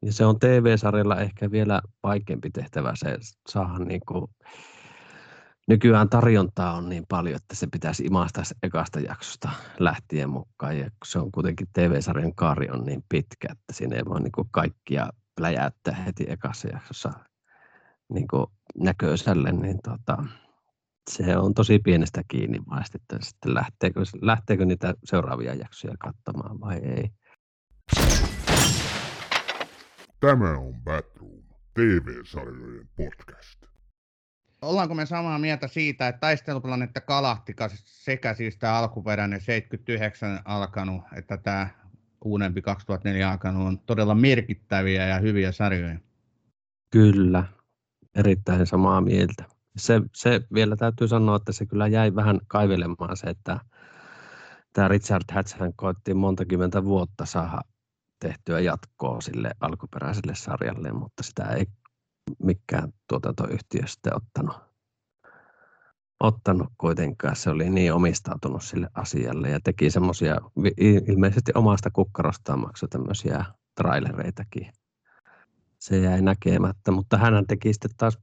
Ja 0.02 0.12
se 0.12 0.24
on 0.24 0.38
TV-sarjalla 0.38 1.20
ehkä 1.20 1.50
vielä 1.50 1.82
vaikeampi 2.02 2.50
tehtävä 2.50 2.92
se 2.94 3.16
saada 3.48 3.84
niin 3.84 4.00
kuin 4.08 4.26
nykyään 5.68 6.08
tarjontaa 6.08 6.72
on 6.72 6.88
niin 6.88 7.04
paljon, 7.08 7.36
että 7.36 7.54
se 7.54 7.66
pitäisi 7.72 8.04
imasta 8.04 8.42
ekasta 8.62 9.00
jaksosta 9.00 9.50
lähtien 9.78 10.30
mukaan. 10.30 10.78
Ja 10.78 10.90
se 11.04 11.18
on 11.18 11.32
kuitenkin 11.32 11.66
TV-sarjan 11.72 12.34
kaari 12.34 12.70
on 12.70 12.84
niin 12.84 13.04
pitkä, 13.08 13.48
että 13.50 13.72
siinä 13.72 13.96
ei 13.96 14.04
voi 14.04 14.20
niin 14.20 14.32
kaikkia 14.50 15.10
pläjäyttää 15.36 15.94
heti 15.94 16.24
ekassa 16.28 16.68
jaksossa 16.68 17.12
niin 18.12 18.26
näköiselle, 18.78 19.52
niin 19.52 19.78
tota, 19.82 20.24
se 21.10 21.36
on 21.36 21.54
tosi 21.54 21.78
pienestä 21.78 22.22
kiinni 22.28 22.58
vaan 22.70 22.84
että 22.94 23.18
sitten 23.22 23.54
lähteekö, 23.54 24.00
lähteekö 24.22 24.64
niitä 24.64 24.94
seuraavia 25.04 25.54
jaksoja 25.54 25.94
katsomaan 25.98 26.60
vai 26.60 26.76
ei. 26.76 27.10
Tämä 30.20 30.58
on 30.58 30.74
Batroom, 30.84 31.42
TV-sarjojen 31.74 32.88
podcast. 32.96 33.66
Ollaanko 34.62 34.94
me 34.94 35.06
samaa 35.06 35.38
mieltä 35.38 35.68
siitä, 35.68 36.08
että 36.08 36.20
taisteluplaneetta 36.20 37.00
Galactica 37.00 37.68
sekä 37.84 38.34
siis 38.34 38.58
tämä 38.58 38.78
alkuperäinen 38.78 39.40
79 39.40 40.40
alkanut, 40.44 41.02
että 41.16 41.36
tämä 41.36 41.68
uudempi 42.24 42.62
2004 42.62 43.30
alkanut 43.30 43.66
on 43.66 43.78
todella 43.78 44.14
merkittäviä 44.14 45.06
ja 45.06 45.18
hyviä 45.18 45.52
sarjoja? 45.52 45.98
Kyllä, 46.90 47.44
erittäin 48.14 48.66
samaa 48.66 49.00
mieltä. 49.00 49.44
Se, 49.76 50.00
se 50.14 50.40
vielä 50.54 50.76
täytyy 50.76 51.08
sanoa, 51.08 51.36
että 51.36 51.52
se 51.52 51.66
kyllä 51.66 51.86
jäi 51.86 52.14
vähän 52.14 52.40
kaivelemaan 52.46 53.16
se, 53.16 53.26
että 53.26 53.60
tämä 54.72 54.88
Richard 54.88 55.24
Hatch 55.32 55.56
koitti 55.76 56.14
monta 56.14 56.44
kymmentä 56.44 56.84
vuotta 56.84 57.26
saada 57.26 57.60
tehtyä 58.20 58.60
jatkoa 58.60 59.20
sille 59.20 59.50
alkuperäiselle 59.60 60.34
sarjalle, 60.34 60.92
mutta 60.92 61.22
sitä 61.22 61.44
ei 61.44 61.66
mikään 62.42 62.92
tuotantoyhtiö 63.08 63.86
sitten 63.86 64.16
ottanut, 64.16 64.56
ottanut 66.20 66.68
kuitenkaan. 66.78 67.36
Se 67.36 67.50
oli 67.50 67.70
niin 67.70 67.92
omistautunut 67.92 68.62
sille 68.62 68.88
asialle 68.94 69.50
ja 69.50 69.60
teki 69.64 69.90
semmoisia, 69.90 70.36
ilmeisesti 71.08 71.52
omasta 71.54 71.90
kukkarostaan 71.90 72.60
maksoi 72.60 72.88
tämmöisiä 72.88 73.44
trailereitakin. 73.74 74.72
Se 75.78 75.98
jäi 75.98 76.22
näkemättä, 76.22 76.90
mutta 76.90 77.16
hän 77.16 77.46
teki 77.46 77.72
sitten 77.72 77.90
taas 77.96 78.18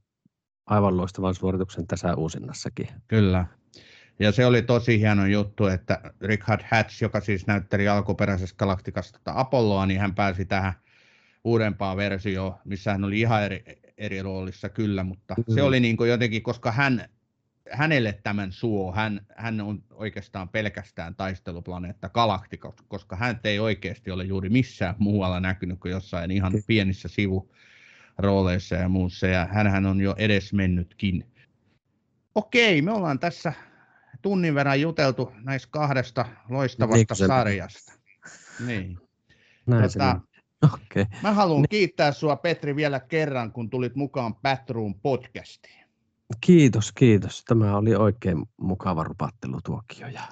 aivan 0.66 0.96
loistavan 0.96 1.34
suorituksen 1.34 1.86
tässä 1.86 2.14
uusinnassakin. 2.14 2.88
Kyllä. 3.08 3.46
Ja 4.18 4.32
se 4.32 4.46
oli 4.46 4.62
tosi 4.62 5.00
hieno 5.00 5.26
juttu, 5.26 5.66
että 5.66 6.00
Richard 6.20 6.60
Hatch, 6.70 7.02
joka 7.02 7.20
siis 7.20 7.46
näytteli 7.46 7.88
alkuperäisessä 7.88 8.56
Galaktikasta 8.58 9.32
Apolloa, 9.34 9.86
niin 9.86 10.00
hän 10.00 10.14
pääsi 10.14 10.44
tähän 10.44 10.72
uudempaan 11.44 11.96
versioon, 11.96 12.54
missä 12.64 12.92
hän 12.92 13.04
oli 13.04 13.20
ihan 13.20 13.44
eri, 13.44 13.64
eri 13.98 14.22
roolissa 14.22 14.68
kyllä, 14.68 15.04
mutta 15.04 15.34
mm. 15.34 15.54
se 15.54 15.62
oli 15.62 15.80
niin 15.80 15.96
kuin 15.96 16.10
jotenkin, 16.10 16.42
koska 16.42 16.72
hän, 16.72 17.08
hänelle 17.70 18.18
tämän 18.22 18.52
suo, 18.52 18.92
hän, 18.92 19.26
hän 19.36 19.60
on 19.60 19.82
oikeastaan 19.90 20.48
pelkästään 20.48 21.14
taisteluplaneetta 21.14 22.08
Galaktika, 22.08 22.72
koska 22.88 23.16
hän 23.16 23.40
ei 23.44 23.58
oikeasti 23.58 24.10
ole 24.10 24.24
juuri 24.24 24.48
missään 24.48 24.94
muualla 24.98 25.40
näkynyt 25.40 25.80
kuin 25.80 25.92
jossain 25.92 26.30
ihan 26.30 26.52
pienissä 26.66 27.08
sivurooleissa 27.08 28.74
ja 28.74 28.88
muussa, 28.88 29.26
ja 29.26 29.46
hän 29.46 29.86
on 29.86 30.00
jo 30.00 30.14
edes 30.18 30.52
mennytkin. 30.52 31.26
Okei, 32.34 32.82
me 32.82 32.92
ollaan 32.92 33.18
tässä 33.18 33.52
tunnin 34.22 34.54
verran 34.54 34.80
juteltu 34.80 35.32
näistä 35.44 35.68
kahdesta 35.70 36.24
loistavasta 36.48 37.14
niin, 37.18 37.26
sarjasta. 37.26 37.92
Niin. 38.66 38.98
Näin 39.66 39.82
tota, 39.92 40.20
Okay. 40.62 41.06
Mä 41.22 41.32
haluan 41.32 41.62
niin. 41.62 41.68
kiittää 41.68 42.12
sua 42.12 42.36
Petri 42.36 42.76
vielä 42.76 43.00
kerran, 43.00 43.52
kun 43.52 43.70
tulit 43.70 43.94
mukaan 43.94 44.34
Batroom 44.34 44.94
podcastiin. 45.02 45.84
Kiitos, 46.40 46.92
kiitos. 46.92 47.44
Tämä 47.44 47.76
oli 47.76 47.94
oikein 47.94 48.46
mukava 48.56 49.04
rupattelutuokio. 49.04 50.06
Ja, 50.06 50.22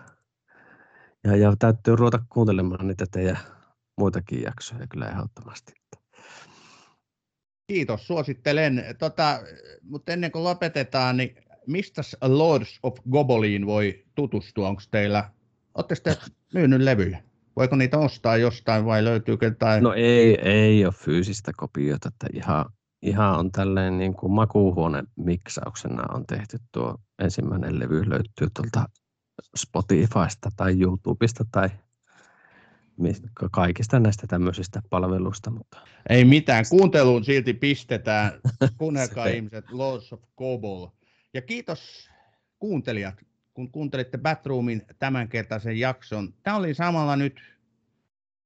ja, 1.25 1.37
ja 1.37 1.57
täytyy 1.59 1.97
ruveta 1.97 2.19
kuuntelemaan 2.29 2.87
niitä 2.87 3.07
teidän 3.11 3.39
muitakin 3.97 4.43
jaksoja 4.43 4.87
kyllä 4.87 5.09
ehdottomasti. 5.09 5.73
Kiitos, 7.67 8.07
suosittelen. 8.07 8.85
Tota, 8.99 9.41
mutta 9.83 10.13
ennen 10.13 10.33
kuin 10.33 10.45
lopetetaan, 10.45 11.17
niin 11.17 11.37
mistä 11.67 12.03
Lords 12.23 12.79
of 12.83 12.99
Gobolin 13.11 13.67
voi 13.67 14.05
tutustua? 14.15 14.69
Onko 14.69 14.83
teillä, 14.91 15.31
oletteko 15.75 16.01
te 16.05 16.17
myynyt 16.55 16.81
levyjä? 16.81 17.23
Voiko 17.57 17.77
niitä 17.77 17.99
ostaa 17.99 18.37
jostain 18.37 18.85
vai 18.85 19.05
löytyykö 19.05 19.47
jotain? 19.47 19.83
No 19.83 19.93
ei, 19.93 20.39
ei 20.41 20.85
ole 20.85 20.93
fyysistä 20.93 21.53
kopiota, 21.57 22.09
että 22.09 22.27
ihan, 22.35 22.65
ihan 23.03 23.39
on 23.39 23.53
tälleen 23.53 23.99
niin 23.99 24.15
kuin 24.15 24.33
makuuhuone 24.33 25.03
miksauksena 25.17 26.03
on 26.15 26.27
tehty 26.27 26.59
tuo 26.73 26.97
ensimmäinen 27.19 27.79
levy 27.79 28.11
löytyy 28.11 28.49
tuolta 28.57 28.89
Spotifysta 29.57 30.51
tai 30.57 30.81
YouTubesta 30.81 31.45
tai 31.53 31.71
kaikista 33.53 34.01
näistä 34.01 34.27
tämmöisistä 34.27 34.83
palveluista. 34.91 35.51
Mutta... 35.51 35.79
Ei 36.09 36.25
mitään, 36.25 36.65
kuunteluun 36.71 37.25
silti 37.25 37.55
pistetään. 37.55 38.33
Kuunnelkaa 38.79 39.27
ihmiset, 39.27 39.65
Lords 39.71 40.13
of 40.13 40.21
Cobol. 40.39 40.87
Ja 41.37 41.43
kiitos 41.43 42.11
kuuntelijat 42.59 43.25
kun 43.57 43.71
kuuntelitte 43.71 44.19
Batroomin 44.19 44.83
tämänkertaisen 44.99 45.79
jakson. 45.79 46.35
Tämä 46.43 46.57
oli 46.57 46.75
samalla 46.75 47.17
nyt 47.17 47.41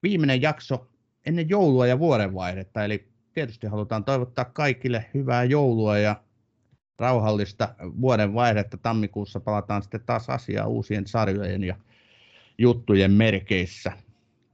viimeinen 0.03 0.43
jakso 0.43 0.91
ennen 1.27 1.49
joulua 1.49 1.87
ja 1.87 1.99
vuodenvaihdetta, 1.99 2.85
eli 2.85 3.09
tietysti 3.33 3.67
halutaan 3.67 4.05
toivottaa 4.05 4.45
kaikille 4.45 5.11
hyvää 5.15 5.45
joulua 5.45 5.99
ja 5.99 6.23
rauhallista 6.99 7.75
vuodenvaihdetta. 8.01 8.77
Tammikuussa 8.77 9.41
palataan 9.41 9.83
sitten 9.83 10.03
taas 10.07 10.31
asiaa 10.31 10.67
uusien 10.67 11.07
sarjojen 11.07 11.65
ja 11.65 11.77
juttujen 12.59 13.13
merkeissä. 13.13 13.93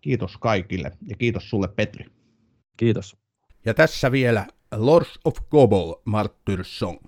Kiitos 0.00 0.36
kaikille 0.36 0.92
ja 1.06 1.16
kiitos 1.16 1.50
sulle 1.50 1.68
Petri. 1.68 2.04
Kiitos. 2.76 3.16
Ja 3.64 3.74
tässä 3.74 4.12
vielä 4.12 4.46
Lords 4.74 5.18
of 5.24 5.36
Gobble 5.50 6.02
Martyr 6.04 6.64
Song. 6.64 6.98